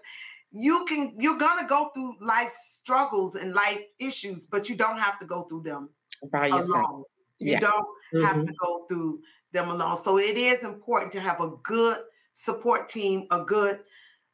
you 0.51 0.85
can 0.85 1.13
you're 1.17 1.37
gonna 1.37 1.67
go 1.67 1.89
through 1.93 2.15
life 2.21 2.53
struggles 2.71 3.35
and 3.35 3.53
life 3.53 3.81
issues, 3.99 4.45
but 4.45 4.69
you 4.69 4.75
don't 4.75 4.97
have 4.97 5.19
to 5.19 5.25
go 5.25 5.43
through 5.43 5.63
them 5.63 5.89
by 6.31 6.47
yourself. 6.47 6.89
Alone. 6.89 7.03
You 7.39 7.51
yeah. 7.51 7.59
don't 7.59 7.85
mm-hmm. 8.13 8.25
have 8.25 8.45
to 8.45 8.53
go 8.63 8.85
through 8.87 9.19
them 9.57 9.69
alone. 9.69 9.97
So 9.97 10.17
it 10.17 10.37
is 10.37 10.63
important 10.63 11.11
to 11.13 11.19
have 11.19 11.41
a 11.41 11.51
good 11.63 11.97
support 12.33 12.89
team, 12.89 13.27
a 13.31 13.43
good 13.43 13.79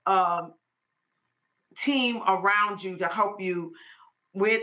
um, 0.06 0.54
team 1.78 2.22
around 2.28 2.84
you 2.84 2.98
to 2.98 3.08
help 3.08 3.42
you 3.42 3.74
with 4.34 4.62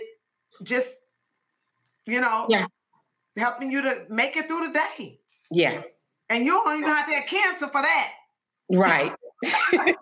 just 0.62 0.90
you 2.06 2.20
know 2.20 2.46
yeah. 2.48 2.66
helping 3.36 3.70
you 3.70 3.82
to 3.82 4.04
make 4.08 4.36
it 4.36 4.46
through 4.46 4.68
the 4.68 4.72
day. 4.72 5.20
Yeah. 5.50 5.82
And 6.28 6.44
you 6.44 6.52
don't 6.52 6.78
even 6.78 6.88
have 6.88 7.08
to 7.08 7.14
have 7.14 7.26
cancer 7.26 7.66
for 7.66 7.82
that. 7.82 8.12
Right. 8.70 9.12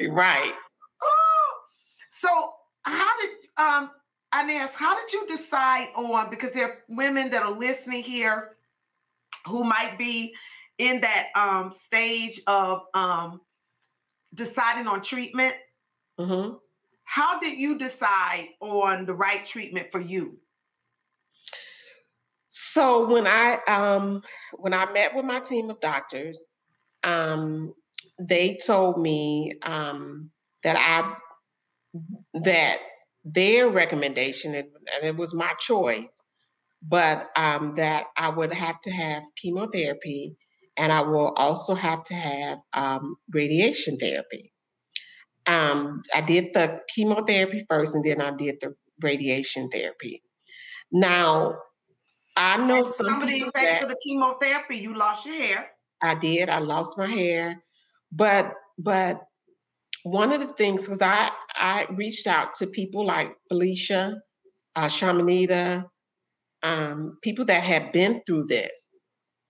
right. 0.08 0.52
Oh, 1.02 1.54
so 2.10 2.52
how 2.82 3.10
did 3.20 3.30
um 3.56 3.90
Inez, 4.34 4.72
how 4.72 4.94
did 4.98 5.12
you 5.12 5.26
decide 5.26 5.88
on 5.94 6.30
because 6.30 6.52
there 6.52 6.66
are 6.66 6.78
women 6.88 7.30
that 7.30 7.42
are 7.42 7.50
listening 7.50 8.02
here 8.02 8.56
who 9.46 9.64
might 9.64 9.98
be 9.98 10.34
in 10.78 11.00
that 11.00 11.28
um 11.34 11.72
stage 11.72 12.40
of 12.46 12.82
um 12.94 13.40
deciding 14.34 14.86
on 14.86 15.02
treatment? 15.02 15.54
Mm-hmm. 16.18 16.56
How 17.04 17.38
did 17.38 17.58
you 17.58 17.78
decide 17.78 18.48
on 18.60 19.06
the 19.06 19.14
right 19.14 19.44
treatment 19.44 19.88
for 19.92 20.00
you? 20.00 20.38
So 22.48 23.06
when 23.06 23.26
I 23.26 23.58
um 23.66 24.22
when 24.52 24.74
I 24.74 24.90
met 24.92 25.14
with 25.14 25.24
my 25.24 25.40
team 25.40 25.70
of 25.70 25.80
doctors, 25.80 26.40
um, 27.02 27.74
they 28.18 28.58
told 28.64 29.00
me 29.00 29.52
um, 29.62 30.30
that 30.62 30.76
I 30.76 31.14
that 32.34 32.78
their 33.24 33.68
recommendation 33.68 34.54
and, 34.54 34.68
and 34.94 35.04
it 35.04 35.16
was 35.16 35.34
my 35.34 35.52
choice, 35.58 36.22
but 36.86 37.30
um, 37.36 37.74
that 37.76 38.06
I 38.16 38.28
would 38.28 38.52
have 38.52 38.80
to 38.82 38.90
have 38.90 39.22
chemotherapy 39.36 40.36
and 40.76 40.92
I 40.92 41.02
will 41.02 41.32
also 41.36 41.74
have 41.74 42.04
to 42.04 42.14
have 42.14 42.58
um, 42.72 43.16
radiation 43.32 43.98
therapy. 43.98 44.52
Um, 45.46 46.02
I 46.14 46.20
did 46.20 46.54
the 46.54 46.80
chemotherapy 46.94 47.64
first, 47.68 47.94
and 47.94 48.04
then 48.04 48.20
I 48.20 48.34
did 48.34 48.58
the 48.60 48.74
radiation 49.02 49.68
therapy. 49.68 50.22
Now, 50.90 51.56
I 52.36 52.56
know 52.58 52.84
some, 52.84 53.06
that, 53.06 53.82
of 53.82 53.88
the 53.88 53.96
chemotherapy. 54.02 54.76
You 54.76 54.96
lost 54.96 55.26
your 55.26 55.34
hair. 55.34 55.66
I 56.00 56.14
did. 56.14 56.48
I 56.48 56.58
lost 56.60 56.96
my 56.96 57.06
hair, 57.06 57.62
but 58.10 58.54
but 58.78 59.20
one 60.04 60.32
of 60.32 60.40
the 60.40 60.52
things 60.54 60.82
because 60.82 61.02
I 61.02 61.30
I 61.54 61.86
reached 61.94 62.26
out 62.26 62.54
to 62.54 62.66
people 62.66 63.04
like 63.04 63.34
Felicia, 63.48 64.20
uh, 64.76 64.86
Shamanita, 64.86 65.88
um, 66.62 67.18
people 67.22 67.44
that 67.46 67.64
have 67.64 67.92
been 67.92 68.22
through 68.26 68.44
this, 68.46 68.94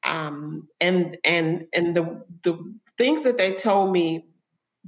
um, 0.04 0.68
and 0.80 1.16
and 1.24 1.66
and 1.74 1.96
the 1.96 2.24
the 2.42 2.58
things 2.98 3.24
that 3.24 3.38
they 3.38 3.54
told 3.54 3.92
me, 3.92 4.26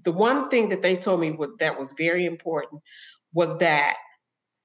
the 0.02 0.12
one 0.12 0.48
thing 0.48 0.68
that 0.70 0.82
they 0.82 0.96
told 0.96 1.20
me 1.20 1.36
that 1.58 1.78
was 1.78 1.92
very 1.96 2.26
important 2.26 2.82
was 3.32 3.58
that 3.58 3.96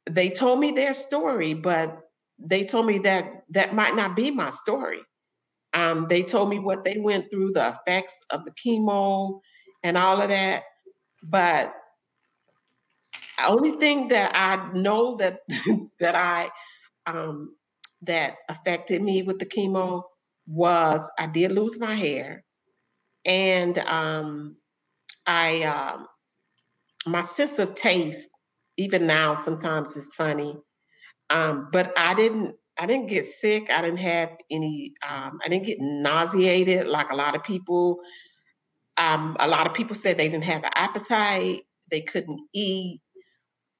they 0.09 0.29
told 0.29 0.59
me 0.59 0.71
their 0.71 0.93
story, 0.93 1.53
but 1.53 2.01
they 2.39 2.63
told 2.65 2.85
me 2.85 2.99
that 2.99 3.43
that 3.49 3.73
might 3.73 3.95
not 3.95 4.15
be 4.15 4.31
my 4.31 4.49
story. 4.49 5.01
Um, 5.73 6.07
they 6.09 6.23
told 6.23 6.49
me 6.49 6.59
what 6.59 6.83
they 6.83 6.97
went 6.97 7.29
through, 7.29 7.51
the 7.53 7.67
effects 7.69 8.25
of 8.31 8.43
the 8.45 8.51
chemo 8.51 9.39
and 9.83 9.97
all 9.97 10.21
of 10.21 10.29
that. 10.29 10.63
But 11.21 11.73
the 13.37 13.47
only 13.47 13.71
thing 13.71 14.07
that 14.09 14.31
I 14.33 14.71
know 14.73 15.15
that 15.17 15.41
that 15.99 16.15
I 16.15 16.49
um, 17.15 17.55
that 18.03 18.37
affected 18.49 19.01
me 19.01 19.23
with 19.23 19.39
the 19.39 19.45
chemo 19.45 20.03
was 20.47 21.11
I 21.19 21.27
did 21.27 21.51
lose 21.51 21.79
my 21.79 21.93
hair, 21.93 22.43
and 23.25 23.77
um, 23.79 24.57
I 25.27 25.63
um, 25.63 26.07
my 27.07 27.21
sense 27.21 27.59
of 27.59 27.75
taste 27.75 28.29
even 28.77 29.07
now 29.07 29.35
sometimes 29.35 29.97
is 29.97 30.15
funny 30.15 30.55
um, 31.29 31.69
but 31.71 31.93
I 31.97 32.13
didn't 32.13 32.55
I 32.79 32.85
didn't 32.85 33.07
get 33.07 33.25
sick. 33.25 33.69
I 33.69 33.81
didn't 33.81 33.99
have 33.99 34.35
any. 34.49 34.93
Um, 35.07 35.39
I 35.45 35.49
didn't 35.49 35.67
get 35.67 35.77
nauseated 35.79 36.87
like 36.87 37.11
a 37.11 37.15
lot 37.15 37.35
of 37.35 37.43
people. 37.43 37.99
Um, 38.97 39.35
a 39.39 39.47
lot 39.47 39.67
of 39.67 39.73
people 39.73 39.95
said 39.95 40.17
they 40.17 40.29
didn't 40.29 40.45
have 40.45 40.63
an 40.63 40.71
appetite. 40.75 41.61
They 41.91 42.01
couldn't 42.01 42.39
eat, 42.53 43.01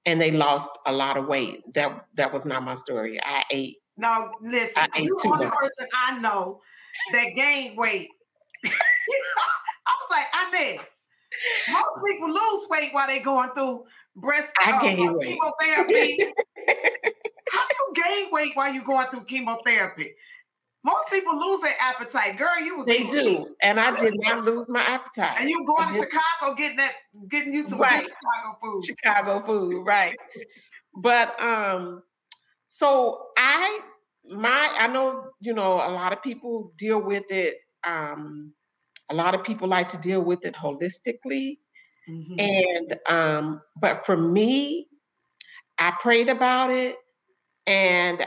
and 0.06 0.22
they 0.22 0.32
lost 0.32 0.70
a 0.86 0.94
lot 0.94 1.18
of 1.18 1.28
weight. 1.28 1.62
That 1.74 2.06
that 2.16 2.34
was 2.34 2.46
not 2.46 2.64
my 2.64 2.74
story. 2.74 3.20
I 3.24 3.44
ate. 3.52 3.78
No, 3.98 4.32
listen. 4.42 4.74
I 4.78 4.88
ate 4.96 5.04
you 5.04 5.18
the 5.22 5.30
only 5.30 5.46
person 5.48 5.88
I 5.94 6.20
know 6.20 6.62
that 7.12 7.30
gained 7.36 7.78
weight. 7.78 8.10
I 8.66 8.70
was 9.88 10.10
like, 10.10 10.26
Inez. 10.62 10.86
Most 11.70 12.06
people 12.06 12.30
lose 12.30 12.68
weight 12.70 12.94
while 12.94 13.08
they're 13.08 13.24
going 13.24 13.50
through 13.52 13.86
breast 14.16 14.50
I 14.60 14.72
uh, 14.72 14.80
chemotherapy. 14.80 16.18
How 17.52 17.68
do 17.68 17.76
you 17.78 17.94
gain 18.04 18.28
weight 18.32 18.52
while 18.56 18.74
you're 18.74 18.84
going 18.84 19.08
through 19.08 19.26
chemotherapy? 19.26 20.14
Most 20.84 21.10
people 21.10 21.38
lose 21.38 21.62
their 21.62 21.76
appetite. 21.80 22.38
Girl, 22.38 22.60
you 22.64 22.78
was 22.78 22.88
They 22.88 23.04
do. 23.04 23.56
And 23.62 23.80
I 23.80 24.00
did 24.00 24.14
not 24.18 24.44
lose 24.46 24.70
my 24.70 24.82
appetite. 24.82 25.36
And 25.40 25.50
you 25.50 25.66
going 25.66 25.90
to 25.90 25.94
Chicago 25.94 26.56
getting 26.58 26.78
that 26.78 26.94
getting 27.30 27.54
you 27.54 27.68
some 27.68 27.80
right. 27.80 28.04
Chicago 28.04 28.58
food. 28.62 28.86
Chicago 28.86 29.40
food, 29.46 29.86
right. 29.86 30.16
but 30.96 31.40
um 31.42 32.02
so 32.64 33.28
I 33.38 33.82
my 34.32 34.74
I 34.78 34.88
know, 34.88 35.26
you 35.42 35.54
know, 35.54 35.74
a 35.74 35.92
lot 35.92 36.14
of 36.14 36.24
people 36.24 36.72
deal 36.78 37.02
with 37.02 37.30
it 37.30 37.58
um 37.86 38.54
a 39.10 39.16
lot 39.16 39.36
of 39.36 39.44
people 39.44 39.68
like 39.68 39.90
to 39.90 39.98
deal 39.98 40.24
with 40.24 40.46
it 40.46 40.56
holistically. 40.56 41.58
Mm-hmm. 42.10 42.40
And 42.40 43.00
um 43.10 43.62
but 43.82 44.06
for 44.06 44.16
me, 44.16 44.88
I 45.78 45.92
prayed 46.00 46.30
about 46.30 46.72
it 46.72 46.96
and 47.68 48.26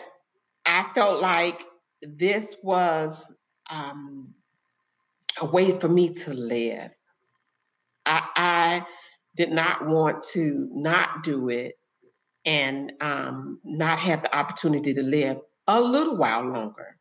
I 0.66 0.84
felt 0.94 1.22
like 1.22 1.64
this 2.02 2.56
was 2.62 3.34
um, 3.70 4.34
a 5.40 5.46
way 5.46 5.78
for 5.78 5.88
me 5.88 6.12
to 6.14 6.34
live. 6.34 6.90
I, 8.06 8.28
I, 8.36 8.86
did 9.34 9.50
not 9.50 9.86
want 9.86 10.22
to 10.22 10.68
not 10.72 11.22
do 11.22 11.48
it 11.48 11.78
and 12.44 12.92
um, 13.00 13.58
not 13.64 13.98
have 13.98 14.22
the 14.22 14.36
opportunity 14.36 14.92
to 14.92 15.02
live 15.02 15.38
a 15.66 15.80
little 15.80 16.16
while 16.16 16.44
longer. 16.44 16.98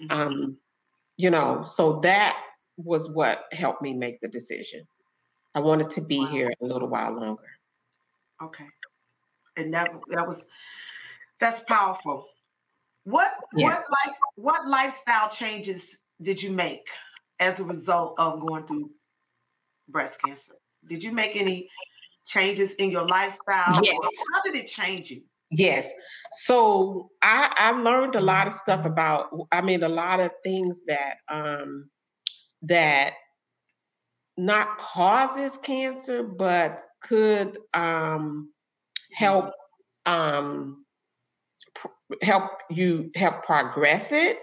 Mm-hmm. 0.00 0.12
Um, 0.12 0.56
you 1.16 1.30
know, 1.30 1.62
so 1.62 2.00
that 2.00 2.40
was 2.76 3.10
what 3.10 3.46
helped 3.52 3.82
me 3.82 3.92
make 3.92 4.20
the 4.20 4.28
decision. 4.28 4.86
I 5.54 5.60
wanted 5.60 5.90
to 5.90 6.02
be 6.02 6.18
wow. 6.18 6.26
here 6.26 6.52
a 6.60 6.64
little 6.64 6.88
while 6.88 7.12
longer. 7.12 7.42
Okay. 8.42 8.66
And 9.56 9.72
that 9.74 9.90
that 10.10 10.26
was 10.26 10.46
that's 11.40 11.60
powerful. 11.62 12.26
What 13.04 13.32
yes. 13.54 13.88
what 13.90 14.08
life 14.08 14.16
what 14.36 14.68
lifestyle 14.68 15.28
changes 15.28 15.98
did 16.22 16.42
you 16.42 16.50
make 16.50 16.86
as 17.38 17.60
a 17.60 17.64
result 17.64 18.14
of 18.18 18.40
going 18.40 18.66
through 18.66 18.90
breast 19.88 20.18
cancer? 20.24 20.54
Did 20.88 21.02
you 21.02 21.12
make 21.12 21.36
any 21.36 21.68
changes 22.26 22.74
in 22.76 22.90
your 22.90 23.06
lifestyle? 23.06 23.80
Yes. 23.82 23.98
How 24.32 24.42
did 24.42 24.54
it 24.54 24.66
change 24.66 25.10
you? 25.10 25.22
Yes. 25.50 25.92
So 26.32 27.10
I 27.22 27.54
I 27.58 27.70
learned 27.72 28.14
a 28.14 28.20
lot 28.20 28.46
of 28.46 28.52
stuff 28.52 28.84
about 28.86 29.28
I 29.52 29.60
mean 29.60 29.82
a 29.82 29.88
lot 29.88 30.20
of 30.20 30.30
things 30.42 30.84
that 30.86 31.18
um 31.28 31.90
that 32.62 33.14
not 34.36 34.78
causes 34.78 35.58
cancer 35.58 36.22
but 36.22 36.82
could 37.02 37.58
um 37.74 38.50
help 39.12 39.52
um 40.06 40.83
help 42.22 42.50
you 42.70 43.10
help 43.14 43.44
progress 43.44 44.12
it. 44.12 44.38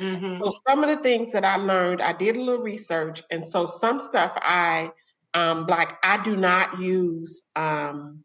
Mm-hmm. 0.00 0.26
So 0.26 0.52
some 0.68 0.84
of 0.84 0.90
the 0.90 1.02
things 1.02 1.32
that 1.32 1.44
I 1.44 1.56
learned, 1.56 2.02
I 2.02 2.12
did 2.12 2.36
a 2.36 2.40
little 2.40 2.62
research, 2.62 3.22
and 3.30 3.44
so 3.44 3.64
some 3.66 3.98
stuff 3.98 4.32
I 4.36 4.90
um, 5.34 5.66
like 5.66 5.96
I 6.02 6.22
do 6.22 6.36
not 6.36 6.78
use 6.78 7.44
um, 7.56 8.24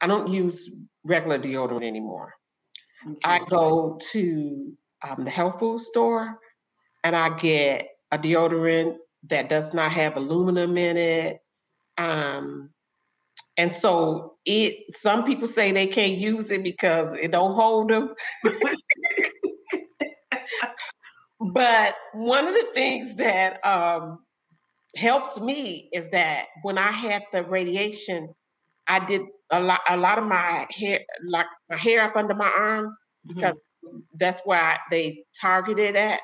I 0.00 0.06
don't 0.06 0.28
use 0.28 0.74
regular 1.04 1.38
deodorant 1.38 1.84
anymore. 1.84 2.34
Okay. 3.06 3.18
I 3.24 3.40
go 3.48 3.98
to 4.12 4.72
um, 5.08 5.24
the 5.24 5.30
health 5.30 5.58
food 5.60 5.80
store 5.80 6.38
and 7.04 7.14
I 7.14 7.36
get 7.38 7.88
a 8.10 8.18
deodorant 8.18 8.96
that 9.28 9.48
does 9.48 9.74
not 9.74 9.92
have 9.92 10.16
aluminum 10.16 10.76
in 10.76 10.96
it. 10.96 11.40
Um, 11.96 12.70
and 13.58 13.74
so 13.74 14.36
it 14.44 14.90
some 14.90 15.24
people 15.24 15.48
say 15.48 15.72
they 15.72 15.88
can't 15.88 16.16
use 16.16 16.50
it 16.52 16.62
because 16.62 17.12
it 17.18 17.32
don't 17.32 17.54
hold 17.56 17.90
them. 17.90 18.14
but 21.40 21.96
one 22.14 22.46
of 22.46 22.54
the 22.54 22.68
things 22.72 23.16
that 23.16 23.64
um, 23.66 24.20
helps 24.96 25.40
me 25.40 25.90
is 25.92 26.08
that 26.10 26.46
when 26.62 26.78
I 26.78 26.92
had 26.92 27.24
the 27.32 27.42
radiation, 27.42 28.32
I 28.86 29.04
did 29.04 29.22
a 29.50 29.60
lot 29.60 29.80
a 29.88 29.96
lot 29.96 30.18
of 30.18 30.24
my 30.24 30.66
hair 30.70 31.00
like 31.26 31.46
my 31.68 31.76
hair 31.76 32.02
up 32.02 32.16
under 32.16 32.34
my 32.34 32.50
arms 32.56 33.08
because 33.26 33.54
mm-hmm. 33.84 33.98
that's 34.14 34.40
where 34.44 34.60
I, 34.60 34.78
they 34.90 35.24
targeted 35.38 35.96
at. 35.96 36.20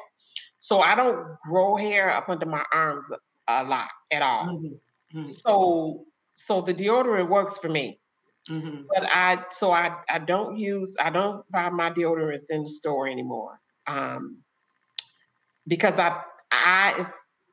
So 0.57 0.81
I 0.81 0.95
don't 0.95 1.37
grow 1.43 1.75
hair 1.77 2.11
up 2.11 2.29
under 2.29 2.47
my 2.47 2.65
arms 2.73 3.11
a, 3.11 3.19
a 3.49 3.65
lot 3.65 3.89
at 4.13 4.23
all. 4.23 4.47
Mm-hmm. 4.47 5.19
Mm-hmm. 5.19 5.27
So 5.27 6.07
so 6.35 6.61
the 6.61 6.75
deodorant 6.75 7.29
works 7.29 7.59
for 7.59 7.69
me. 7.69 8.01
Mm-hmm. 8.49 8.83
But 8.93 9.09
I 9.11 9.45
so 9.51 9.73
I 9.73 9.97
I 10.09 10.19
don't 10.19 10.59
use 10.59 10.97
I 11.03 11.11
don't 11.11 11.51
buy 11.51 11.71
my 11.71 11.91
deodorants 11.91 12.51
in 12.51 12.65
the 12.65 12.69
store 12.69 13.09
anymore. 13.09 13.59
Um 13.87 14.39
because 15.67 15.99
I 15.99 16.21
I 16.53 17.07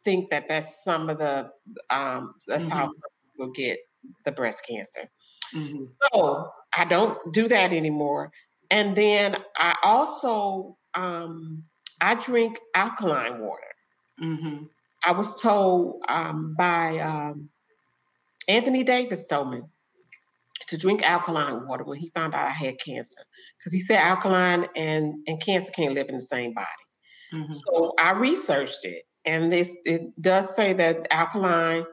think 0.03 0.29
that 0.31 0.49
that's 0.49 0.83
some 0.83 1.09
of 1.09 1.17
the 1.17 1.49
um 1.89 2.35
that's 2.47 2.67
how 2.67 2.87
mm-hmm. 2.87 3.37
people 3.37 3.51
get 3.53 3.79
the 4.25 4.31
breast 4.31 4.65
cancer. 4.67 5.09
Mm-hmm. 5.53 5.81
So 6.13 6.49
I 6.75 6.85
don't 6.85 7.17
do 7.33 7.47
that 7.47 7.71
anymore. 7.71 8.31
And 8.69 8.95
then 8.95 9.37
I 9.57 9.75
also 9.83 10.77
um, 10.93 11.63
I 11.99 12.15
drink 12.15 12.59
alkaline 12.73 13.39
water. 13.39 13.61
Mm-hmm. 14.21 14.65
I 15.05 15.11
was 15.11 15.41
told 15.41 16.01
um, 16.07 16.55
by 16.57 16.99
um, 16.99 17.49
Anthony 18.47 18.83
Davis 18.83 19.25
told 19.25 19.51
me 19.51 19.61
to 20.67 20.77
drink 20.77 21.03
alkaline 21.03 21.67
water 21.67 21.83
when 21.83 21.97
he 21.97 22.09
found 22.09 22.33
out 22.33 22.45
I 22.45 22.51
had 22.51 22.79
cancer 22.79 23.21
because 23.57 23.73
he 23.73 23.79
said 23.79 23.99
alkaline 23.99 24.67
and 24.75 25.13
and 25.27 25.41
cancer 25.41 25.71
can't 25.73 25.93
live 25.93 26.09
in 26.09 26.15
the 26.15 26.21
same 26.21 26.53
body. 26.53 26.67
Mm-hmm. 27.33 27.45
So 27.45 27.93
I 27.97 28.11
researched 28.11 28.83
it, 28.83 29.03
and 29.25 29.51
this 29.51 29.75
it 29.85 30.01
does 30.21 30.55
say 30.55 30.73
that 30.73 31.07
alkaline 31.11 31.85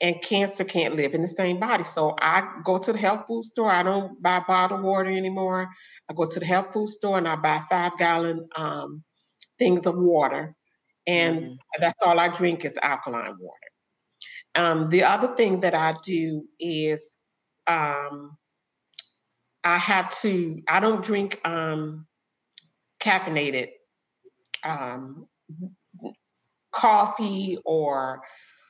and 0.00 0.20
cancer 0.22 0.64
can't 0.64 0.96
live 0.96 1.14
in 1.14 1.22
the 1.22 1.28
same 1.28 1.58
body. 1.58 1.84
So 1.84 2.14
I 2.20 2.48
go 2.64 2.78
to 2.78 2.92
the 2.92 2.98
health 2.98 3.26
food 3.26 3.44
store. 3.44 3.70
I 3.70 3.82
don't 3.82 4.20
buy 4.22 4.42
bottled 4.46 4.82
water 4.82 5.10
anymore. 5.10 5.68
I 6.10 6.14
go 6.14 6.26
to 6.26 6.40
the 6.40 6.46
health 6.46 6.72
food 6.72 6.88
store 6.88 7.18
and 7.18 7.28
I 7.28 7.36
buy 7.36 7.62
five 7.70 7.96
gallon 7.98 8.46
um, 8.56 9.02
things 9.58 9.86
of 9.86 9.96
water, 9.96 10.54
and 11.06 11.38
mm-hmm. 11.38 11.54
that's 11.80 12.02
all 12.02 12.18
I 12.18 12.28
drink 12.28 12.64
is 12.64 12.78
alkaline 12.82 13.36
water. 13.38 13.73
Um, 14.56 14.88
the 14.88 15.02
other 15.04 15.28
thing 15.34 15.60
that 15.60 15.74
I 15.74 15.94
do 16.04 16.44
is 16.60 17.18
um, 17.66 18.36
I 19.64 19.78
have 19.78 20.10
to. 20.20 20.62
I 20.68 20.80
don't 20.80 21.02
drink 21.02 21.40
um, 21.44 22.06
caffeinated 23.00 23.70
um, 24.64 25.26
coffee 26.72 27.58
or 27.64 28.22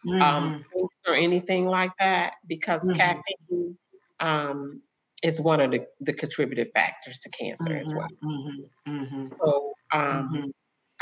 um, 0.07 0.21
mm-hmm. 0.21 1.11
or 1.11 1.15
anything 1.15 1.67
like 1.67 1.93
that 1.99 2.35
because 2.47 2.89
mm-hmm. 2.89 2.99
caffeine 2.99 3.79
um, 4.21 4.83
is 5.23 5.41
one 5.41 5.61
of 5.61 5.71
the, 5.71 5.87
the 6.01 6.13
contributive 6.13 6.69
factors 6.75 7.19
to 7.21 7.31
cancer 7.31 7.71
mm-hmm. 7.71 7.81
as 7.81 7.93
well. 7.95 8.09
Mm-hmm. 8.23 8.97
Mm-hmm. 8.97 9.21
So 9.23 9.73
um, 9.93 10.03
mm-hmm. 10.03 10.49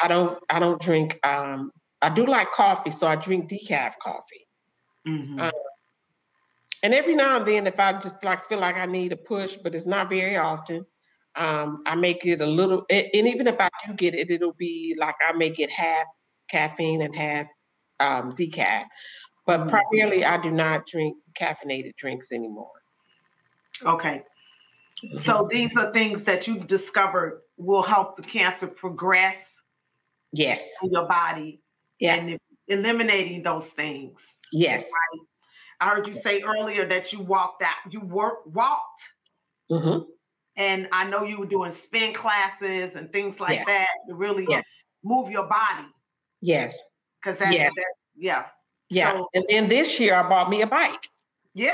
I 0.02 0.08
don't 0.08 0.38
I 0.48 0.58
don't 0.58 0.80
drink. 0.80 1.18
Um, 1.26 1.72
I 2.00 2.08
do 2.08 2.26
like 2.26 2.50
coffee, 2.52 2.90
so 2.90 3.06
I 3.06 3.16
drink 3.16 3.50
decaf 3.50 3.92
coffee. 4.02 4.41
Uh, 5.06 5.50
and 6.82 6.94
every 6.94 7.14
now 7.14 7.36
and 7.36 7.46
then, 7.46 7.66
if 7.66 7.78
I 7.78 7.92
just 7.94 8.24
like 8.24 8.44
feel 8.44 8.58
like 8.58 8.76
I 8.76 8.86
need 8.86 9.12
a 9.12 9.16
push, 9.16 9.56
but 9.56 9.74
it's 9.74 9.86
not 9.86 10.08
very 10.08 10.36
often, 10.36 10.84
um, 11.36 11.82
I 11.86 11.94
make 11.94 12.24
it 12.24 12.40
a 12.40 12.46
little. 12.46 12.84
And 12.90 13.08
even 13.14 13.46
if 13.46 13.60
I 13.60 13.68
do 13.86 13.94
get 13.94 14.14
it, 14.14 14.30
it'll 14.30 14.54
be 14.54 14.96
like 14.98 15.14
I 15.26 15.32
make 15.32 15.58
it 15.58 15.70
half 15.70 16.06
caffeine 16.48 17.02
and 17.02 17.14
half 17.14 17.46
um, 18.00 18.32
decaf. 18.32 18.84
But 19.46 19.60
mm-hmm. 19.60 19.70
primarily, 19.70 20.24
I 20.24 20.40
do 20.40 20.50
not 20.50 20.86
drink 20.86 21.16
caffeinated 21.38 21.96
drinks 21.96 22.32
anymore. 22.32 22.70
Okay. 23.84 24.22
Mm-hmm. 25.04 25.16
So 25.16 25.48
these 25.50 25.76
are 25.76 25.92
things 25.92 26.24
that 26.24 26.46
you 26.46 26.60
discovered 26.60 27.42
will 27.56 27.82
help 27.82 28.16
the 28.16 28.22
cancer 28.22 28.66
progress. 28.66 29.56
Yes. 30.32 30.74
In 30.82 30.90
your 30.90 31.06
body. 31.06 31.60
Yeah. 31.98 32.16
And 32.16 32.38
eliminating 32.68 33.42
those 33.42 33.70
things. 33.70 34.36
Yes. 34.52 34.90
Right? 34.90 35.20
I 35.80 35.88
heard 35.88 36.06
you 36.06 36.14
say 36.14 36.42
earlier 36.42 36.86
that 36.88 37.12
you 37.12 37.20
walked 37.20 37.62
out, 37.62 37.76
you 37.90 38.00
work 38.00 38.46
walked. 38.46 39.02
Mm-hmm. 39.70 40.04
And 40.56 40.88
I 40.92 41.04
know 41.04 41.24
you 41.24 41.38
were 41.38 41.46
doing 41.46 41.72
spin 41.72 42.12
classes 42.12 42.94
and 42.94 43.10
things 43.12 43.40
like 43.40 43.56
yes. 43.56 43.66
that 43.66 43.88
to 44.08 44.14
really 44.14 44.46
yes. 44.48 44.64
move 45.02 45.30
your 45.30 45.48
body. 45.48 45.88
Yes. 46.40 46.78
Because 47.20 47.38
that, 47.38 47.52
yes. 47.52 47.72
that, 47.74 47.94
yeah. 48.16 48.44
Yeah. 48.90 49.12
So, 49.12 49.28
and 49.34 49.44
then 49.48 49.68
this 49.68 49.98
year 49.98 50.14
I 50.14 50.28
bought 50.28 50.50
me 50.50 50.60
a 50.62 50.66
bike. 50.66 51.08
Yeah. 51.54 51.72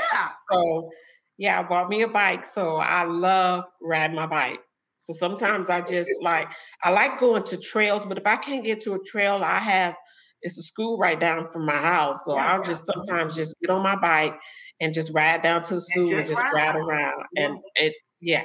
So 0.51 0.89
yeah, 1.37 1.59
I 1.59 1.63
bought 1.63 1.89
me 1.89 2.01
a 2.01 2.07
bike. 2.07 2.45
So 2.45 2.77
I 2.77 3.03
love 3.03 3.65
riding 3.81 4.15
my 4.15 4.25
bike. 4.25 4.61
So 4.95 5.13
sometimes 5.13 5.69
I 5.69 5.81
just 5.81 6.09
like 6.21 6.51
I 6.83 6.91
like 6.91 7.19
going 7.19 7.43
to 7.43 7.57
trails, 7.57 8.05
but 8.05 8.17
if 8.17 8.25
I 8.25 8.37
can't 8.37 8.63
get 8.63 8.81
to 8.81 8.95
a 8.95 9.03
trail, 9.03 9.41
I 9.43 9.59
have 9.59 9.95
it's 10.41 10.57
a 10.57 10.63
school 10.63 10.97
right 10.97 11.19
down 11.19 11.47
from 11.47 11.65
my 11.65 11.77
house. 11.77 12.25
So 12.25 12.35
yeah, 12.35 12.53
I'll 12.53 12.63
just 12.63 12.85
sometimes 12.85 13.35
just 13.35 13.55
get 13.61 13.69
on 13.69 13.83
my 13.83 13.95
bike 13.95 14.39
and 14.81 14.93
just 14.93 15.11
ride 15.13 15.41
down 15.41 15.63
to 15.63 15.75
the 15.75 15.81
school 15.81 16.13
and 16.13 16.25
just, 16.25 16.29
and 16.31 16.37
just 16.37 16.43
ride. 16.43 16.53
ride 16.53 16.75
around. 16.75 17.23
Yeah. 17.35 17.45
And 17.45 17.59
it 17.75 17.93
yeah. 18.21 18.43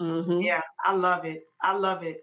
Mm-hmm. 0.00 0.40
Yeah, 0.40 0.62
I 0.84 0.94
love 0.94 1.24
it. 1.24 1.42
I 1.60 1.74
love 1.74 2.02
it. 2.02 2.22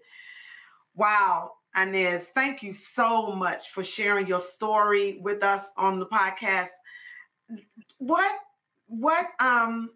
Wow. 0.94 1.52
Inez, 1.76 2.28
thank 2.34 2.62
you 2.62 2.72
so 2.72 3.32
much 3.32 3.70
for 3.70 3.84
sharing 3.84 4.26
your 4.26 4.40
story 4.40 5.18
with 5.20 5.42
us 5.42 5.70
on 5.76 5.98
the 5.98 6.06
podcast. 6.06 6.68
What 7.98 8.32
what 8.86 9.26
um 9.40 9.90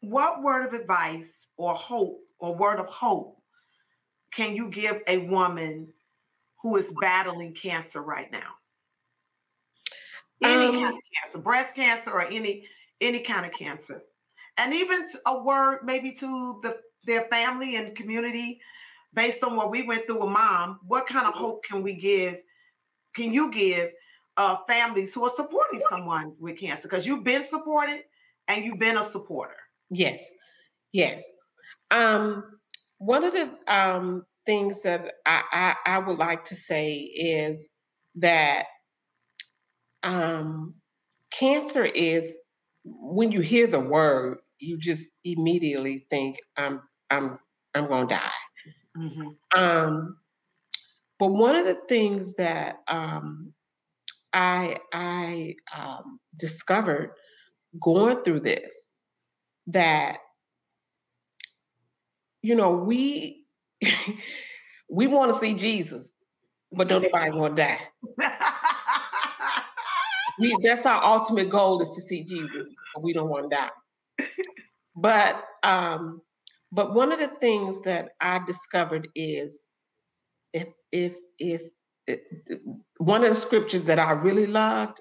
what 0.00 0.42
word 0.42 0.66
of 0.66 0.74
advice 0.78 1.48
or 1.56 1.74
hope 1.74 2.20
or 2.38 2.54
word 2.54 2.78
of 2.78 2.86
hope 2.86 3.40
can 4.32 4.54
you 4.54 4.68
give 4.68 5.00
a 5.06 5.18
woman 5.18 5.88
who 6.66 6.74
is 6.76 6.92
battling 7.00 7.54
cancer 7.54 8.02
right 8.02 8.30
now? 8.32 8.56
Any 10.42 10.66
um, 10.66 10.74
kind 10.74 10.94
of 10.94 11.00
cancer, 11.14 11.38
breast 11.38 11.76
cancer 11.76 12.10
or 12.10 12.26
any 12.26 12.66
any 13.00 13.20
kind 13.20 13.46
of 13.46 13.52
cancer. 13.52 14.02
And 14.58 14.74
even 14.74 15.06
a 15.26 15.42
word 15.44 15.80
maybe 15.84 16.10
to 16.14 16.58
the 16.64 16.78
their 17.04 17.28
family 17.28 17.76
and 17.76 17.94
community 17.94 18.60
based 19.14 19.44
on 19.44 19.54
what 19.54 19.70
we 19.70 19.82
went 19.82 20.06
through 20.06 20.20
with 20.20 20.28
mom, 20.28 20.80
what 20.88 21.06
kind 21.06 21.28
of 21.28 21.34
mm-hmm. 21.34 21.44
hope 21.44 21.64
can 21.64 21.84
we 21.84 21.94
give? 21.94 22.34
Can 23.14 23.32
you 23.32 23.52
give 23.52 23.90
uh, 24.36 24.56
families 24.66 25.14
who 25.14 25.24
are 25.24 25.30
supporting 25.36 25.80
someone 25.88 26.34
with 26.40 26.58
cancer? 26.58 26.88
Because 26.88 27.06
you've 27.06 27.22
been 27.22 27.46
supported 27.46 28.00
and 28.48 28.64
you've 28.64 28.80
been 28.80 28.98
a 28.98 29.04
supporter. 29.04 29.54
Yes, 29.90 30.20
yes. 30.90 31.32
Um, 31.92 32.58
one 32.98 33.22
of 33.22 33.34
the 33.34 33.50
um, 33.68 34.26
things 34.46 34.82
that 34.82 35.14
I, 35.26 35.42
I, 35.52 35.96
I, 35.96 35.98
would 35.98 36.18
like 36.18 36.44
to 36.44 36.54
say 36.54 36.94
is 36.98 37.68
that 38.14 38.66
um, 40.02 40.74
cancer 41.30 41.84
is 41.84 42.38
when 42.84 43.32
you 43.32 43.40
hear 43.40 43.66
the 43.66 43.80
word, 43.80 44.38
you 44.58 44.78
just 44.78 45.10
immediately 45.24 46.06
think 46.08 46.38
I'm 46.56 46.80
I'm 47.10 47.38
I'm 47.74 47.88
gonna 47.88 48.08
die. 48.08 48.30
Mm-hmm. 48.96 49.60
Um, 49.60 50.16
but 51.18 51.28
one 51.28 51.56
of 51.56 51.66
the 51.66 51.74
things 51.74 52.36
that 52.36 52.76
um, 52.88 53.52
I 54.32 54.76
I 54.92 55.56
um, 55.76 56.20
discovered 56.36 57.12
going 57.80 58.22
through 58.22 58.40
this 58.40 58.92
that 59.66 60.18
you 62.42 62.54
know 62.54 62.72
we 62.72 63.45
we 64.90 65.06
want 65.06 65.30
to 65.30 65.38
see 65.38 65.54
Jesus, 65.54 66.12
but 66.72 66.88
don't 66.88 67.02
nobody 67.02 67.30
want 67.30 67.56
to 67.56 67.62
die. 67.62 67.78
we 70.38 70.56
that's 70.62 70.86
our 70.86 71.02
ultimate 71.02 71.48
goal 71.48 71.80
is 71.82 71.90
to 71.90 72.00
see 72.00 72.24
Jesus, 72.24 72.72
but 72.94 73.02
we 73.02 73.12
don't 73.12 73.30
want 73.30 73.50
to 73.50 73.56
die. 73.56 73.70
But 74.98 75.44
um, 75.62 76.22
but 76.72 76.94
one 76.94 77.12
of 77.12 77.18
the 77.20 77.28
things 77.28 77.82
that 77.82 78.12
I 78.20 78.40
discovered 78.46 79.08
is 79.14 79.66
if 80.54 80.68
if 80.90 81.16
if 81.38 81.62
one 82.98 83.24
of 83.24 83.30
the 83.30 83.36
scriptures 83.36 83.86
that 83.86 83.98
I 83.98 84.12
really 84.12 84.46
loved 84.46 85.00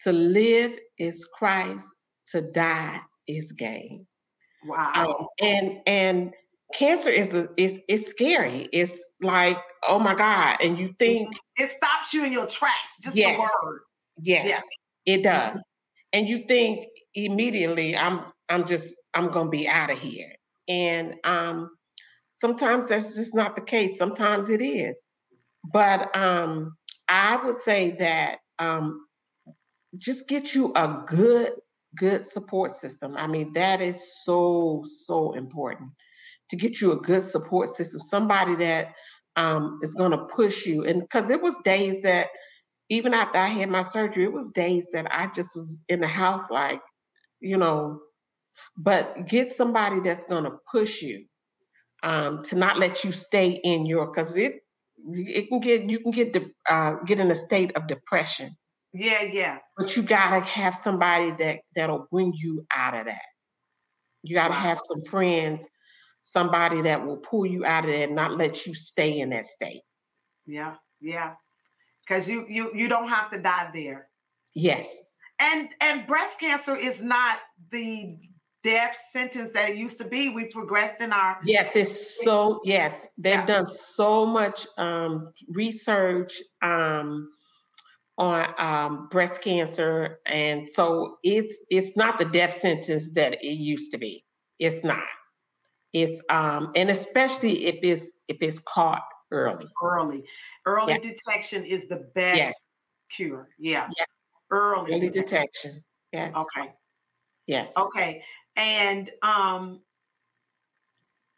to 0.00 0.12
live 0.12 0.76
is 0.98 1.24
Christ, 1.24 1.86
to 2.32 2.42
die 2.52 3.00
is 3.28 3.52
gain. 3.52 4.06
Wow. 4.66 4.92
Um, 4.94 5.26
and 5.40 5.80
and 5.86 6.34
cancer 6.74 7.08
is 7.08 7.32
a, 7.32 7.48
is 7.56 7.80
it's 7.88 8.08
scary. 8.08 8.68
It's 8.72 9.12
like, 9.22 9.58
oh 9.88 9.98
my 9.98 10.14
God. 10.14 10.58
And 10.60 10.78
you 10.78 10.94
think 10.98 11.34
it 11.56 11.70
stops 11.70 12.12
you 12.12 12.24
in 12.24 12.32
your 12.32 12.46
tracks, 12.46 12.98
just 13.02 13.16
yes, 13.16 13.36
the 13.36 13.42
word. 13.42 13.80
Yes, 14.20 14.46
yeah. 15.06 15.14
it 15.14 15.22
does. 15.22 15.62
And 16.12 16.28
you 16.28 16.44
think 16.46 16.86
immediately, 17.14 17.96
I'm 17.96 18.20
I'm 18.48 18.66
just 18.66 18.94
I'm 19.14 19.28
gonna 19.28 19.50
be 19.50 19.66
out 19.66 19.90
of 19.90 19.98
here. 19.98 20.32
And 20.68 21.14
um, 21.24 21.70
sometimes 22.28 22.88
that's 22.88 23.16
just 23.16 23.34
not 23.34 23.56
the 23.56 23.62
case. 23.62 23.98
Sometimes 23.98 24.50
it 24.50 24.62
is. 24.62 25.06
But 25.72 26.14
um, 26.16 26.76
I 27.08 27.36
would 27.44 27.56
say 27.56 27.96
that 27.98 28.38
um, 28.58 29.06
just 29.96 30.28
get 30.28 30.54
you 30.54 30.72
a 30.74 31.04
good, 31.06 31.52
good 31.96 32.22
support 32.22 32.72
system. 32.72 33.16
I 33.16 33.26
mean, 33.26 33.52
that 33.54 33.80
is 33.80 34.24
so, 34.24 34.82
so 34.84 35.32
important 35.32 35.90
to 36.54 36.68
get 36.68 36.80
you 36.80 36.92
a 36.92 36.96
good 36.96 37.22
support 37.22 37.70
system, 37.70 38.00
somebody 38.00 38.54
that 38.56 38.94
um, 39.36 39.80
is 39.82 39.94
going 39.94 40.12
to 40.12 40.24
push 40.26 40.66
you. 40.66 40.84
And 40.84 41.00
because 41.00 41.30
it 41.30 41.42
was 41.42 41.56
days 41.64 42.02
that, 42.02 42.28
even 42.90 43.14
after 43.14 43.38
I 43.38 43.46
had 43.46 43.70
my 43.70 43.82
surgery, 43.82 44.24
it 44.24 44.32
was 44.32 44.50
days 44.50 44.90
that 44.92 45.06
I 45.10 45.26
just 45.34 45.56
was 45.56 45.80
in 45.88 46.00
the 46.00 46.06
house, 46.06 46.50
like, 46.50 46.82
you 47.40 47.56
know, 47.56 48.00
but 48.76 49.26
get 49.26 49.52
somebody 49.52 50.00
that's 50.00 50.24
going 50.24 50.44
to 50.44 50.58
push 50.70 51.02
you 51.02 51.24
um, 52.02 52.42
to 52.44 52.56
not 52.56 52.78
let 52.78 53.02
you 53.02 53.10
stay 53.10 53.60
in 53.64 53.86
your, 53.86 54.06
because 54.06 54.36
it, 54.36 54.60
it 55.12 55.48
can 55.48 55.60
get 55.60 55.88
you 55.90 55.98
can 56.00 56.12
get 56.12 56.32
the 56.32 56.50
uh, 56.68 56.96
get 57.04 57.20
in 57.20 57.30
a 57.30 57.34
state 57.34 57.72
of 57.76 57.86
depression. 57.86 58.54
Yeah, 58.92 59.22
yeah. 59.22 59.58
But 59.76 59.96
you 59.96 60.02
gotta 60.02 60.40
have 60.40 60.74
somebody 60.74 61.32
that 61.32 61.60
that'll 61.74 62.06
bring 62.10 62.32
you 62.34 62.66
out 62.74 62.94
of 62.94 63.06
that. 63.06 63.22
You 64.22 64.34
gotta 64.34 64.52
wow. 64.52 64.60
have 64.60 64.78
some 64.78 65.02
friends, 65.10 65.68
somebody 66.24 66.80
that 66.80 67.04
will 67.04 67.18
pull 67.18 67.44
you 67.44 67.66
out 67.66 67.84
of 67.84 67.90
that, 67.90 68.04
and 68.04 68.14
not 68.14 68.36
let 68.36 68.66
you 68.66 68.74
stay 68.74 69.20
in 69.20 69.28
that 69.28 69.46
state. 69.46 69.82
Yeah, 70.46 70.74
yeah. 71.00 71.32
Because 72.00 72.26
you 72.26 72.46
you 72.48 72.70
you 72.74 72.88
don't 72.88 73.08
have 73.08 73.30
to 73.30 73.38
die 73.38 73.70
there. 73.74 74.08
Yes. 74.54 74.96
And 75.38 75.68
and 75.80 76.06
breast 76.06 76.40
cancer 76.40 76.76
is 76.76 77.02
not 77.02 77.38
the 77.70 78.16
death 78.62 78.96
sentence 79.12 79.52
that 79.52 79.68
it 79.68 79.76
used 79.76 79.98
to 79.98 80.04
be. 80.04 80.30
We 80.30 80.46
progressed 80.46 81.02
in 81.02 81.12
our 81.12 81.38
yes, 81.44 81.76
it's 81.76 82.24
so 82.24 82.60
yes. 82.64 83.06
They've 83.18 83.34
yeah. 83.34 83.46
done 83.46 83.66
so 83.66 84.24
much 84.24 84.66
um, 84.78 85.30
research 85.50 86.40
um, 86.62 87.28
on 88.16 88.54
um, 88.56 89.08
breast 89.10 89.42
cancer, 89.42 90.20
and 90.24 90.66
so 90.66 91.18
it's 91.22 91.64
it's 91.68 91.98
not 91.98 92.18
the 92.18 92.24
death 92.24 92.54
sentence 92.54 93.12
that 93.12 93.34
it 93.44 93.58
used 93.58 93.92
to 93.92 93.98
be. 93.98 94.24
It's 94.58 94.82
not. 94.82 95.04
It's 95.94 96.22
um, 96.28 96.72
and 96.74 96.90
especially 96.90 97.66
if 97.66 97.78
it's 97.82 98.18
if 98.26 98.38
it's 98.40 98.58
caught 98.58 99.04
early. 99.30 99.66
Early, 99.82 100.24
early 100.66 100.94
yeah. 100.94 100.98
detection 100.98 101.64
is 101.64 101.86
the 101.88 102.08
best 102.16 102.38
yes. 102.38 102.54
cure. 103.14 103.48
Yeah. 103.60 103.88
yeah. 103.96 104.04
Early, 104.50 104.92
early 104.92 105.08
detection. 105.08 105.84
Yes. 106.12 106.34
Okay. 106.34 106.72
Yes. 107.46 107.76
Okay. 107.78 108.24
And 108.56 109.08
um, 109.22 109.82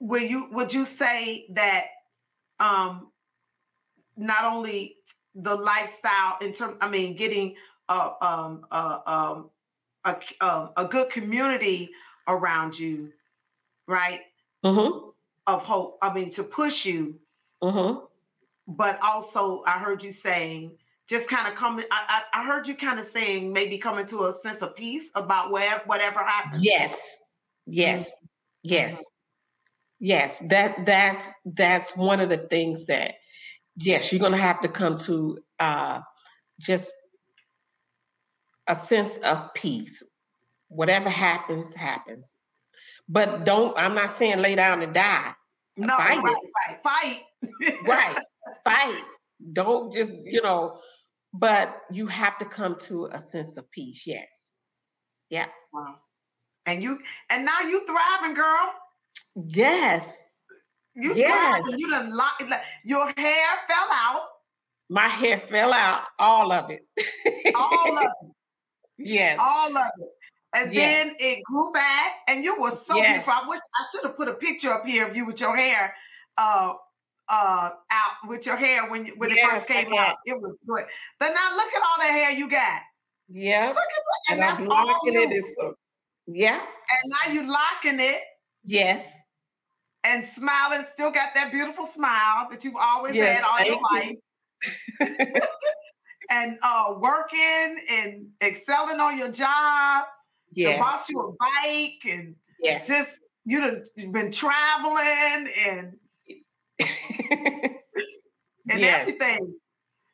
will 0.00 0.22
you 0.22 0.48
would 0.52 0.72
you 0.72 0.86
say 0.86 1.46
that 1.50 1.84
um, 2.58 3.12
not 4.16 4.44
only 4.44 4.96
the 5.34 5.54
lifestyle 5.54 6.38
in 6.40 6.54
terms, 6.54 6.76
I 6.80 6.88
mean, 6.88 7.14
getting 7.14 7.56
a 7.90 8.12
um, 8.22 8.64
a, 8.70 9.00
um, 9.06 9.50
a, 10.06 10.16
a, 10.40 10.68
a 10.78 10.84
good 10.86 11.10
community 11.10 11.90
around 12.26 12.78
you, 12.78 13.12
right? 13.86 14.20
Mm-hmm. 14.66 15.08
Of 15.46 15.62
hope. 15.62 15.98
I 16.02 16.12
mean, 16.12 16.30
to 16.32 16.42
push 16.42 16.84
you. 16.84 17.20
Mm-hmm. 17.62 18.00
But 18.68 18.98
also, 19.00 19.62
I 19.66 19.78
heard 19.78 20.02
you 20.02 20.10
saying 20.10 20.72
just 21.08 21.28
kind 21.28 21.46
of 21.46 21.54
coming. 21.54 21.84
I, 21.90 22.22
I, 22.34 22.44
heard 22.44 22.66
you 22.66 22.74
kind 22.74 22.98
of 22.98 23.04
saying 23.04 23.52
maybe 23.52 23.78
coming 23.78 24.06
to 24.06 24.26
a 24.26 24.32
sense 24.32 24.60
of 24.60 24.74
peace 24.74 25.10
about 25.14 25.50
whatever 25.50 25.82
whatever 25.86 26.24
happens. 26.24 26.64
Yes, 26.64 27.16
yes, 27.66 28.16
mm-hmm. 28.16 28.26
yes, 28.72 29.04
yes. 30.00 30.38
That 30.48 30.84
that's 30.84 31.30
that's 31.44 31.96
one 31.96 32.20
of 32.20 32.28
the 32.28 32.38
things 32.38 32.86
that 32.86 33.14
yes, 33.76 34.12
you're 34.12 34.20
gonna 34.20 34.36
have 34.36 34.60
to 34.62 34.68
come 34.68 34.96
to 34.98 35.38
uh, 35.60 36.00
just 36.58 36.92
a 38.66 38.74
sense 38.74 39.18
of 39.18 39.54
peace. 39.54 40.02
Whatever 40.68 41.08
happens, 41.08 41.72
happens. 41.72 42.36
But 43.08 43.44
don't. 43.44 43.76
I'm 43.78 43.94
not 43.94 44.10
saying 44.10 44.38
lay 44.38 44.54
down 44.54 44.82
and 44.82 44.92
die. 44.92 45.32
No, 45.76 45.96
fight 45.96 46.22
right. 46.22 46.34
Right, 46.82 46.82
fight. 46.82 47.78
right, 47.86 48.16
fight. 48.64 49.02
Don't 49.52 49.92
just 49.92 50.12
you 50.24 50.42
know 50.42 50.78
but 51.38 51.82
you 51.90 52.06
have 52.06 52.38
to 52.38 52.44
come 52.44 52.76
to 52.76 53.06
a 53.12 53.20
sense 53.20 53.56
of 53.56 53.70
peace. 53.70 54.06
Yes. 54.06 54.50
Yeah. 55.30 55.46
Wow. 55.72 55.96
And 56.64 56.82
you 56.82 56.98
and 57.30 57.44
now 57.44 57.60
you 57.60 57.84
thriving, 57.86 58.34
girl. 58.34 58.72
Yes. 59.34 60.18
You 60.94 61.14
yes. 61.14 61.62
thriving. 61.62 61.78
You 61.78 61.90
done 61.90 62.16
lock, 62.16 62.40
your 62.84 63.12
hair 63.16 63.46
fell 63.68 63.88
out. 63.92 64.22
My 64.88 65.08
hair 65.08 65.38
fell 65.38 65.72
out, 65.72 66.02
all 66.18 66.52
of 66.52 66.70
it. 66.70 66.82
all 67.54 67.98
of 67.98 68.04
it. 68.04 68.10
Yes. 68.98 69.36
All 69.38 69.76
of 69.76 69.90
it. 69.98 70.08
And 70.56 70.72
yes. 70.72 71.04
then 71.04 71.16
it 71.18 71.42
grew 71.44 71.70
back, 71.70 72.12
and 72.28 72.42
you 72.42 72.58
were 72.58 72.70
so 72.70 72.96
yes. 72.96 73.08
beautiful. 73.08 73.32
I 73.34 73.48
wish 73.48 73.60
I 73.60 73.84
should 73.92 74.04
have 74.04 74.16
put 74.16 74.28
a 74.28 74.34
picture 74.34 74.72
up 74.72 74.86
here 74.86 75.06
of 75.06 75.14
you 75.14 75.26
with 75.26 75.38
your 75.38 75.54
hair 75.54 75.94
uh, 76.38 76.72
uh 77.28 77.70
out 77.90 78.28
with 78.28 78.46
your 78.46 78.56
hair 78.56 78.88
when 78.88 79.08
when 79.18 79.30
yes, 79.30 79.38
it 79.38 79.50
first 79.50 79.68
came 79.68 79.92
out. 79.92 80.16
It 80.24 80.40
was 80.40 80.58
good. 80.66 80.84
But 81.20 81.34
now 81.34 81.54
look 81.56 81.68
at 81.68 81.82
all 81.82 81.98
the 81.98 82.12
hair 82.12 82.30
you 82.30 82.48
got. 82.48 82.80
Yeah. 83.28 83.68
Look 83.68 83.76
at 83.76 83.84
that. 83.84 84.32
And, 84.32 84.40
and 84.40 84.42
that's 84.42 84.60
I'm 84.60 84.66
locking 84.66 85.14
it. 85.14 85.44
So, 85.58 85.74
yeah. 86.26 86.54
And 86.60 87.12
now 87.12 87.32
you 87.32 87.50
locking 87.50 88.00
it. 88.00 88.22
Yes. 88.64 89.14
And 90.04 90.24
smiling, 90.24 90.86
still 90.92 91.10
got 91.10 91.34
that 91.34 91.50
beautiful 91.50 91.84
smile 91.84 92.48
that 92.50 92.64
you've 92.64 92.76
always 92.76 93.14
had 93.14 93.42
all 93.42 93.62
your 93.62 93.80
life. 93.92 94.16
and 96.30 96.58
uh 96.62 96.94
working 96.98 97.76
and 97.90 98.26
excelling 98.40 99.00
on 99.00 99.18
your 99.18 99.30
job. 99.30 100.04
Yes. 100.52 100.78
bought 100.78 101.08
you 101.08 101.20
a 101.20 101.32
bike 101.32 102.12
and 102.12 102.34
yes. 102.62 102.86
just 102.86 103.10
you've 103.44 104.12
been 104.12 104.32
traveling 104.32 105.48
and 105.66 105.96
and 108.68 108.80
yes. 108.80 109.00
everything. 109.02 109.54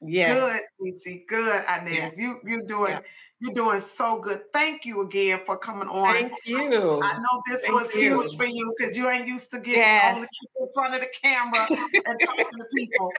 Yeah. 0.00 0.34
Good, 0.34 0.60
Lisi. 0.80 1.26
Good, 1.28 1.64
Inez. 1.64 1.96
Yeah. 1.96 2.10
You 2.16 2.40
you're 2.44 2.66
doing 2.66 2.92
yeah. 2.92 3.00
you're 3.40 3.54
doing 3.54 3.80
so 3.80 4.20
good. 4.20 4.42
Thank 4.52 4.84
you 4.84 5.02
again 5.02 5.40
for 5.46 5.56
coming 5.56 5.88
on. 5.88 6.12
Thank 6.12 6.32
you. 6.44 7.00
I 7.02 7.18
know 7.18 7.42
this 7.46 7.62
Thank 7.62 7.74
was 7.74 7.94
you. 7.94 8.22
huge 8.22 8.36
for 8.36 8.46
you 8.46 8.74
because 8.76 8.96
you 8.96 9.08
ain't 9.08 9.28
used 9.28 9.50
to 9.52 9.58
getting 9.58 9.74
yes. 9.74 10.28
in 10.60 10.68
front 10.74 10.94
of 10.94 11.00
the 11.00 11.08
camera 11.22 11.66
and 11.68 12.20
talking 12.20 12.58
to 12.58 12.64
people. 12.76 13.12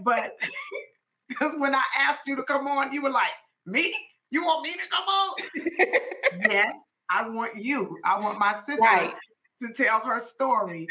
But 0.00 0.32
because 1.28 1.54
when 1.58 1.74
I 1.74 1.82
asked 1.98 2.26
you 2.26 2.36
to 2.36 2.42
come 2.42 2.66
on, 2.66 2.92
you 2.92 3.02
were 3.02 3.10
like, 3.10 3.32
"Me? 3.64 3.94
You 4.36 4.44
want 4.44 4.62
me 4.62 4.72
to 4.72 4.78
come 4.90 5.08
on?" 5.08 5.34
yes, 6.50 6.74
I 7.08 7.26
want 7.28 7.56
you. 7.56 7.96
I 8.04 8.20
want 8.20 8.38
my 8.38 8.54
sister 8.66 8.82
right 8.82 9.14
to 9.62 9.72
tell 9.72 10.00
her 10.00 10.20
story. 10.20 10.86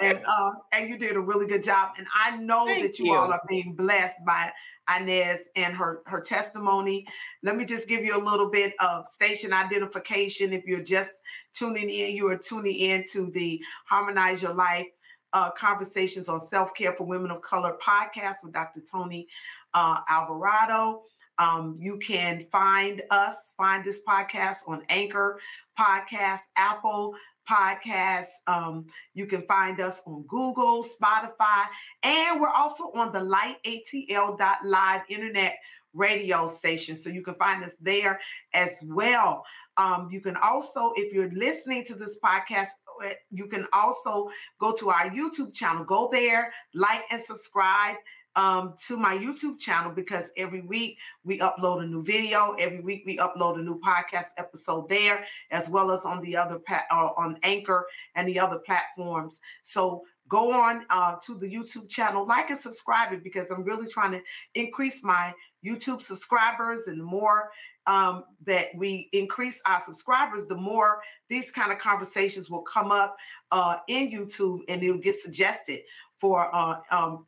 and 0.00 0.22
uh, 0.26 0.50
and 0.72 0.88
you 0.88 0.98
did 0.98 1.16
a 1.16 1.20
really 1.20 1.46
good 1.46 1.62
job. 1.62 1.90
And 1.98 2.06
I 2.14 2.36
know 2.38 2.66
Thank 2.66 2.82
that 2.82 2.98
you, 2.98 3.06
you, 3.06 3.14
all 3.14 3.32
are 3.32 3.42
being 3.48 3.74
blessed 3.74 4.24
by 4.24 4.50
Inez 4.96 5.48
and 5.56 5.74
her 5.74 6.02
her 6.06 6.20
testimony. 6.20 7.06
Let 7.42 7.56
me 7.56 7.64
just 7.64 7.88
give 7.88 8.04
you 8.04 8.16
a 8.16 8.22
little 8.22 8.48
bit 8.48 8.74
of 8.80 9.06
station 9.06 9.52
identification. 9.52 10.52
If 10.52 10.64
you're 10.64 10.80
just 10.80 11.16
tuning 11.52 11.90
in, 11.90 12.16
you 12.16 12.28
are 12.28 12.38
tuning 12.38 12.76
in 12.76 13.04
to 13.12 13.30
the 13.30 13.60
Harmonize 13.86 14.42
Your 14.42 14.54
Life 14.54 14.86
uh, 15.32 15.50
Conversations 15.50 16.28
on 16.28 16.40
Self 16.40 16.72
Care 16.74 16.92
for 16.92 17.04
Women 17.04 17.30
of 17.30 17.42
Color 17.42 17.76
podcast 17.82 18.36
with 18.42 18.52
Dr. 18.52 18.80
Tony 18.90 19.28
uh, 19.74 19.98
Alvarado. 20.08 21.02
Um, 21.38 21.76
you 21.78 21.98
can 21.98 22.46
find 22.50 23.02
us, 23.10 23.54
find 23.56 23.84
this 23.84 24.00
podcast 24.08 24.58
on 24.66 24.82
Anchor 24.88 25.40
Podcast, 25.78 26.40
Apple 26.56 27.14
podcast. 27.48 28.26
Um, 28.46 28.86
you 29.14 29.26
can 29.26 29.42
find 29.42 29.80
us 29.80 30.02
on 30.06 30.24
Google, 30.28 30.84
Spotify, 30.84 31.64
and 32.02 32.40
we're 32.40 32.50
also 32.50 32.90
on 32.94 33.12
the 33.12 33.20
lightatl.live 33.20 35.00
internet 35.08 35.56
radio 35.94 36.46
station. 36.46 36.96
So 36.96 37.10
you 37.10 37.22
can 37.22 37.34
find 37.34 37.64
us 37.64 37.74
there 37.80 38.20
as 38.52 38.78
well. 38.82 39.44
Um, 39.76 40.08
you 40.10 40.20
can 40.20 40.36
also, 40.36 40.92
if 40.96 41.12
you're 41.12 41.30
listening 41.32 41.84
to 41.84 41.94
this 41.94 42.18
podcast, 42.22 42.68
eh, 43.04 43.14
you 43.30 43.46
can 43.46 43.66
also 43.72 44.28
go 44.58 44.72
to 44.72 44.90
our 44.90 45.10
YouTube 45.10 45.54
channel. 45.54 45.84
Go 45.84 46.08
there, 46.10 46.52
like 46.74 47.02
and 47.10 47.20
subscribe 47.22 47.96
um, 48.36 48.74
to 48.86 48.96
my 48.96 49.16
YouTube 49.16 49.58
channel 49.58 49.90
because 49.90 50.30
every 50.36 50.60
week 50.60 50.98
we 51.24 51.38
upload 51.38 51.82
a 51.82 51.86
new 51.86 52.02
video. 52.02 52.54
Every 52.58 52.80
week 52.80 53.02
we 53.06 53.16
upload 53.16 53.58
a 53.58 53.62
new 53.62 53.80
podcast 53.80 54.28
episode 54.36 54.88
there, 54.88 55.24
as 55.50 55.68
well 55.68 55.90
as 55.90 56.04
on 56.04 56.20
the 56.22 56.36
other 56.36 56.58
pa- 56.58 56.84
uh, 56.90 57.10
on 57.16 57.38
Anchor 57.42 57.86
and 58.14 58.28
the 58.28 58.38
other 58.38 58.58
platforms. 58.58 59.40
So 59.62 60.02
go 60.28 60.52
on 60.52 60.84
uh, 60.90 61.16
to 61.24 61.34
the 61.34 61.46
YouTube 61.46 61.88
channel, 61.88 62.26
like 62.26 62.50
and 62.50 62.58
subscribe 62.58 63.12
it 63.12 63.24
because 63.24 63.50
I'm 63.50 63.64
really 63.64 63.88
trying 63.88 64.12
to 64.12 64.20
increase 64.54 65.02
my 65.02 65.32
YouTube 65.64 66.02
subscribers 66.02 66.86
and 66.86 67.00
the 67.00 67.04
more 67.04 67.50
um, 67.86 68.24
that 68.44 68.68
we 68.76 69.08
increase 69.12 69.62
our 69.64 69.80
subscribers, 69.80 70.46
the 70.46 70.56
more 70.56 71.00
these 71.28 71.50
kind 71.52 71.72
of 71.72 71.78
conversations 71.78 72.50
will 72.50 72.62
come 72.62 72.90
up 72.90 73.16
uh, 73.52 73.76
in 73.88 74.10
YouTube 74.10 74.60
and 74.68 74.82
it'll 74.82 74.98
get 74.98 75.16
suggested 75.16 75.80
for 76.18 76.54
uh, 76.54 76.76
um, 76.90 77.26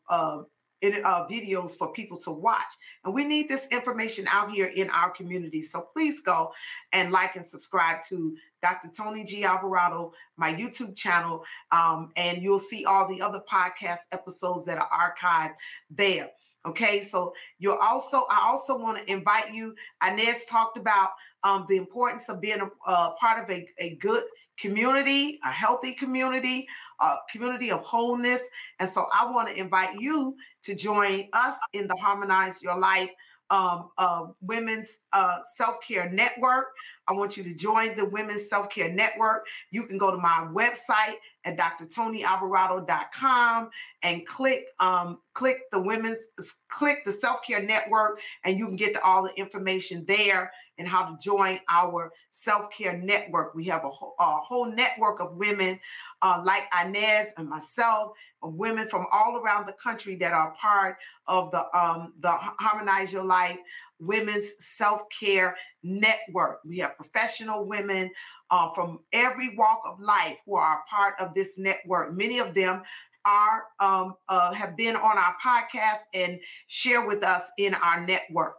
uh, 0.83 0.89
uh, 1.05 1.29
videos 1.29 1.77
for 1.77 1.93
people 1.93 2.19
to 2.19 2.31
watch. 2.31 2.73
And 3.05 3.15
we 3.15 3.25
need 3.25 3.49
this 3.49 3.67
information 3.71 4.27
out 4.29 4.51
here 4.51 4.67
in 4.67 4.91
our 4.91 5.11
community. 5.11 5.63
So 5.63 5.89
please 5.93 6.21
go 6.21 6.53
and 6.93 7.13
like 7.13 7.37
and 7.37 7.45
subscribe 7.45 8.03
to 8.09 8.37
Dr. 8.63 8.89
Tony 8.97 9.25
G. 9.25 9.45
Alvarado, 9.45 10.13
my 10.37 10.53
YouTube 10.53 10.97
channel, 10.97 11.45
um, 11.71 12.11
and 12.17 12.43
you'll 12.43 12.59
see 12.59 12.85
all 12.85 13.09
the 13.09 13.21
other 13.21 13.41
podcast 13.51 14.01
episodes 14.13 14.65
that 14.67 14.79
are 14.79 14.89
archived 14.91 15.55
there. 15.91 16.31
Okay, 16.67 17.01
so 17.01 17.33
you're 17.59 17.81
also, 17.81 18.27
I 18.29 18.47
also 18.47 18.77
want 18.77 18.99
to 18.99 19.11
invite 19.11 19.55
you. 19.55 19.75
Inez 20.07 20.45
talked 20.47 20.77
about 20.77 21.11
um, 21.45 21.67
the 21.69 21.77
importance 21.77 22.29
of 22.29 22.41
being 22.41 22.61
a, 22.61 22.91
a 22.91 23.15
part 23.19 23.43
of 23.43 23.49
a, 23.49 23.67
a 23.79 23.95
good 23.97 24.25
community, 24.61 25.39
a 25.45 25.51
healthy 25.51 25.93
community, 25.93 26.67
a 27.01 27.17
community 27.31 27.71
of 27.71 27.81
wholeness. 27.81 28.43
And 28.81 28.89
so 28.89 29.07
I 29.13 29.31
want 29.31 29.49
to 29.49 29.59
invite 29.59 30.01
you 30.01 30.37
to 30.63 30.75
join 30.75 31.29
us 31.33 31.57
in 31.73 31.87
the 31.87 31.97
Harmonize 31.97 32.63
Your 32.63 32.79
Life 32.79 33.11
um, 33.51 33.91
uh, 33.97 34.27
Women's 34.43 35.01
uh, 35.13 35.39
Self 35.57 35.77
Care 35.87 36.11
Network. 36.11 36.67
I 37.09 37.13
want 37.13 37.37
you 37.37 37.45
to 37.45 37.55
join 37.55 37.97
the 37.97 38.05
Women's 38.05 38.49
Self 38.49 38.71
Care 38.71 38.93
Network. 38.93 39.47
You 39.71 39.85
can 39.85 39.99
go 39.99 40.11
to 40.11 40.19
my 40.19 40.49
website 40.53 41.15
at 41.45 41.57
drtonyalvarado.com 41.57 43.71
and 44.03 44.27
click 44.27 44.67
um, 44.79 45.21
click 45.33 45.63
the 45.73 45.81
women's 45.81 46.27
click 46.69 46.99
the 47.05 47.13
Self 47.13 47.41
Care 47.47 47.63
Network, 47.63 48.21
and 48.45 48.59
you 48.59 48.67
can 48.67 48.77
get 48.77 49.03
all 49.03 49.23
the 49.23 49.35
information 49.35 50.05
there 50.07 50.53
and 50.79 50.87
how 50.87 51.07
to 51.07 51.19
join 51.21 51.59
our 51.69 52.13
self 52.33 52.71
care 52.71 52.97
network. 52.97 53.55
We 53.55 53.65
have 53.65 53.85
a 53.85 53.91
whole, 53.91 54.15
a 54.19 54.39
whole 54.39 54.71
network 54.71 55.21
of 55.21 55.37
women 55.37 55.79
uh, 56.23 56.43
like 56.45 56.65
Inez 56.85 57.33
and 57.37 57.49
myself, 57.49 58.13
women 58.43 58.89
from 58.89 59.07
all 59.13 59.37
around 59.37 59.67
the 59.67 59.73
country 59.73 60.17
that 60.17 60.33
are 60.33 60.53
part 60.53 60.97
of 61.27 61.51
the 61.51 61.79
um, 61.79 62.15
the 62.21 62.33
Harmonize 62.33 63.13
Your 63.13 63.25
Life 63.25 63.59
Women's 64.01 64.53
Self 64.59 65.03
Care 65.19 65.57
Network. 65.83 66.61
We 66.65 66.79
have 66.79 66.97
professional 66.97 67.67
women 67.67 68.11
uh, 68.51 68.71
from 68.75 69.01
every 69.13 69.57
walk 69.57 69.83
of 69.87 70.01
life 70.01 70.39
who 70.47 70.57
are 70.57 70.83
part 70.89 71.15
of 71.21 71.35
this 71.35 71.59
network. 71.59 72.15
Many 72.15 72.39
of 72.39 72.55
them 72.55 72.83
are 73.25 73.65
um, 73.81 74.15
uh, 74.29 74.53
have 74.53 74.77
been 74.77 74.97
on 74.97 75.19
our 75.19 75.35
podcast 75.45 76.05
and 76.15 76.39
share 76.67 77.07
with 77.07 77.23
us 77.23 77.51
in 77.59 77.75
our 77.75 78.07
network. 78.07 78.55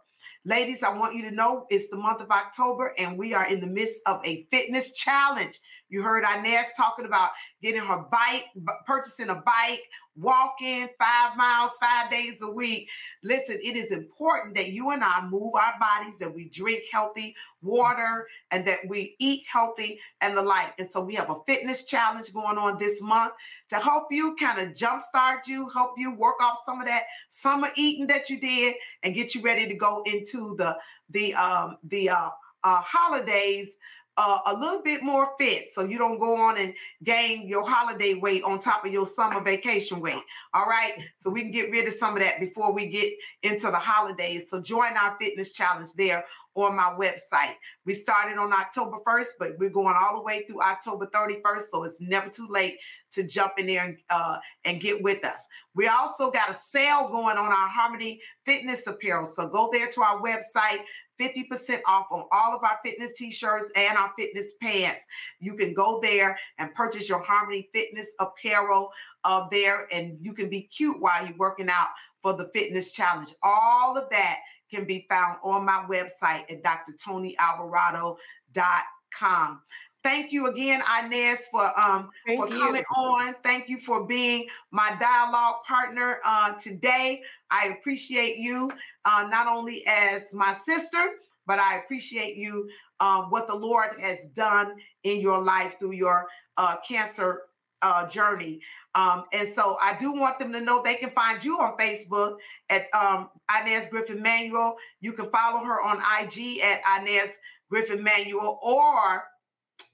Ladies, 0.46 0.82
I 0.82 0.88
want 0.96 1.14
you 1.14 1.22
to 1.28 1.30
know 1.30 1.66
it's 1.68 1.90
the 1.90 1.98
month 1.98 2.22
of 2.22 2.30
October 2.30 2.94
and 2.98 3.18
we 3.18 3.34
are 3.34 3.46
in 3.46 3.60
the 3.60 3.66
midst 3.66 4.00
of 4.06 4.22
a 4.24 4.46
fitness 4.50 4.94
challenge. 4.94 5.60
You 5.90 6.02
heard 6.02 6.24
Inez 6.24 6.64
talking 6.78 7.04
about 7.04 7.30
getting 7.62 7.82
her 7.82 8.06
bike, 8.10 8.44
purchasing 8.86 9.28
a 9.28 9.34
bike, 9.34 9.82
walking 10.16 10.88
five 10.98 11.36
miles, 11.36 11.72
five 11.80 12.10
days 12.10 12.42
a 12.42 12.50
week. 12.50 12.88
Listen, 13.22 13.58
it 13.62 13.76
is 13.76 13.90
important 13.90 14.54
that 14.56 14.70
you 14.70 14.90
and 14.90 15.02
I 15.02 15.26
move 15.26 15.54
our 15.54 15.74
bodies, 15.78 16.18
that 16.18 16.34
we 16.34 16.48
drink 16.48 16.84
healthy 16.92 17.34
water, 17.62 18.26
and 18.50 18.66
that 18.66 18.80
we 18.88 19.16
eat 19.18 19.44
healthy 19.50 20.00
and 20.20 20.36
the 20.36 20.42
like. 20.42 20.74
And 20.78 20.88
so 20.88 21.00
we 21.00 21.14
have 21.14 21.30
a 21.30 21.36
fitness 21.46 21.84
challenge 21.84 22.32
going 22.32 22.58
on 22.58 22.78
this 22.78 23.00
month 23.00 23.32
to 23.70 23.76
help 23.76 24.08
you 24.10 24.36
kind 24.36 24.60
of 24.60 24.74
jumpstart 24.74 25.46
you, 25.46 25.68
help 25.68 25.94
you 25.96 26.14
work 26.14 26.42
off 26.42 26.58
some 26.64 26.80
of 26.80 26.86
that 26.86 27.04
summer 27.30 27.70
eating 27.76 28.06
that 28.08 28.28
you 28.28 28.40
did, 28.40 28.74
and 29.02 29.14
get 29.14 29.34
you 29.34 29.42
ready 29.42 29.66
to 29.66 29.74
go 29.74 30.02
into 30.06 30.56
the 30.56 30.76
the 31.10 31.34
um 31.34 31.76
the 31.84 32.08
uh, 32.08 32.30
uh 32.64 32.80
holidays 32.82 33.76
uh, 34.16 34.38
a 34.46 34.54
little 34.54 34.82
bit 34.82 35.02
more 35.02 35.30
fit 35.38 35.68
so 35.72 35.82
you 35.82 35.96
don't 35.96 36.18
go 36.18 36.36
on 36.36 36.58
and 36.58 36.74
gain 37.04 37.48
your 37.48 37.66
holiday 37.66 38.14
weight 38.14 38.42
on 38.42 38.58
top 38.58 38.84
of 38.84 38.92
your 38.92 39.06
summer 39.06 39.40
vacation 39.40 40.00
weight. 40.00 40.22
All 40.52 40.66
right. 40.66 40.94
So 41.16 41.30
we 41.30 41.42
can 41.42 41.50
get 41.50 41.70
rid 41.70 41.88
of 41.88 41.94
some 41.94 42.14
of 42.14 42.22
that 42.22 42.40
before 42.40 42.72
we 42.72 42.86
get 42.86 43.12
into 43.42 43.70
the 43.70 43.78
holidays. 43.78 44.50
So 44.50 44.60
join 44.60 44.96
our 44.96 45.16
fitness 45.20 45.52
challenge 45.52 45.90
there 45.96 46.24
on 46.54 46.76
my 46.76 46.94
website. 46.98 47.54
We 47.86 47.94
started 47.94 48.36
on 48.36 48.52
October 48.52 48.98
1st, 49.06 49.28
but 49.38 49.58
we're 49.58 49.70
going 49.70 49.94
all 49.96 50.16
the 50.16 50.22
way 50.22 50.44
through 50.44 50.62
October 50.62 51.06
31st. 51.06 51.62
So 51.70 51.84
it's 51.84 52.00
never 52.00 52.28
too 52.28 52.48
late 52.48 52.76
to 53.12 53.22
jump 53.22 53.52
in 53.58 53.66
there 53.66 53.84
and, 53.84 53.96
uh, 54.10 54.38
and 54.64 54.80
get 54.80 55.02
with 55.02 55.24
us. 55.24 55.46
We 55.74 55.86
also 55.88 56.30
got 56.30 56.50
a 56.50 56.54
sale 56.54 57.08
going 57.08 57.38
on 57.38 57.46
our 57.46 57.68
Harmony 57.68 58.20
Fitness 58.44 58.86
apparel. 58.86 59.28
So 59.28 59.48
go 59.48 59.70
there 59.72 59.88
to 59.88 60.02
our 60.02 60.20
website, 60.20 60.80
50% 61.20 61.80
off 61.86 62.06
on 62.10 62.24
all 62.32 62.56
of 62.56 62.64
our 62.64 62.78
fitness 62.84 63.12
t-shirts 63.14 63.70
and 63.76 63.98
our 63.98 64.12
fitness 64.18 64.54
pants. 64.60 65.04
You 65.38 65.54
can 65.54 65.72
go 65.74 66.00
there 66.00 66.36
and 66.58 66.74
purchase 66.74 67.08
your 67.08 67.20
Harmony 67.20 67.68
Fitness 67.72 68.08
apparel 68.18 68.90
uh, 69.24 69.46
there, 69.50 69.86
and 69.92 70.16
you 70.20 70.32
can 70.32 70.48
be 70.48 70.62
cute 70.62 70.98
while 70.98 71.26
you're 71.26 71.36
working 71.36 71.68
out 71.68 71.88
for 72.22 72.32
the 72.32 72.48
fitness 72.52 72.92
challenge. 72.92 73.34
All 73.42 73.96
of 73.96 74.08
that 74.10 74.38
can 74.70 74.84
be 74.84 75.06
found 75.08 75.38
on 75.42 75.64
my 75.64 75.84
website 75.88 76.44
at 76.50 76.62
drtonyalvarado.com. 76.62 79.62
Thank 80.02 80.32
you 80.32 80.46
again, 80.46 80.82
Inez, 81.04 81.40
for 81.50 81.78
um 81.78 82.10
Thank 82.26 82.40
for 82.40 82.48
coming 82.48 82.84
you. 82.96 83.02
on. 83.02 83.34
Thank 83.42 83.68
you 83.68 83.80
for 83.80 84.06
being 84.06 84.46
my 84.70 84.96
dialogue 84.98 85.56
partner 85.66 86.20
uh, 86.24 86.52
today. 86.52 87.22
I 87.50 87.76
appreciate 87.78 88.38
you 88.38 88.70
uh, 89.04 89.26
not 89.30 89.46
only 89.46 89.86
as 89.86 90.32
my 90.32 90.54
sister, 90.54 91.10
but 91.46 91.58
I 91.58 91.78
appreciate 91.78 92.36
you 92.36 92.68
um, 93.00 93.30
what 93.30 93.46
the 93.46 93.54
Lord 93.54 94.00
has 94.00 94.26
done 94.34 94.76
in 95.04 95.20
your 95.20 95.42
life 95.42 95.74
through 95.78 95.92
your 95.92 96.28
uh, 96.56 96.76
cancer 96.86 97.42
uh, 97.82 98.06
journey. 98.06 98.60
Um, 98.94 99.24
and 99.32 99.48
so 99.48 99.76
I 99.80 99.98
do 99.98 100.12
want 100.12 100.38
them 100.38 100.52
to 100.52 100.60
know 100.60 100.82
they 100.82 100.96
can 100.96 101.10
find 101.10 101.44
you 101.44 101.58
on 101.58 101.76
Facebook 101.76 102.36
at 102.68 102.84
um, 102.94 103.30
Inez 103.60 103.88
Griffin 103.88 104.20
Manuel. 104.22 104.76
You 105.00 105.12
can 105.12 105.30
follow 105.30 105.64
her 105.64 105.80
on 105.80 105.98
IG 105.98 106.60
at 106.60 106.80
Inez 107.00 107.36
Griffin 107.70 108.02
Manuel 108.02 108.58
or 108.62 109.24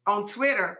on 0.07 0.27
Twitter 0.27 0.79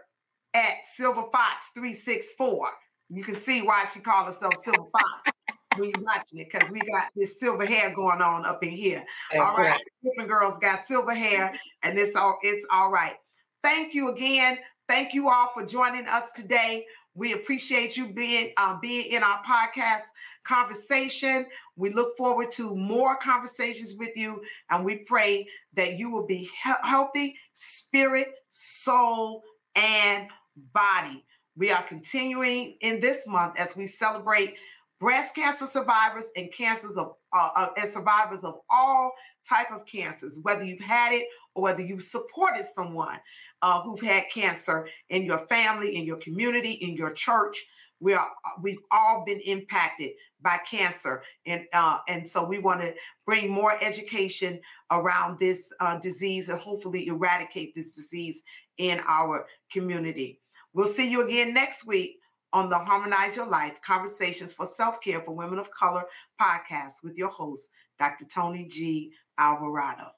at 0.53 0.73
Silver 0.95 1.23
Fox 1.31 1.65
364. 1.75 2.69
You 3.09 3.23
can 3.23 3.35
see 3.35 3.61
why 3.61 3.85
she 3.93 3.99
called 3.99 4.27
herself 4.27 4.53
Silver 4.63 4.89
Fox 4.91 5.37
when 5.77 5.91
you're 5.95 6.03
watching 6.03 6.39
it, 6.39 6.49
because 6.51 6.69
we 6.71 6.79
got 6.79 7.09
this 7.15 7.39
silver 7.39 7.65
hair 7.65 7.93
going 7.93 8.21
on 8.21 8.45
up 8.45 8.63
in 8.63 8.71
here. 8.71 9.03
That's 9.31 9.49
all 9.49 9.57
right. 9.57 9.71
right. 9.71 9.81
Different 10.03 10.29
girls 10.29 10.57
got 10.59 10.85
silver 10.85 11.13
hair, 11.13 11.53
and 11.83 11.97
it's 11.97 12.15
all 12.15 12.39
it's 12.41 12.65
all 12.71 12.91
right. 12.91 13.15
Thank 13.63 13.93
you 13.93 14.09
again. 14.09 14.57
Thank 14.87 15.13
you 15.13 15.29
all 15.29 15.51
for 15.53 15.65
joining 15.65 16.07
us 16.07 16.31
today. 16.35 16.85
We 17.13 17.33
appreciate 17.33 17.97
you 17.97 18.13
being 18.13 18.53
uh, 18.57 18.77
being 18.79 19.11
in 19.11 19.23
our 19.23 19.41
podcast 19.43 20.03
conversation. 20.43 21.45
We 21.75 21.93
look 21.93 22.15
forward 22.17 22.51
to 22.51 22.75
more 22.75 23.17
conversations 23.17 23.95
with 23.95 24.15
you, 24.15 24.41
and 24.69 24.83
we 24.83 24.97
pray 24.97 25.47
that 25.75 25.97
you 25.97 26.09
will 26.09 26.25
be 26.25 26.49
he- 26.63 26.73
healthy, 26.83 27.35
spirit, 27.53 28.27
soul, 28.57 29.43
and 29.75 30.27
body. 30.73 31.23
We 31.55 31.71
are 31.71 31.83
continuing 31.83 32.77
in 32.81 32.99
this 32.99 33.25
month 33.27 33.55
as 33.57 33.75
we 33.75 33.87
celebrate 33.87 34.55
breast 34.99 35.35
cancer 35.35 35.65
survivors 35.65 36.25
and 36.35 36.51
cancers 36.51 36.97
of 36.97 37.13
uh, 37.35 37.49
uh, 37.55 37.69
and 37.77 37.89
survivors 37.89 38.43
of 38.43 38.59
all 38.69 39.11
type 39.47 39.67
of 39.71 39.85
cancers, 39.85 40.39
whether 40.41 40.63
you've 40.63 40.79
had 40.79 41.13
it 41.13 41.25
or 41.55 41.63
whether 41.63 41.81
you've 41.81 42.03
supported 42.03 42.65
someone 42.65 43.17
uh, 43.61 43.81
who've 43.81 44.01
had 44.01 44.25
cancer 44.33 44.87
in 45.09 45.23
your 45.23 45.39
family, 45.47 45.95
in 45.95 46.05
your 46.05 46.17
community, 46.17 46.71
in 46.71 46.95
your 46.95 47.11
church. 47.11 47.65
We 47.99 48.13
are 48.13 48.27
we've 48.61 48.81
all 48.91 49.23
been 49.25 49.39
impacted 49.41 50.11
by 50.41 50.59
cancer, 50.69 51.23
and 51.45 51.63
uh, 51.73 51.99
and 52.07 52.25
so 52.27 52.45
we 52.45 52.59
want 52.59 52.81
to 52.81 52.93
bring 53.25 53.49
more 53.49 53.83
education 53.83 54.59
around 54.91 55.39
this 55.39 55.71
uh, 55.79 55.99
disease 55.99 56.49
and 56.49 56.59
hopefully 56.59 57.07
eradicate 57.07 57.73
this 57.75 57.95
disease 57.95 58.43
in 58.77 59.01
our 59.07 59.47
community. 59.71 60.39
We'll 60.73 60.87
see 60.87 61.09
you 61.09 61.25
again 61.25 61.53
next 61.53 61.87
week 61.87 62.19
on 62.53 62.69
the 62.69 62.77
Harmonize 62.77 63.35
Your 63.35 63.47
Life 63.47 63.79
Conversations 63.85 64.53
for 64.53 64.65
Self 64.65 65.01
Care 65.01 65.21
for 65.21 65.35
Women 65.35 65.59
of 65.59 65.71
Color 65.71 66.03
podcast 66.39 67.03
with 67.03 67.17
your 67.17 67.29
host, 67.29 67.69
Dr. 67.99 68.25
Tony 68.25 68.65
G. 68.65 69.11
Alvarado. 69.37 70.11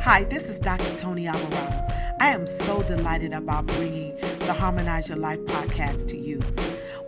Hi, 0.00 0.24
this 0.24 0.48
is 0.48 0.58
Dr. 0.58 0.96
Tony 0.96 1.26
Alvarado. 1.26 2.03
I 2.20 2.28
am 2.28 2.46
so 2.46 2.82
delighted 2.82 3.32
about 3.32 3.66
bringing 3.66 4.16
the 4.40 4.52
Harmonize 4.52 5.08
Your 5.08 5.18
Life 5.18 5.40
podcast 5.40 6.06
to 6.08 6.16
you. 6.16 6.40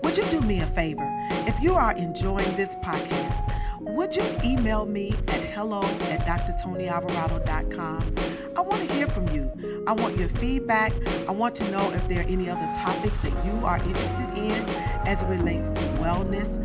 Would 0.02 0.16
you 0.16 0.24
do 0.24 0.40
me 0.40 0.60
a 0.60 0.66
favor? 0.66 1.06
If 1.46 1.60
you 1.62 1.74
are 1.74 1.92
enjoying 1.92 2.56
this 2.56 2.74
podcast, 2.76 3.52
would 3.80 4.14
you 4.16 4.24
email 4.44 4.84
me 4.84 5.12
at 5.28 5.40
hello 5.40 5.82
at 5.82 6.20
drtonyalvarado.com? 6.26 8.14
I 8.56 8.60
want 8.60 8.88
to 8.88 8.94
hear 8.94 9.06
from 9.06 9.28
you. 9.28 9.84
I 9.86 9.92
want 9.92 10.16
your 10.16 10.28
feedback. 10.28 10.92
I 11.28 11.30
want 11.30 11.54
to 11.56 11.70
know 11.70 11.90
if 11.92 12.06
there 12.08 12.20
are 12.20 12.28
any 12.28 12.50
other 12.50 12.68
topics 12.76 13.20
that 13.20 13.32
you 13.44 13.64
are 13.64 13.78
interested 13.78 14.28
in 14.36 14.52
as 15.06 15.22
it 15.22 15.26
relates 15.26 15.70
to 15.70 15.84
wellness, 16.00 16.58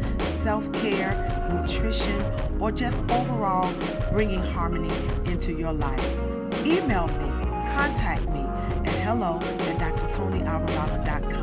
self 0.43 0.71
care, 0.73 1.13
nutrition, 1.53 2.21
or 2.59 2.71
just 2.71 2.97
overall 3.11 3.71
bringing 4.11 4.41
harmony 4.41 4.93
into 5.25 5.53
your 5.53 5.73
life. 5.73 6.05
Email 6.65 7.07
me, 7.07 7.30
contact 7.81 8.29
me 8.29 8.41
at 8.85 8.93
hello 9.05 9.37
at 9.37 9.57
drtonyalvarado.com. 9.59 11.40